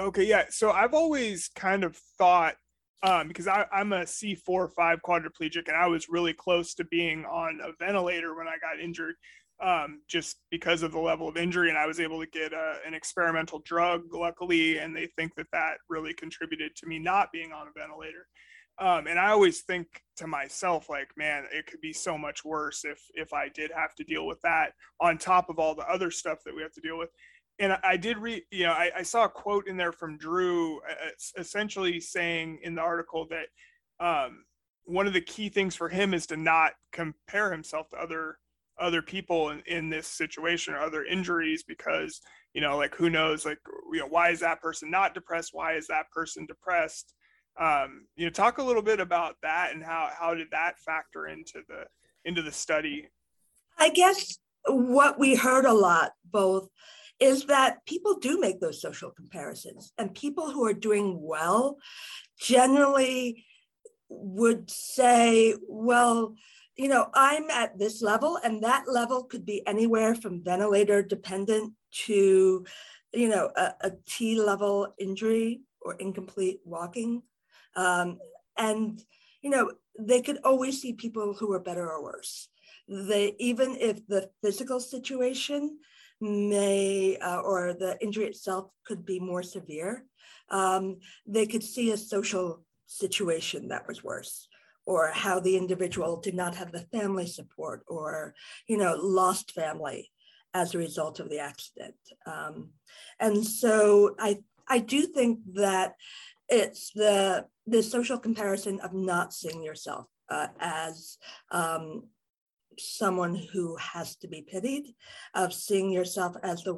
Okay, 0.00 0.24
yeah. 0.24 0.44
So 0.50 0.70
I've 0.70 0.94
always 0.94 1.48
kind 1.54 1.84
of 1.84 1.96
thought 2.18 2.56
um, 3.02 3.28
because 3.28 3.46
I, 3.46 3.66
I'm 3.72 3.92
a 3.92 4.02
C4 4.02 4.70
5 4.72 5.00
quadriplegic 5.02 5.68
and 5.68 5.76
I 5.76 5.86
was 5.86 6.08
really 6.08 6.32
close 6.32 6.74
to 6.74 6.84
being 6.84 7.24
on 7.26 7.60
a 7.62 7.72
ventilator 7.84 8.34
when 8.34 8.48
I 8.48 8.56
got 8.60 8.80
injured. 8.82 9.14
um, 9.62 10.02
just 10.08 10.38
because 10.50 10.82
of 10.84 10.92
the 10.92 11.00
level 11.00 11.28
of 11.28 11.36
injury. 11.38 11.70
And 11.70 11.78
I 11.78 11.86
was 11.86 12.00
able 12.00 12.20
to 12.20 12.26
get 12.28 12.52
a, 12.54 12.78
an 12.86 12.94
experimental 12.94 13.60
drug, 13.60 14.02
luckily, 14.12 14.78
and 14.78 14.96
they 14.96 15.06
think 15.16 15.34
that 15.36 15.48
that 15.52 15.78
really 15.90 16.14
contributed 16.14 16.76
to 16.76 16.86
me 16.86 16.98
not 17.00 17.32
being 17.32 17.52
on 17.52 17.68
a 17.68 17.72
ventilator. 17.78 18.26
Um, 18.78 19.06
and 19.06 19.18
I 19.18 19.30
always 19.30 19.62
think 19.62 19.86
to 20.18 20.26
myself, 20.26 20.90
like, 20.90 21.08
man, 21.16 21.44
it 21.52 21.66
could 21.66 21.80
be 21.80 21.94
so 21.94 22.18
much 22.18 22.44
worse 22.44 22.84
if 22.84 23.00
if 23.14 23.32
I 23.32 23.48
did 23.48 23.70
have 23.74 23.94
to 23.96 24.04
deal 24.04 24.26
with 24.26 24.40
that 24.42 24.72
on 25.00 25.16
top 25.18 25.48
of 25.48 25.58
all 25.58 25.74
the 25.74 25.88
other 25.90 26.10
stuff 26.10 26.40
that 26.44 26.54
we 26.54 26.62
have 26.62 26.72
to 26.74 26.82
deal 26.82 26.98
with. 26.98 27.10
And 27.58 27.78
I 27.82 27.96
did 27.96 28.18
read, 28.18 28.42
you 28.50 28.64
know, 28.64 28.72
I, 28.72 28.90
I 28.96 29.02
saw 29.02 29.24
a 29.24 29.28
quote 29.30 29.66
in 29.66 29.76
there 29.76 29.92
from 29.92 30.18
Drew, 30.18 30.78
uh, 30.80 31.08
essentially 31.38 32.00
saying 32.00 32.58
in 32.62 32.74
the 32.74 32.82
article 32.82 33.26
that 33.30 33.46
um, 33.98 34.44
one 34.84 35.06
of 35.06 35.12
the 35.12 35.20
key 35.20 35.48
things 35.48 35.74
for 35.74 35.88
him 35.88 36.14
is 36.14 36.26
to 36.26 36.36
not 36.36 36.72
compare 36.92 37.50
himself 37.50 37.88
to 37.90 37.96
other 37.96 38.38
other 38.78 39.00
people 39.00 39.50
in, 39.50 39.62
in 39.66 39.88
this 39.88 40.06
situation 40.06 40.74
or 40.74 40.78
other 40.78 41.04
injuries 41.04 41.62
because 41.62 42.20
you 42.52 42.60
know 42.60 42.76
like 42.76 42.94
who 42.94 43.08
knows 43.08 43.46
like 43.46 43.58
you 43.92 44.00
know 44.00 44.06
why 44.06 44.30
is 44.30 44.40
that 44.40 44.60
person 44.60 44.90
not 44.90 45.14
depressed? 45.14 45.50
Why 45.52 45.74
is 45.74 45.86
that 45.88 46.10
person 46.10 46.46
depressed? 46.46 47.14
Um, 47.58 48.06
you 48.16 48.26
know 48.26 48.30
talk 48.30 48.58
a 48.58 48.62
little 48.62 48.82
bit 48.82 49.00
about 49.00 49.36
that 49.42 49.72
and 49.74 49.82
how 49.82 50.10
how 50.16 50.34
did 50.34 50.48
that 50.52 50.78
factor 50.78 51.26
into 51.26 51.62
the 51.68 51.84
into 52.24 52.42
the 52.42 52.52
study? 52.52 53.08
I 53.78 53.90
guess 53.90 54.38
what 54.68 55.18
we 55.18 55.34
heard 55.34 55.64
a 55.64 55.72
lot 55.72 56.12
both 56.30 56.68
is 57.18 57.46
that 57.46 57.84
people 57.86 58.18
do 58.18 58.38
make 58.38 58.60
those 58.60 58.80
social 58.80 59.10
comparisons 59.10 59.92
and 59.96 60.14
people 60.14 60.50
who 60.50 60.66
are 60.66 60.74
doing 60.74 61.18
well 61.20 61.78
generally 62.38 63.44
would 64.08 64.70
say 64.70 65.54
well 65.68 66.34
you 66.76 66.88
know 66.88 67.08
i'm 67.14 67.48
at 67.50 67.78
this 67.78 68.02
level 68.02 68.38
and 68.44 68.62
that 68.62 68.84
level 68.86 69.24
could 69.24 69.46
be 69.46 69.66
anywhere 69.66 70.14
from 70.14 70.44
ventilator 70.44 71.02
dependent 71.02 71.72
to 71.90 72.64
you 73.12 73.28
know 73.28 73.50
a, 73.56 73.72
a 73.80 73.92
t 74.06 74.38
level 74.40 74.94
injury 74.98 75.60
or 75.80 75.94
incomplete 75.94 76.60
walking 76.64 77.22
um, 77.76 78.18
and, 78.56 79.02
you 79.42 79.50
know, 79.50 79.70
they 79.98 80.22
could 80.22 80.38
always 80.44 80.80
see 80.80 80.94
people 80.94 81.34
who 81.34 81.52
are 81.52 81.60
better 81.60 81.88
or 81.88 82.02
worse. 82.02 82.48
They, 82.88 83.34
even 83.38 83.76
if 83.80 84.06
the 84.06 84.30
physical 84.42 84.80
situation 84.80 85.78
may, 86.20 87.16
uh, 87.18 87.40
or 87.40 87.74
the 87.74 87.96
injury 88.00 88.26
itself 88.26 88.70
could 88.86 89.04
be 89.04 89.20
more 89.20 89.42
severe, 89.42 90.04
um, 90.50 90.98
they 91.26 91.46
could 91.46 91.62
see 91.62 91.90
a 91.90 91.96
social 91.96 92.64
situation 92.86 93.68
that 93.68 93.86
was 93.88 94.04
worse 94.04 94.48
or 94.86 95.08
how 95.08 95.40
the 95.40 95.56
individual 95.56 96.20
did 96.20 96.34
not 96.34 96.54
have 96.54 96.70
the 96.70 96.86
family 96.92 97.26
support 97.26 97.82
or 97.88 98.32
you 98.68 98.76
know 98.76 98.94
lost 98.94 99.50
family 99.50 100.12
as 100.54 100.72
a 100.72 100.78
result 100.78 101.18
of 101.18 101.28
the 101.28 101.40
accident. 101.40 101.96
Um, 102.24 102.70
and 103.20 103.44
so 103.46 104.14
i 104.18 104.38
i 104.68 104.78
do 104.78 105.02
think 105.02 105.40
that 105.54 105.94
it's 106.48 106.92
the 106.94 107.44
the 107.66 107.82
social 107.82 108.18
comparison 108.18 108.80
of 108.80 108.94
not 108.94 109.32
seeing 109.32 109.62
yourself 109.62 110.06
uh, 110.28 110.48
as 110.60 111.18
um, 111.50 112.04
someone 112.78 113.34
who 113.34 113.76
has 113.76 114.16
to 114.16 114.28
be 114.28 114.42
pitied, 114.42 114.94
of 115.34 115.52
seeing 115.52 115.90
yourself 115.90 116.36
as 116.42 116.62
the, 116.64 116.74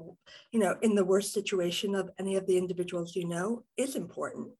you 0.52 0.60
know, 0.60 0.76
in 0.82 0.94
the 0.94 1.04
worst 1.04 1.32
situation 1.32 1.94
of 1.94 2.10
any 2.18 2.36
of 2.36 2.46
the 2.46 2.58
individuals 2.58 3.16
you 3.16 3.26
know 3.26 3.64
is 3.76 3.96
important. 3.96 4.50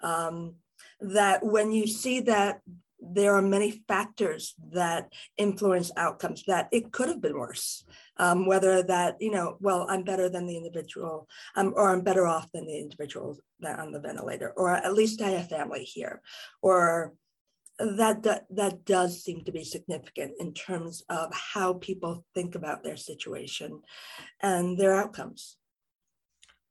Um, 0.00 0.56
that 1.00 1.44
when 1.44 1.72
you 1.72 1.86
see 1.86 2.20
that 2.20 2.60
there 3.00 3.34
are 3.34 3.42
many 3.42 3.82
factors 3.86 4.54
that 4.72 5.12
influence 5.36 5.90
outcomes 5.96 6.44
that 6.46 6.68
it 6.72 6.92
could 6.92 7.08
have 7.08 7.20
been 7.20 7.38
worse 7.38 7.84
um, 8.16 8.46
whether 8.46 8.82
that 8.82 9.16
you 9.20 9.30
know 9.30 9.56
well 9.60 9.86
i'm 9.90 10.02
better 10.02 10.28
than 10.28 10.46
the 10.46 10.56
individual 10.56 11.28
um, 11.56 11.72
or 11.76 11.90
i'm 11.90 12.00
better 12.00 12.26
off 12.26 12.50
than 12.52 12.66
the 12.66 12.78
individual 12.78 13.36
that 13.60 13.78
on 13.78 13.92
the 13.92 14.00
ventilator 14.00 14.52
or 14.56 14.74
at 14.74 14.94
least 14.94 15.20
i 15.20 15.28
have 15.28 15.48
family 15.48 15.84
here 15.84 16.22
or 16.62 17.12
that, 17.78 18.22
that 18.22 18.46
that 18.50 18.84
does 18.84 19.22
seem 19.22 19.44
to 19.44 19.52
be 19.52 19.64
significant 19.64 20.32
in 20.38 20.54
terms 20.54 21.02
of 21.08 21.32
how 21.32 21.74
people 21.74 22.24
think 22.34 22.54
about 22.54 22.82
their 22.82 22.96
situation 22.96 23.82
and 24.42 24.78
their 24.78 24.94
outcomes. 24.94 25.56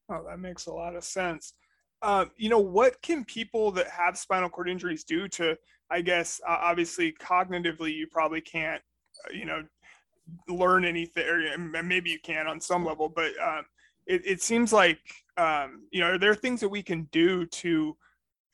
Oh 0.09 0.23
that 0.27 0.39
makes 0.39 0.65
a 0.65 0.73
lot 0.73 0.95
of 0.95 1.03
sense. 1.03 1.53
Uh, 2.01 2.25
you 2.37 2.49
know 2.49 2.59
what 2.59 3.01
can 3.01 3.25
people 3.25 3.71
that 3.71 3.87
have 3.87 4.17
spinal 4.17 4.49
cord 4.49 4.69
injuries 4.69 5.03
do 5.03 5.27
to 5.27 5.57
i 5.89 6.01
guess 6.01 6.41
uh, 6.47 6.57
obviously 6.61 7.11
cognitively 7.13 7.91
you 7.95 8.05
probably 8.05 8.41
can't 8.41 8.81
uh, 9.25 9.33
you 9.33 9.45
know 9.45 9.63
learn 10.47 10.85
anything 10.85 11.25
or 11.25 11.57
maybe 11.81 12.09
you 12.09 12.19
can 12.19 12.47
on 12.47 12.59
some 12.59 12.85
level 12.85 13.09
but 13.09 13.31
um, 13.41 13.63
it, 14.05 14.21
it 14.25 14.41
seems 14.41 14.71
like 14.73 14.99
um, 15.37 15.83
you 15.89 15.99
know 15.99 16.11
are 16.11 16.17
there 16.17 16.35
things 16.35 16.59
that 16.59 16.69
we 16.69 16.83
can 16.83 17.07
do 17.11 17.45
to 17.47 17.95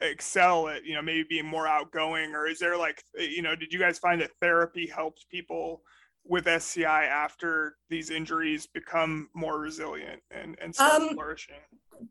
excel 0.01 0.67
at 0.67 0.85
you 0.85 0.95
know 0.95 1.01
maybe 1.01 1.23
being 1.29 1.45
more 1.45 1.67
outgoing 1.67 2.33
or 2.33 2.47
is 2.47 2.59
there 2.59 2.77
like 2.77 3.03
you 3.17 3.41
know 3.41 3.55
did 3.55 3.71
you 3.71 3.79
guys 3.79 3.99
find 3.99 4.19
that 4.21 4.31
therapy 4.41 4.87
helped 4.87 5.25
people 5.29 5.81
with 6.25 6.47
SCI 6.47 7.05
after 7.05 7.77
these 7.89 8.09
injuries 8.09 8.67
become 8.67 9.29
more 9.33 9.59
resilient 9.59 10.21
and, 10.31 10.57
and 10.61 10.73
start 10.73 11.01
um, 11.01 11.09
flourishing? 11.09 11.55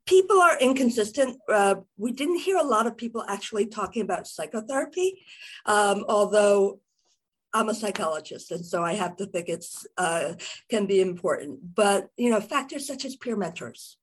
People 0.07 0.41
are 0.41 0.59
inconsistent. 0.59 1.39
Uh, 1.49 1.77
we 1.97 2.13
didn't 2.13 2.39
hear 2.39 2.57
a 2.57 2.65
lot 2.65 2.87
of 2.87 2.97
people 2.97 3.25
actually 3.29 3.67
talking 3.67 4.03
about 4.03 4.27
psychotherapy, 4.27 5.23
um, 5.67 6.05
although 6.09 6.81
I'm 7.53 7.69
a 7.69 7.75
psychologist, 7.75 8.53
and 8.53 8.65
so 8.65 8.85
I 8.85 8.95
have 8.95 9.17
to 9.17 9.27
think 9.27 9.49
it's 9.49 9.87
uh, 9.97 10.35
can 10.69 10.87
be 10.87 11.01
important. 11.01 11.75
But 11.75 12.09
you 12.17 12.31
know, 12.31 12.41
factors 12.41 12.87
such 12.87 13.05
as 13.05 13.17
peer 13.17 13.37
mentors 13.37 13.97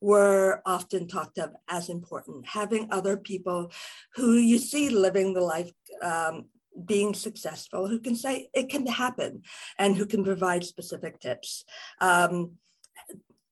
were 0.00 0.62
often 0.66 1.08
talked 1.08 1.38
of 1.38 1.54
as 1.68 1.88
important. 1.88 2.46
Having 2.46 2.88
other 2.90 3.16
people 3.16 3.72
who 4.14 4.34
you 4.34 4.58
see 4.58 4.90
living 4.90 5.34
the 5.34 5.40
life, 5.40 5.72
um, 6.02 6.46
being 6.84 7.14
successful, 7.14 7.88
who 7.88 7.98
can 7.98 8.14
say 8.14 8.48
it 8.52 8.68
can 8.68 8.86
happen, 8.86 9.42
and 9.78 9.96
who 9.96 10.06
can 10.06 10.24
provide 10.24 10.64
specific 10.64 11.20
tips. 11.20 11.64
Um, 12.00 12.52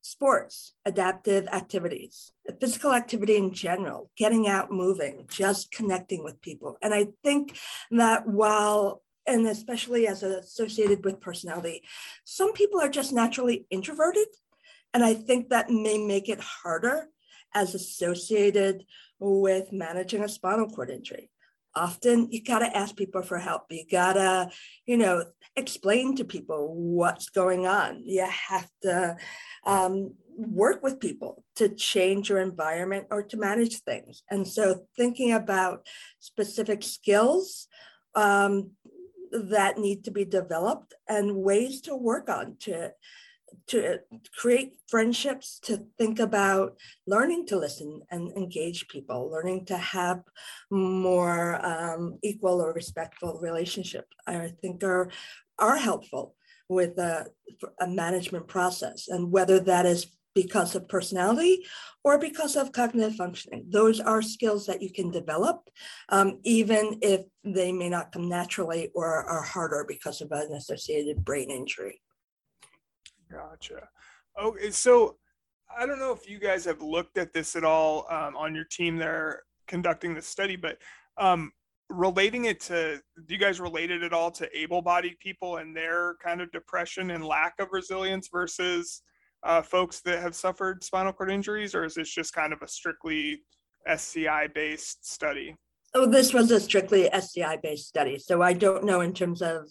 sports, 0.02 0.74
adaptive 0.84 1.48
activities, 1.48 2.30
physical 2.60 2.92
activity 2.92 3.36
in 3.36 3.52
general, 3.52 4.08
getting 4.16 4.46
out 4.46 4.70
moving, 4.70 5.26
just 5.28 5.72
connecting 5.72 6.22
with 6.22 6.40
people. 6.40 6.78
And 6.80 6.94
I 6.94 7.08
think 7.24 7.58
that 7.90 8.24
while 8.28 9.02
and 9.26 9.46
especially 9.46 10.06
as 10.06 10.22
associated 10.22 11.04
with 11.04 11.20
personality, 11.20 11.82
some 12.24 12.52
people 12.52 12.80
are 12.80 12.88
just 12.88 13.12
naturally 13.12 13.66
introverted. 13.70 14.28
And 14.96 15.04
I 15.04 15.12
think 15.12 15.50
that 15.50 15.68
may 15.68 15.98
make 15.98 16.30
it 16.30 16.40
harder 16.40 17.08
as 17.54 17.74
associated 17.74 18.86
with 19.18 19.70
managing 19.70 20.24
a 20.24 20.28
spinal 20.28 20.70
cord 20.70 20.88
injury. 20.88 21.30
Often 21.74 22.32
you 22.32 22.42
got 22.42 22.60
to 22.60 22.74
ask 22.74 22.96
people 22.96 23.20
for 23.20 23.36
help. 23.36 23.64
You 23.68 23.84
got 23.90 24.14
to, 24.14 24.48
you 24.86 24.96
know, 24.96 25.26
explain 25.54 26.16
to 26.16 26.24
people 26.24 26.74
what's 26.74 27.28
going 27.28 27.66
on. 27.66 28.04
You 28.06 28.26
have 28.48 28.70
to 28.84 29.18
um, 29.66 30.14
work 30.34 30.82
with 30.82 30.98
people 30.98 31.44
to 31.56 31.68
change 31.68 32.30
your 32.30 32.40
environment 32.40 33.08
or 33.10 33.22
to 33.24 33.36
manage 33.36 33.80
things. 33.80 34.22
And 34.30 34.48
so 34.48 34.86
thinking 34.96 35.30
about 35.30 35.86
specific 36.20 36.82
skills 36.82 37.68
um, 38.14 38.70
that 39.30 39.76
need 39.76 40.04
to 40.04 40.10
be 40.10 40.24
developed 40.24 40.94
and 41.06 41.36
ways 41.36 41.82
to 41.82 41.94
work 41.94 42.30
on 42.30 42.56
to 42.60 42.92
to 43.68 43.98
create 44.36 44.74
friendships 44.88 45.58
to 45.60 45.86
think 45.98 46.18
about 46.18 46.76
learning 47.06 47.46
to 47.46 47.56
listen 47.56 48.00
and 48.10 48.30
engage 48.32 48.88
people 48.88 49.30
learning 49.30 49.64
to 49.64 49.76
have 49.76 50.22
more 50.70 51.64
um, 51.64 52.18
equal 52.22 52.60
or 52.60 52.72
respectful 52.72 53.38
relationship 53.40 54.06
i 54.26 54.52
think 54.60 54.82
are 54.82 55.10
are 55.58 55.76
helpful 55.76 56.34
with 56.68 56.98
a, 56.98 57.26
a 57.80 57.86
management 57.86 58.48
process 58.48 59.08
and 59.08 59.30
whether 59.30 59.60
that 59.60 59.86
is 59.86 60.16
because 60.36 60.74
of 60.74 60.86
personality 60.86 61.64
or 62.04 62.18
because 62.18 62.56
of 62.56 62.70
cognitive 62.70 63.16
functioning. 63.16 63.64
Those 63.68 64.00
are 64.00 64.20
skills 64.20 64.66
that 64.66 64.82
you 64.82 64.92
can 64.92 65.10
develop, 65.10 65.68
um, 66.10 66.40
even 66.44 66.98
if 67.00 67.22
they 67.42 67.72
may 67.72 67.88
not 67.88 68.12
come 68.12 68.28
naturally 68.28 68.90
or 68.94 69.06
are 69.06 69.42
harder 69.42 69.84
because 69.88 70.20
of 70.20 70.30
an 70.32 70.52
associated 70.52 71.24
brain 71.24 71.50
injury. 71.50 72.02
Gotcha. 73.30 73.88
Okay, 74.40 74.70
so 74.70 75.16
I 75.76 75.86
don't 75.86 75.98
know 75.98 76.12
if 76.12 76.28
you 76.28 76.38
guys 76.38 76.64
have 76.64 76.82
looked 76.82 77.18
at 77.18 77.32
this 77.32 77.56
at 77.56 77.64
all 77.64 78.06
um, 78.10 78.36
on 78.36 78.54
your 78.54 78.64
team 78.64 78.96
there 78.96 79.42
conducting 79.66 80.14
the 80.14 80.22
study, 80.22 80.56
but 80.56 80.78
um, 81.18 81.52
relating 81.88 82.44
it 82.44 82.60
to, 82.60 83.00
do 83.26 83.34
you 83.34 83.40
guys 83.40 83.60
relate 83.60 83.90
it 83.90 84.02
at 84.02 84.12
all 84.12 84.30
to 84.32 84.58
able-bodied 84.58 85.18
people 85.18 85.56
and 85.56 85.76
their 85.76 86.14
kind 86.22 86.40
of 86.40 86.50
depression 86.52 87.10
and 87.10 87.24
lack 87.24 87.54
of 87.58 87.68
resilience 87.72 88.28
versus 88.28 89.02
uh, 89.42 89.62
folks 89.62 90.00
that 90.00 90.20
have 90.20 90.34
suffered 90.34 90.82
spinal 90.82 91.12
cord 91.12 91.30
injuries, 91.30 91.74
or 91.74 91.84
is 91.84 91.94
this 91.94 92.10
just 92.10 92.32
kind 92.32 92.52
of 92.52 92.62
a 92.62 92.68
strictly 92.68 93.40
SCI 93.86 94.48
based 94.48 95.08
study? 95.10 95.54
Oh, 95.98 96.04
this 96.04 96.34
was 96.34 96.50
a 96.50 96.60
strictly 96.60 97.10
SCI 97.10 97.56
based 97.62 97.88
study, 97.88 98.18
so 98.18 98.42
I 98.42 98.52
don't 98.52 98.84
know 98.84 99.00
in 99.00 99.14
terms 99.14 99.40
of 99.40 99.66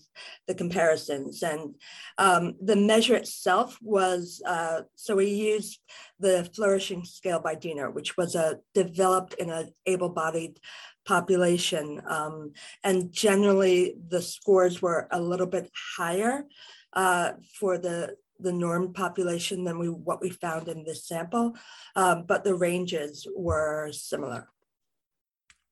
the 0.48 0.56
comparisons. 0.56 1.44
And 1.44 1.76
um, 2.18 2.56
the 2.60 2.76
measure 2.76 3.14
itself 3.14 3.78
was 3.80 4.42
uh, 4.44 4.82
so 4.96 5.18
we 5.18 5.28
used 5.28 5.80
the 6.20 6.50
flourishing 6.56 7.06
scale 7.06 7.40
by 7.40 7.54
Diener, 7.54 7.92
which 7.92 8.18
was 8.18 8.34
a 8.34 8.58
developed 8.74 9.36
in 9.36 9.52
an 9.52 9.70
able 9.86 10.10
bodied 10.10 10.60
population. 11.06 12.02
Um, 12.10 12.54
and 12.84 13.12
generally, 13.12 13.94
the 14.08 14.24
scores 14.24 14.82
were 14.82 15.08
a 15.12 15.22
little 15.22 15.46
bit 15.46 15.70
higher 15.96 16.46
uh, 16.94 17.34
for 17.60 17.78
the 17.78 18.16
the 18.40 18.52
norm 18.52 18.94
population 18.94 19.64
than 19.64 19.78
we 19.78 19.90
what 19.90 20.24
we 20.24 20.32
found 20.32 20.70
in 20.70 20.86
this 20.86 21.08
sample, 21.08 21.54
um, 21.96 22.26
but 22.28 22.44
the 22.44 22.56
ranges 22.56 23.28
were 23.36 23.92
similar. 23.92 24.50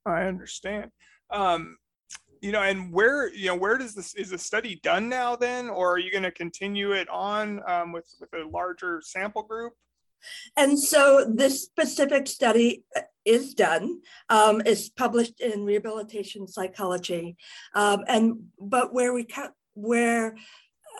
I 0.05 0.23
understand. 0.23 0.91
Um, 1.29 1.77
you 2.41 2.51
know, 2.51 2.61
and 2.61 2.91
where 2.91 3.33
you 3.33 3.47
know 3.47 3.55
where 3.55 3.77
does 3.77 3.95
this 3.95 4.13
is 4.15 4.31
the 4.31 4.37
study 4.37 4.79
done 4.83 5.07
now 5.07 5.35
then, 5.35 5.69
or 5.69 5.93
are 5.93 5.97
you 5.97 6.11
going 6.11 6.23
to 6.23 6.31
continue 6.31 6.91
it 6.91 7.07
on 7.09 7.61
um, 7.69 7.91
with 7.93 8.13
with 8.19 8.33
a 8.33 8.47
larger 8.49 9.01
sample 9.01 9.43
group? 9.43 9.73
And 10.57 10.79
so 10.79 11.25
this 11.33 11.63
specific 11.63 12.27
study 12.27 12.83
uh, 12.95 13.01
is 13.25 13.53
done. 13.53 14.01
Um, 14.29 14.61
published 14.97 15.39
in 15.39 15.63
Rehabilitation 15.63 16.47
Psychology, 16.47 17.37
um, 17.75 18.03
and 18.07 18.43
but 18.59 18.93
where 18.93 19.13
we 19.13 19.23
cut 19.23 19.53
where 19.73 20.35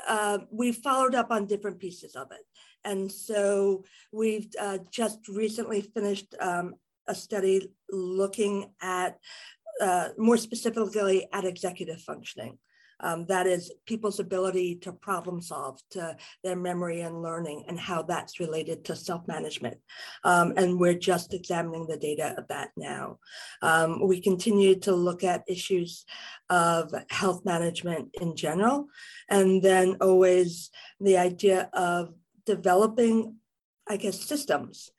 uh, 0.07 0.39
we 0.51 0.71
followed 0.71 1.13
up 1.13 1.29
on 1.29 1.45
different 1.45 1.79
pieces 1.79 2.15
of 2.15 2.31
it. 2.31 2.45
And 2.85 3.11
so 3.11 3.83
we've 4.11 4.47
uh, 4.59 4.79
just 4.91 5.27
recently 5.27 5.81
finished 5.81 6.35
um, 6.39 6.75
a 7.07 7.15
study 7.15 7.71
looking 7.91 8.71
at 8.81 9.17
uh, 9.81 10.09
more 10.17 10.37
specifically 10.37 11.27
at 11.33 11.45
executive 11.45 12.01
functioning. 12.01 12.57
Um, 12.99 13.25
that 13.25 13.47
is 13.47 13.71
people's 13.85 14.19
ability 14.19 14.75
to 14.77 14.93
problem 14.93 15.41
solve, 15.41 15.79
to 15.91 16.15
their 16.43 16.55
memory 16.55 17.01
and 17.01 17.21
learning, 17.21 17.65
and 17.67 17.77
how 17.77 18.03
that's 18.03 18.39
related 18.39 18.85
to 18.85 18.95
self 18.95 19.27
management. 19.27 19.77
Um, 20.23 20.53
and 20.55 20.79
we're 20.79 20.93
just 20.93 21.33
examining 21.33 21.85
the 21.85 21.97
data 21.97 22.33
of 22.37 22.47
that 22.47 22.69
now. 22.77 23.19
Um, 23.61 24.07
we 24.07 24.21
continue 24.21 24.75
to 24.81 24.95
look 24.95 25.23
at 25.23 25.43
issues 25.47 26.05
of 26.49 26.93
health 27.09 27.43
management 27.43 28.09
in 28.21 28.37
general, 28.37 28.87
and 29.29 29.61
then 29.61 29.97
always 29.99 30.69
the 31.01 31.17
idea 31.17 31.69
of 31.73 32.13
developing, 32.45 33.35
I 33.87 33.97
guess, 33.97 34.23
systems 34.23 34.91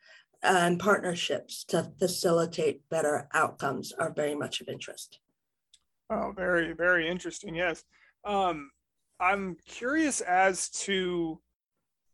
and 0.44 0.78
partnerships 0.78 1.64
to 1.64 1.90
facilitate 1.98 2.88
better 2.90 3.28
outcomes 3.32 3.92
are 3.98 4.12
very 4.12 4.34
much 4.34 4.60
of 4.60 4.68
interest. 4.68 5.18
Oh, 6.10 6.32
very, 6.36 6.72
very 6.74 7.08
interesting. 7.08 7.54
Yes. 7.54 7.82
Um, 8.24 8.70
I'm 9.18 9.56
curious 9.66 10.20
as 10.20 10.68
to 10.70 11.40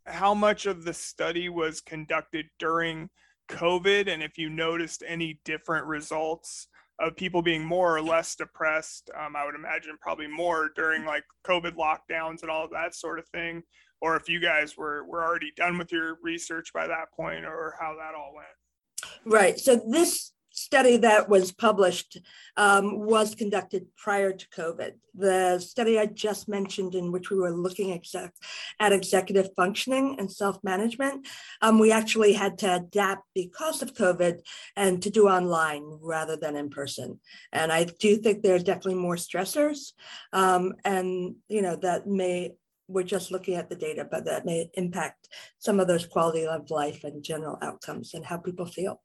how 0.06 0.32
much 0.32 0.66
of 0.66 0.84
the 0.84 0.94
study 0.94 1.48
was 1.48 1.80
conducted 1.80 2.46
during 2.58 3.10
COVID 3.50 4.08
and 4.08 4.22
if 4.22 4.38
you 4.38 4.48
noticed 4.48 5.02
any 5.06 5.40
different 5.44 5.86
results 5.86 6.68
of 7.00 7.16
people 7.16 7.42
being 7.42 7.64
more 7.64 7.96
or 7.96 8.02
less 8.02 8.36
depressed. 8.36 9.10
Um, 9.18 9.34
I 9.34 9.44
would 9.44 9.54
imagine 9.54 9.96
probably 10.00 10.28
more 10.28 10.70
during 10.76 11.04
like 11.04 11.24
COVID 11.46 11.74
lockdowns 11.74 12.42
and 12.42 12.50
all 12.50 12.68
that 12.70 12.94
sort 12.94 13.18
of 13.18 13.26
thing 13.28 13.62
or 14.00 14.16
if 14.16 14.28
you 14.28 14.40
guys 14.40 14.76
were 14.76 15.04
were 15.04 15.22
already 15.24 15.52
done 15.56 15.78
with 15.78 15.92
your 15.92 16.18
research 16.22 16.72
by 16.72 16.86
that 16.86 17.12
point 17.12 17.44
or 17.44 17.74
how 17.78 17.94
that 17.96 18.14
all 18.14 18.32
went 18.34 19.14
right 19.24 19.58
so 19.58 19.80
this 19.88 20.32
study 20.60 20.96
that 20.98 21.28
was 21.28 21.52
published 21.52 22.18
um, 22.56 23.00
was 23.00 23.34
conducted 23.34 23.86
prior 23.96 24.32
to 24.32 24.48
COVID. 24.48 24.92
The 25.14 25.58
study 25.58 25.98
I 25.98 26.06
just 26.06 26.48
mentioned, 26.48 26.94
in 26.94 27.12
which 27.12 27.30
we 27.30 27.38
were 27.38 27.52
looking 27.52 27.92
exec- 27.92 28.34
at 28.78 28.92
executive 28.92 29.50
functioning 29.56 30.16
and 30.18 30.30
self 30.30 30.62
management, 30.62 31.26
um, 31.62 31.78
we 31.78 31.92
actually 31.92 32.32
had 32.32 32.58
to 32.58 32.76
adapt 32.76 33.22
because 33.34 33.82
of 33.82 33.94
COVID 33.94 34.40
and 34.76 35.02
to 35.02 35.10
do 35.10 35.28
online 35.28 35.98
rather 36.00 36.36
than 36.36 36.56
in 36.56 36.68
person. 36.68 37.20
And 37.52 37.72
I 37.72 37.84
do 37.84 38.16
think 38.16 38.42
there's 38.42 38.64
definitely 38.64 39.00
more 39.00 39.16
stressors, 39.16 39.92
um, 40.32 40.74
and 40.84 41.36
you 41.48 41.62
know 41.62 41.76
that 41.76 42.06
may 42.06 42.52
we're 42.90 43.04
just 43.04 43.30
looking 43.30 43.54
at 43.54 43.68
the 43.68 43.76
data, 43.76 44.06
but 44.10 44.24
that 44.24 44.44
may 44.44 44.70
impact 44.74 45.28
some 45.58 45.80
of 45.80 45.86
those 45.86 46.06
quality 46.06 46.46
of 46.46 46.70
life 46.70 47.04
and 47.04 47.22
general 47.22 47.58
outcomes 47.62 48.14
and 48.14 48.24
how 48.24 48.36
people 48.36 48.66
feel. 48.66 49.00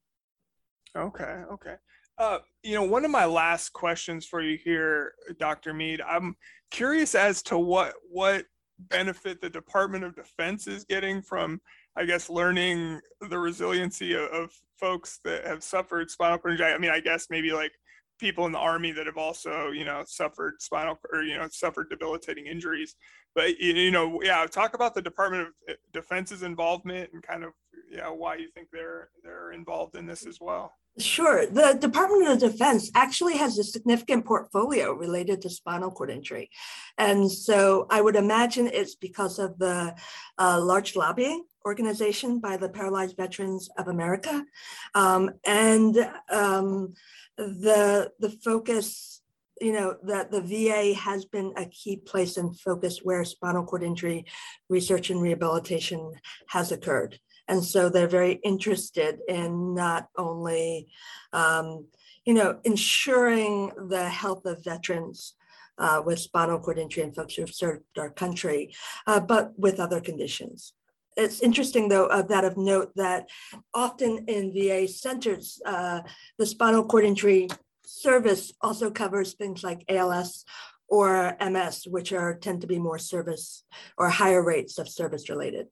Okay, 0.97 1.41
okay. 1.51 1.75
Uh, 2.17 2.39
you 2.63 2.73
know, 2.73 2.83
one 2.83 3.03
of 3.03 3.11
my 3.11 3.25
last 3.25 3.73
questions 3.73 4.25
for 4.25 4.41
you 4.41 4.57
here, 4.57 5.13
Dr. 5.39 5.73
Meade, 5.73 6.01
I'm 6.01 6.35
curious 6.71 7.13
as 7.13 7.43
to 7.43 7.57
what 7.57 7.93
what 8.09 8.45
benefit 8.77 9.41
the 9.41 9.49
Department 9.49 10.03
of 10.03 10.15
Defense 10.15 10.67
is 10.67 10.83
getting 10.85 11.21
from, 11.21 11.61
I 11.95 12.05
guess, 12.05 12.29
learning 12.29 12.99
the 13.29 13.37
resiliency 13.37 14.13
of, 14.13 14.25
of 14.29 14.53
folks 14.79 15.19
that 15.23 15.45
have 15.45 15.63
suffered 15.63 16.09
spinal 16.09 16.37
cord 16.37 16.53
injury. 16.53 16.73
I 16.73 16.77
mean, 16.77 16.91
I 16.91 16.99
guess 16.99 17.27
maybe 17.29 17.51
like 17.51 17.73
people 18.19 18.45
in 18.45 18.51
the 18.51 18.59
army 18.59 18.91
that 18.91 19.05
have 19.05 19.17
also, 19.17 19.71
you 19.71 19.85
know, 19.85 20.03
suffered 20.05 20.61
spinal 20.61 20.99
or 21.11 21.23
you 21.23 21.37
know 21.37 21.47
suffered 21.49 21.89
debilitating 21.89 22.47
injuries 22.47 22.95
but 23.35 23.59
you 23.59 23.91
know, 23.91 24.21
yeah, 24.23 24.45
talk 24.47 24.73
about 24.73 24.95
the 24.95 25.01
Department 25.01 25.43
of 25.43 25.47
uh, 25.69 25.73
Defense's 25.91 26.41
involvement 26.41 27.11
and 27.13 27.21
kind 27.21 27.43
of 27.43 27.51
yeah 27.91 28.09
why 28.09 28.35
you 28.35 28.49
think 28.49 28.69
they're 28.71 29.09
they're 29.23 29.51
involved 29.51 29.95
in 29.95 30.05
this 30.05 30.25
as 30.25 30.39
well. 30.39 30.71
Sure. 30.97 31.45
The 31.45 31.73
Department 31.73 32.29
of 32.29 32.39
Defense 32.39 32.89
actually 32.95 33.35
has 33.35 33.59
a 33.59 33.65
significant 33.65 34.25
portfolio 34.25 34.93
related 34.93 35.41
to 35.41 35.49
spinal 35.49 35.91
cord 35.91 36.09
injury. 36.09 36.49
And 36.97 37.29
so 37.29 37.85
I 37.89 37.99
would 37.99 38.15
imagine 38.15 38.69
it's 38.71 38.95
because 38.95 39.37
of 39.37 39.59
the 39.59 39.93
uh, 40.37 40.61
large 40.61 40.95
lobbying 40.95 41.43
organization 41.65 42.39
by 42.39 42.57
the 42.57 42.69
Paralyzed 42.69 43.17
Veterans 43.17 43.69
of 43.77 43.87
America 43.87 44.45
um, 44.93 45.31
and 45.45 45.97
um, 46.29 46.93
the, 47.37 48.11
the 48.19 48.29
focus 48.29 49.21
you 49.61 49.71
know 49.71 49.95
that 50.03 50.31
the 50.31 50.41
VA 50.41 50.93
has 50.93 51.25
been 51.25 51.53
a 51.55 51.65
key 51.65 51.95
place 51.97 52.37
and 52.37 52.59
focus 52.59 52.99
where 53.03 53.23
spinal 53.23 53.63
cord 53.63 53.83
injury 53.83 54.25
research 54.69 55.09
and 55.09 55.21
rehabilitation 55.21 56.11
has 56.47 56.71
occurred. 56.71 57.19
And 57.47 57.63
so 57.63 57.89
they're 57.89 58.07
very 58.07 58.33
interested 58.43 59.19
in 59.27 59.75
not 59.75 60.07
only, 60.17 60.87
um, 61.31 61.85
you 62.25 62.33
know, 62.33 62.59
ensuring 62.63 63.71
the 63.87 64.09
health 64.09 64.45
of 64.45 64.63
veterans 64.63 65.35
uh, 65.77 66.01
with 66.03 66.19
spinal 66.19 66.59
cord 66.59 66.79
injury 66.79 67.03
and 67.03 67.15
folks 67.15 67.35
who 67.35 67.43
have 67.43 67.53
served 67.53 67.83
our 67.97 68.09
country, 68.09 68.73
uh, 69.05 69.19
but 69.19 69.57
with 69.59 69.79
other 69.79 70.01
conditions. 70.01 70.73
It's 71.15 71.41
interesting, 71.41 71.87
though, 71.89 72.07
uh, 72.07 72.23
that 72.23 72.43
of 72.43 72.57
note 72.57 72.91
that 72.95 73.29
often 73.73 74.25
in 74.27 74.53
VA 74.53 74.87
centers, 74.87 75.61
uh, 75.65 76.01
the 76.37 76.45
spinal 76.45 76.85
cord 76.85 77.05
injury 77.05 77.47
service 77.85 78.51
also 78.61 78.91
covers 78.91 79.33
things 79.33 79.63
like 79.63 79.85
ALS 79.87 80.45
or 80.87 81.35
MS, 81.39 81.87
which 81.87 82.11
are 82.11 82.35
tend 82.35 82.61
to 82.61 82.67
be 82.67 82.79
more 82.79 82.99
service 82.99 83.63
or 83.97 84.09
higher 84.09 84.43
rates 84.43 84.77
of 84.77 84.89
service 84.89 85.29
related 85.29 85.67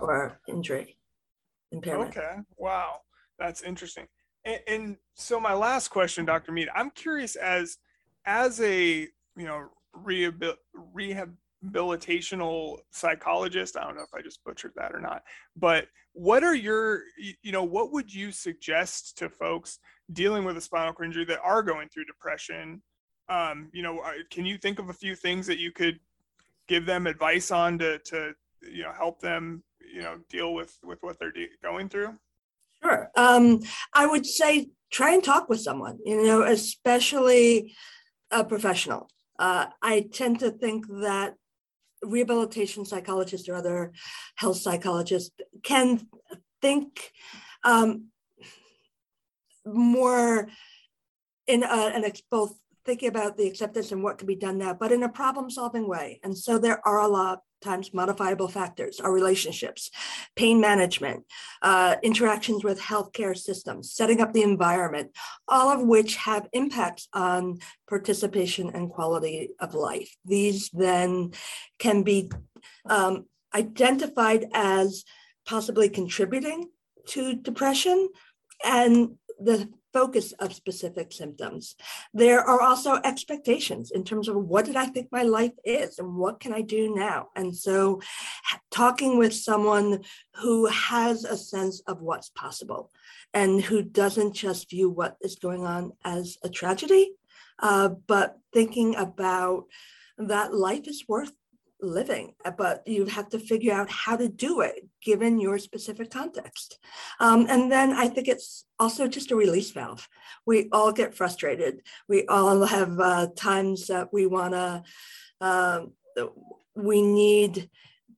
or 0.00 0.40
injury 0.48 0.96
impairment. 1.72 2.16
Okay. 2.16 2.36
Wow. 2.56 3.00
That's 3.38 3.62
interesting. 3.62 4.06
And, 4.44 4.60
and, 4.66 4.96
so 5.18 5.40
my 5.40 5.54
last 5.54 5.88
question, 5.88 6.26
Dr. 6.26 6.52
Meade, 6.52 6.68
I'm 6.74 6.90
curious 6.90 7.36
as 7.36 7.78
as 8.26 8.60
a 8.60 9.08
you 9.34 9.46
know 9.46 9.68
rehabil- 10.04 10.58
rehabilitational 11.72 12.78
psychologist. 12.90 13.76
I 13.76 13.84
don't 13.84 13.96
know 13.96 14.02
if 14.02 14.14
I 14.14 14.22
just 14.22 14.42
butchered 14.44 14.72
that 14.76 14.94
or 14.94 15.00
not, 15.00 15.22
but 15.56 15.88
what 16.16 16.42
are 16.42 16.54
your 16.54 17.02
you 17.18 17.52
know 17.52 17.62
what 17.62 17.92
would 17.92 18.12
you 18.12 18.32
suggest 18.32 19.18
to 19.18 19.28
folks 19.28 19.78
dealing 20.12 20.44
with 20.44 20.56
a 20.56 20.60
spinal 20.60 20.94
cord 20.94 21.08
injury 21.08 21.26
that 21.26 21.40
are 21.44 21.62
going 21.62 21.88
through 21.88 22.06
depression? 22.06 22.82
Um, 23.28 23.68
you 23.72 23.82
know 23.82 24.02
can 24.30 24.46
you 24.46 24.56
think 24.56 24.78
of 24.78 24.88
a 24.88 24.94
few 24.94 25.14
things 25.14 25.46
that 25.46 25.58
you 25.58 25.72
could 25.72 26.00
give 26.68 26.86
them 26.86 27.06
advice 27.06 27.50
on 27.50 27.78
to 27.80 27.98
to 27.98 28.32
you 28.62 28.82
know 28.82 28.92
help 28.92 29.20
them 29.20 29.62
you 29.94 30.00
know 30.00 30.18
deal 30.30 30.54
with 30.54 30.76
with 30.82 31.02
what 31.02 31.18
they're 31.18 31.32
de- 31.32 31.50
going 31.62 31.88
through? 31.90 32.14
Sure. 32.82 33.10
Um, 33.16 33.60
i 33.94 34.06
would 34.06 34.24
say 34.24 34.68
try 34.90 35.12
and 35.12 35.22
talk 35.22 35.48
with 35.48 35.60
someone 35.60 35.98
you 36.04 36.22
know 36.24 36.42
especially 36.44 37.74
a 38.30 38.42
professional. 38.42 39.10
Uh, 39.38 39.66
i 39.82 40.06
tend 40.14 40.40
to 40.40 40.50
think 40.50 40.86
that 40.88 41.34
rehabilitation 42.02 42.84
psychologists 42.84 43.48
or 43.48 43.54
other 43.54 43.92
health 44.36 44.58
psychologists 44.58 45.30
can 45.62 46.06
think 46.62 47.12
um, 47.64 48.08
more 49.64 50.48
in 51.46 51.62
a, 51.62 51.66
an 51.66 52.04
both 52.30 52.54
thinking 52.84 53.08
about 53.08 53.36
the 53.36 53.46
acceptance 53.46 53.90
and 53.90 54.02
what 54.02 54.18
can 54.18 54.26
be 54.26 54.36
done 54.36 54.58
now, 54.58 54.72
but 54.72 54.92
in 54.92 55.02
a 55.02 55.08
problem 55.08 55.50
solving 55.50 55.88
way. 55.88 56.20
And 56.22 56.36
so 56.36 56.56
there 56.56 56.86
are 56.86 57.00
a 57.00 57.08
lot 57.08 57.40
times 57.66 57.92
modifiable 57.92 58.48
factors, 58.48 59.00
our 59.00 59.12
relationships, 59.20 59.90
pain 60.34 60.60
management, 60.60 61.24
uh, 61.62 61.96
interactions 62.02 62.60
with 62.64 62.78
healthcare 62.80 63.36
systems, 63.36 63.92
setting 63.92 64.20
up 64.20 64.32
the 64.32 64.46
environment, 64.52 65.08
all 65.48 65.68
of 65.68 65.80
which 65.94 66.12
have 66.16 66.48
impacts 66.52 67.08
on 67.12 67.58
participation 67.88 68.66
and 68.76 68.90
quality 68.96 69.50
of 69.64 69.74
life. 69.74 70.10
These 70.24 70.70
then 70.70 71.32
can 71.78 72.02
be 72.02 72.30
um, 72.96 73.26
identified 73.54 74.42
as 74.52 75.04
possibly 75.46 75.88
contributing 75.88 76.68
to 77.08 77.34
depression 77.34 78.08
and 78.64 79.16
the 79.38 79.68
focus 79.96 80.32
of 80.40 80.52
specific 80.52 81.10
symptoms. 81.10 81.74
There 82.12 82.42
are 82.50 82.60
also 82.60 83.00
expectations 83.02 83.90
in 83.90 84.04
terms 84.04 84.28
of 84.28 84.36
what 84.36 84.66
did 84.66 84.76
I 84.76 84.86
think 84.92 85.08
my 85.10 85.22
life 85.22 85.56
is 85.64 85.98
and 85.98 86.16
what 86.16 86.38
can 86.38 86.52
I 86.52 86.60
do 86.60 86.94
now? 86.94 87.28
And 87.34 87.56
so 87.56 88.02
talking 88.70 89.16
with 89.16 89.34
someone 89.34 90.04
who 90.34 90.66
has 90.66 91.24
a 91.24 91.38
sense 91.38 91.80
of 91.86 92.02
what's 92.02 92.28
possible 92.28 92.90
and 93.32 93.62
who 93.62 93.80
doesn't 93.80 94.34
just 94.34 94.68
view 94.68 94.90
what 94.90 95.16
is 95.22 95.36
going 95.36 95.64
on 95.64 95.92
as 96.04 96.36
a 96.42 96.50
tragedy, 96.50 97.12
uh, 97.58 97.88
but 98.06 98.36
thinking 98.52 98.96
about 98.96 99.64
that 100.18 100.54
life 100.54 100.86
is 100.88 101.04
worth 101.08 101.32
living, 101.80 102.34
uh, 102.44 102.50
but 102.50 102.86
you 102.86 103.04
have 103.06 103.28
to 103.30 103.38
figure 103.38 103.72
out 103.72 103.90
how 103.90 104.16
to 104.16 104.28
do 104.28 104.60
it 104.60 104.88
given 105.02 105.40
your 105.40 105.58
specific 105.58 106.10
context. 106.10 106.78
Um, 107.20 107.46
and 107.48 107.70
then 107.70 107.92
I 107.92 108.08
think 108.08 108.28
it's 108.28 108.64
also 108.78 109.08
just 109.08 109.30
a 109.30 109.36
release 109.36 109.70
valve. 109.70 110.08
We 110.46 110.68
all 110.72 110.92
get 110.92 111.14
frustrated. 111.14 111.82
We 112.08 112.26
all 112.26 112.64
have 112.64 112.98
uh, 112.98 113.28
times 113.36 113.88
that 113.88 114.12
we 114.12 114.26
want 114.26 114.54
to, 114.54 114.82
uh, 115.40 115.80
we 116.74 117.02
need 117.02 117.70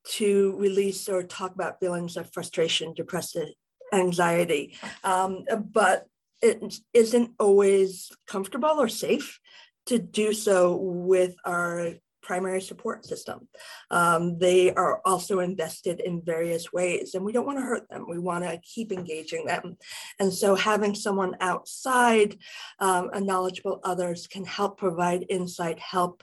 to 0.05 0.57
release 0.57 1.09
or 1.09 1.23
talk 1.23 1.55
about 1.55 1.81
feelings 1.81 2.17
of 2.17 2.33
frustration, 2.33 2.95
depression, 2.95 3.53
anxiety. 3.93 4.77
Um, 5.05 5.45
but 5.73 6.07
it 6.41 6.81
isn't 6.95 7.33
always 7.39 8.11
comfortable 8.27 8.81
or 8.81 8.89
safe 8.89 9.41
to 9.87 9.99
do 9.99 10.33
so 10.33 10.77
with 10.77 11.35
our 11.45 11.95
primary 12.29 12.61
support 12.61 13.07
system. 13.07 13.49
Um, 13.91 14.39
they 14.39 14.73
are 14.75 15.01
also 15.07 15.41
invested 15.41 16.01
in 16.01 16.23
various 16.23 16.71
ways, 16.75 17.15
and 17.15 17.25
we 17.25 17.33
don't 17.33 17.47
want 17.47 17.59
to 17.59 17.65
hurt 17.65 17.89
them. 17.89 18.05
We 18.07 18.19
want 18.19 18.45
to 18.45 18.61
keep 18.75 18.93
engaging 18.93 19.47
them. 19.47 19.79
And 20.21 20.31
so, 20.33 20.55
having 20.55 20.95
someone 20.95 21.35
outside, 21.41 22.37
um, 22.81 23.09
a 23.15 23.21
knowledgeable 23.21 23.81
others, 23.83 24.27
can 24.27 24.45
help 24.45 24.79
provide 24.79 25.25
insight, 25.31 25.79
help 25.79 26.23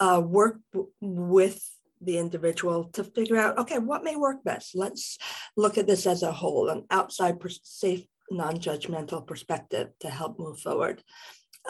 uh, 0.00 0.20
work 0.22 0.58
with 1.00 1.58
the 2.00 2.18
individual 2.18 2.84
to 2.96 3.02
figure 3.02 3.38
out 3.38 3.58
okay, 3.58 3.78
what 3.78 4.04
may 4.04 4.16
work 4.16 4.44
best? 4.44 4.76
Let's 4.76 5.18
look 5.56 5.78
at 5.78 5.86
this 5.86 6.06
as 6.06 6.22
a 6.22 6.30
whole, 6.40 6.68
an 6.68 6.84
outside, 6.90 7.36
safe, 7.62 8.04
non 8.30 8.58
judgmental 8.58 9.26
perspective 9.26 9.88
to 10.00 10.10
help 10.10 10.38
move 10.38 10.60
forward. 10.60 11.02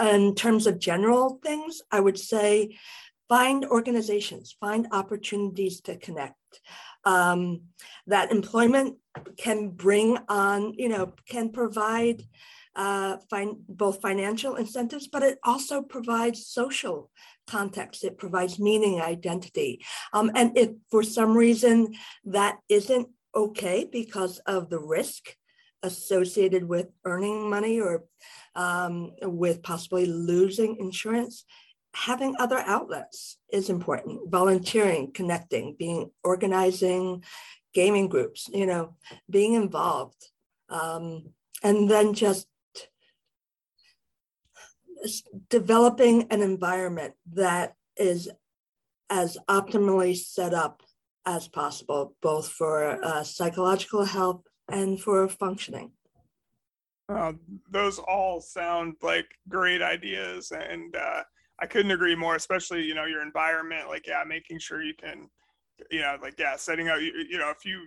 In 0.01 0.35
terms 0.35 0.67
of 0.67 0.79
general 0.79 1.41
things, 1.43 1.83
I 1.91 2.01
would 2.01 2.19
say 2.19 2.77
find 3.29 3.65
organizations, 3.67 4.57
find 4.59 4.89
opportunities 4.93 5.81
to 5.83 5.97
connect. 5.97 6.35
Um, 7.05 7.63
that 8.07 8.33
employment 8.33 8.97
can 9.37 9.71
bring 9.71 10.19
on, 10.29 10.75
you 10.75 10.89
know, 10.89 11.15
can 11.29 11.51
provide 11.51 12.25
uh, 12.77 13.17
find 13.29 13.57
both 13.69 14.01
financial 14.01 14.55
incentives, 14.55 15.09
but 15.09 15.25
it 15.25 15.39
also 15.43 15.83
provides 15.83 16.47
social 16.47 17.11
context. 17.49 18.05
It 18.05 18.19
provides 18.19 18.61
meaning, 18.61 19.01
identity. 19.01 19.85
Um, 20.13 20.31
and 20.37 20.57
if 20.57 20.71
for 20.89 21.03
some 21.03 21.37
reason 21.37 21.95
that 22.27 22.59
isn't 22.69 23.09
okay 23.35 23.89
because 23.91 24.39
of 24.47 24.71
the 24.71 24.79
risk 24.79 25.35
associated 25.83 26.69
with 26.69 26.87
earning 27.05 27.51
money 27.51 27.81
or 27.81 28.05
um, 28.55 29.13
with 29.23 29.63
possibly 29.63 30.07
losing 30.07 30.77
insurance, 30.77 31.45
having 32.07 32.35
other 32.39 32.59
outlets 32.59 33.39
is 33.53 33.71
important. 33.71 34.31
Volunteering 34.31 35.13
connecting 35.13 35.75
being 35.79 36.11
organizing 36.23 37.23
gaming 37.75 38.09
groups 38.09 38.49
you 38.53 38.67
know 38.67 38.95
being 39.31 39.53
involved 39.55 40.31
um, 40.71 41.31
and 41.63 41.91
then 41.91 42.15
just 42.15 42.47
developing 45.49 46.27
an 46.31 46.43
environment 46.43 47.15
that 47.33 47.75
is 47.97 48.29
as 49.11 49.39
optimally 49.49 50.17
set 50.17 50.53
up 50.53 50.83
as 51.25 51.49
possible 51.49 52.17
both 52.23 52.49
for 52.49 53.03
uh, 53.05 53.23
psychological 53.23 54.05
health 54.05 54.43
and 54.71 55.01
for 55.01 55.29
functioning. 55.29 55.93
Uh, 57.09 57.33
those 57.71 57.99
all 57.99 58.41
sound 58.41 58.95
like 59.03 59.27
great 59.49 59.81
ideas 59.81 60.53
and 60.53 60.95
uh, 60.95 61.23
I 61.61 61.67
couldn't 61.67 61.91
agree 61.91 62.15
more, 62.15 62.37
especially, 62.37 62.83
you 62.83 62.95
know, 62.95 63.05
your 63.05 63.23
environment, 63.23 63.89
like, 63.89 64.07
yeah, 64.07 64.23
making 64.27 64.59
sure 64.61 64.83
you 64.83 64.95
can, 64.95 65.29
you 65.91 66.01
know, 66.01 66.17
like, 66.23 66.35
yeah, 66.39 66.57
setting 66.57 66.89
up, 66.89 67.01
you, 67.01 67.13
you 67.29 67.39
know, 67.39 67.51
if 67.51 67.65
you, 67.65 67.87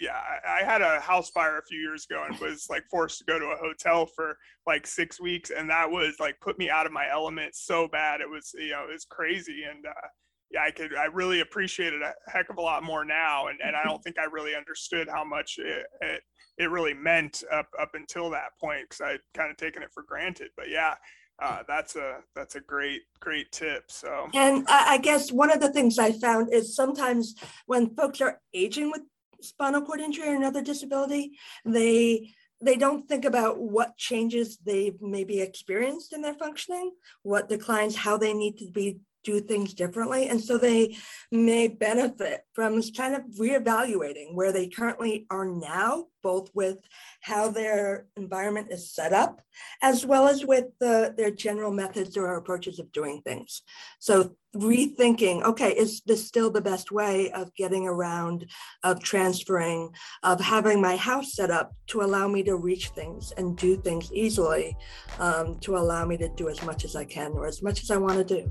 yeah, 0.00 0.16
I, 0.16 0.60
I 0.60 0.64
had 0.64 0.82
a 0.82 1.00
house 1.00 1.30
fire 1.30 1.58
a 1.58 1.64
few 1.64 1.78
years 1.78 2.06
ago 2.08 2.24
and 2.28 2.38
was 2.40 2.66
like 2.70 2.84
forced 2.90 3.18
to 3.18 3.24
go 3.24 3.38
to 3.38 3.46
a 3.46 3.56
hotel 3.56 4.06
for 4.06 4.36
like 4.66 4.86
six 4.86 5.20
weeks. 5.20 5.50
And 5.50 5.68
that 5.70 5.90
was 5.90 6.16
like 6.20 6.40
put 6.40 6.58
me 6.58 6.70
out 6.70 6.86
of 6.86 6.92
my 6.92 7.08
element 7.10 7.54
so 7.54 7.88
bad. 7.88 8.20
It 8.20 8.28
was, 8.30 8.52
you 8.54 8.70
know, 8.70 8.84
it 8.88 8.92
was 8.92 9.04
crazy. 9.04 9.64
And, 9.68 9.84
uh, 9.86 10.08
yeah, 10.50 10.62
I 10.62 10.70
could, 10.70 10.94
I 10.94 11.06
really 11.06 11.40
appreciate 11.40 11.92
it 11.92 12.00
a 12.00 12.14
heck 12.30 12.48
of 12.48 12.58
a 12.58 12.62
lot 12.62 12.82
more 12.82 13.04
now. 13.04 13.48
And, 13.48 13.58
and 13.62 13.76
I 13.76 13.84
don't 13.84 14.02
think 14.02 14.18
I 14.18 14.24
really 14.24 14.54
understood 14.54 15.08
how 15.08 15.24
much 15.24 15.56
it, 15.58 15.86
it, 16.00 16.22
it 16.58 16.70
really 16.70 16.94
meant 16.94 17.44
up, 17.52 17.68
up 17.80 17.90
until 17.94 18.30
that 18.30 18.50
point. 18.60 18.88
Cause 18.88 19.00
I'd 19.04 19.20
kind 19.34 19.50
of 19.50 19.56
taken 19.56 19.82
it 19.82 19.90
for 19.92 20.04
granted, 20.04 20.48
but 20.56 20.68
yeah, 20.68 20.94
uh, 21.40 21.62
that's 21.68 21.96
a 21.96 22.18
that's 22.34 22.56
a 22.56 22.60
great 22.60 23.02
great 23.20 23.50
tip 23.52 23.84
so. 23.90 24.28
And 24.34 24.66
I, 24.68 24.98
guess 24.98 25.30
one 25.30 25.50
of 25.50 25.60
the 25.60 25.72
things 25.72 25.98
i 25.98 26.12
found 26.12 26.52
is 26.52 26.74
sometimes 26.74 27.34
when 27.66 27.94
folks 27.94 28.20
are 28.20 28.40
aging 28.52 28.90
with 28.90 29.02
spinal 29.40 29.82
cord 29.82 30.00
injury 30.00 30.28
or 30.28 30.34
another 30.34 30.62
disability 30.62 31.38
they 31.64 32.34
they 32.60 32.74
don't 32.76 33.06
think 33.08 33.24
about 33.24 33.60
what 33.60 33.96
changes 33.96 34.58
they've 34.58 35.00
maybe 35.00 35.40
experienced 35.40 36.12
in 36.12 36.22
their 36.22 36.34
functioning 36.34 36.90
what 37.22 37.48
declines 37.48 37.94
how 37.94 38.16
they 38.16 38.34
need 38.34 38.58
to 38.58 38.68
be 38.70 38.98
do 39.28 39.40
things 39.40 39.74
differently. 39.74 40.28
And 40.30 40.40
so 40.40 40.56
they 40.56 40.96
may 41.30 41.68
benefit 41.68 42.44
from 42.54 42.82
kind 42.96 43.14
of 43.14 43.22
reevaluating 43.38 44.34
where 44.34 44.52
they 44.52 44.68
currently 44.68 45.26
are 45.30 45.44
now, 45.44 46.06
both 46.22 46.48
with 46.54 46.78
how 47.20 47.50
their 47.50 48.06
environment 48.16 48.68
is 48.70 48.90
set 48.90 49.12
up, 49.12 49.42
as 49.82 50.06
well 50.06 50.28
as 50.28 50.46
with 50.46 50.66
the, 50.80 51.12
their 51.18 51.30
general 51.30 51.70
methods 51.70 52.16
or 52.16 52.36
approaches 52.36 52.78
of 52.78 52.90
doing 52.90 53.20
things. 53.20 53.60
So 53.98 54.34
rethinking, 54.56 55.42
okay, 55.42 55.72
is 55.72 56.00
this 56.06 56.26
still 56.26 56.50
the 56.50 56.62
best 56.62 56.90
way 56.90 57.30
of 57.32 57.54
getting 57.54 57.86
around, 57.86 58.46
of 58.82 59.02
transferring, 59.02 59.90
of 60.22 60.40
having 60.40 60.80
my 60.80 60.96
house 60.96 61.34
set 61.34 61.50
up 61.50 61.74
to 61.88 62.00
allow 62.00 62.28
me 62.28 62.42
to 62.44 62.56
reach 62.56 62.88
things 62.90 63.30
and 63.36 63.58
do 63.58 63.76
things 63.76 64.10
easily, 64.10 64.74
um, 65.18 65.58
to 65.60 65.76
allow 65.76 66.06
me 66.06 66.16
to 66.16 66.30
do 66.30 66.48
as 66.48 66.62
much 66.62 66.86
as 66.86 66.96
I 66.96 67.04
can 67.04 67.32
or 67.32 67.46
as 67.46 67.62
much 67.62 67.82
as 67.82 67.90
I 67.90 67.98
want 67.98 68.16
to 68.16 68.24
do 68.24 68.50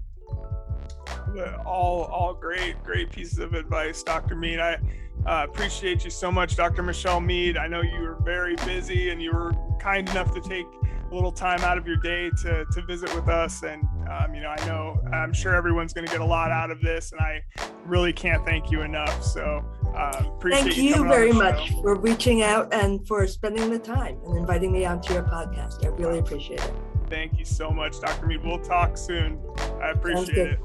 all 1.66 2.04
all 2.06 2.34
great 2.34 2.82
great 2.84 3.12
pieces 3.12 3.40
of 3.40 3.54
advice 3.54 4.04
dr 4.04 4.36
meade. 4.36 4.60
I 4.60 4.80
uh, 5.26 5.46
appreciate 5.50 6.04
you 6.04 6.10
so 6.10 6.32
much 6.32 6.56
dr 6.56 6.82
michelle 6.82 7.22
meade. 7.22 7.58
I 7.58 7.68
know 7.68 7.82
you 7.82 8.00
were 8.00 8.18
very 8.24 8.56
busy 8.58 9.10
and 9.10 9.22
you 9.22 9.32
were 9.32 9.54
kind 9.80 10.08
enough 10.10 10.34
to 10.34 10.42
take 10.42 10.66
a 11.10 11.16
little 11.16 11.32
time 11.32 11.62
out 11.62 11.78
of 11.78 11.88
your 11.88 11.98
day 11.98 12.30
to, 12.42 12.66
to 12.66 12.82
visit 12.82 13.14
with 13.16 13.30
us. 13.30 13.64
And 13.64 13.84
um, 14.10 14.34
you 14.34 14.42
know 14.42 14.50
i 14.50 14.66
know 14.66 15.02
i'm 15.14 15.34
sure 15.34 15.54
everyone's 15.54 15.94
going 15.94 16.06
to 16.06 16.12
get 16.12 16.22
a 16.22 16.26
lot 16.26 16.52
out 16.52 16.72
of 16.72 16.82
this 16.82 17.12
and 17.12 17.20
i 17.20 17.42
really 17.88 18.14
can't 18.14 18.46
thank 18.46 18.70
you 18.72 18.82
enough. 18.82 19.24
So 19.24 19.64
uh, 19.96 20.24
thank 20.42 20.78
you, 20.78 20.84
you 20.84 21.04
very 21.08 21.32
much 21.32 21.72
for 21.72 21.96
reaching 21.96 22.44
out 22.44 22.74
and 22.74 23.06
for 23.08 23.26
spending 23.28 23.70
the 23.70 23.80
time 23.80 24.20
and 24.26 24.38
inviting 24.38 24.72
me 24.72 24.86
onto 24.86 25.14
your 25.14 25.24
podcast. 25.24 25.86
I 25.86 25.90
really 25.90 26.20
appreciate 26.20 26.60
it 26.60 26.74
thank 27.10 27.38
you 27.40 27.46
so 27.46 27.70
much 27.72 28.00
dr 28.00 28.26
meade 28.26 28.44
we'll 28.44 28.60
talk 28.60 28.98
soon 28.98 29.40
i 29.82 29.90
appreciate 29.90 30.48
it 30.48 30.60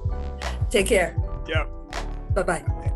Take 0.72 0.86
care. 0.86 1.14
Yep. 1.46 1.68
Bye 2.34 2.42
bye. 2.42 2.92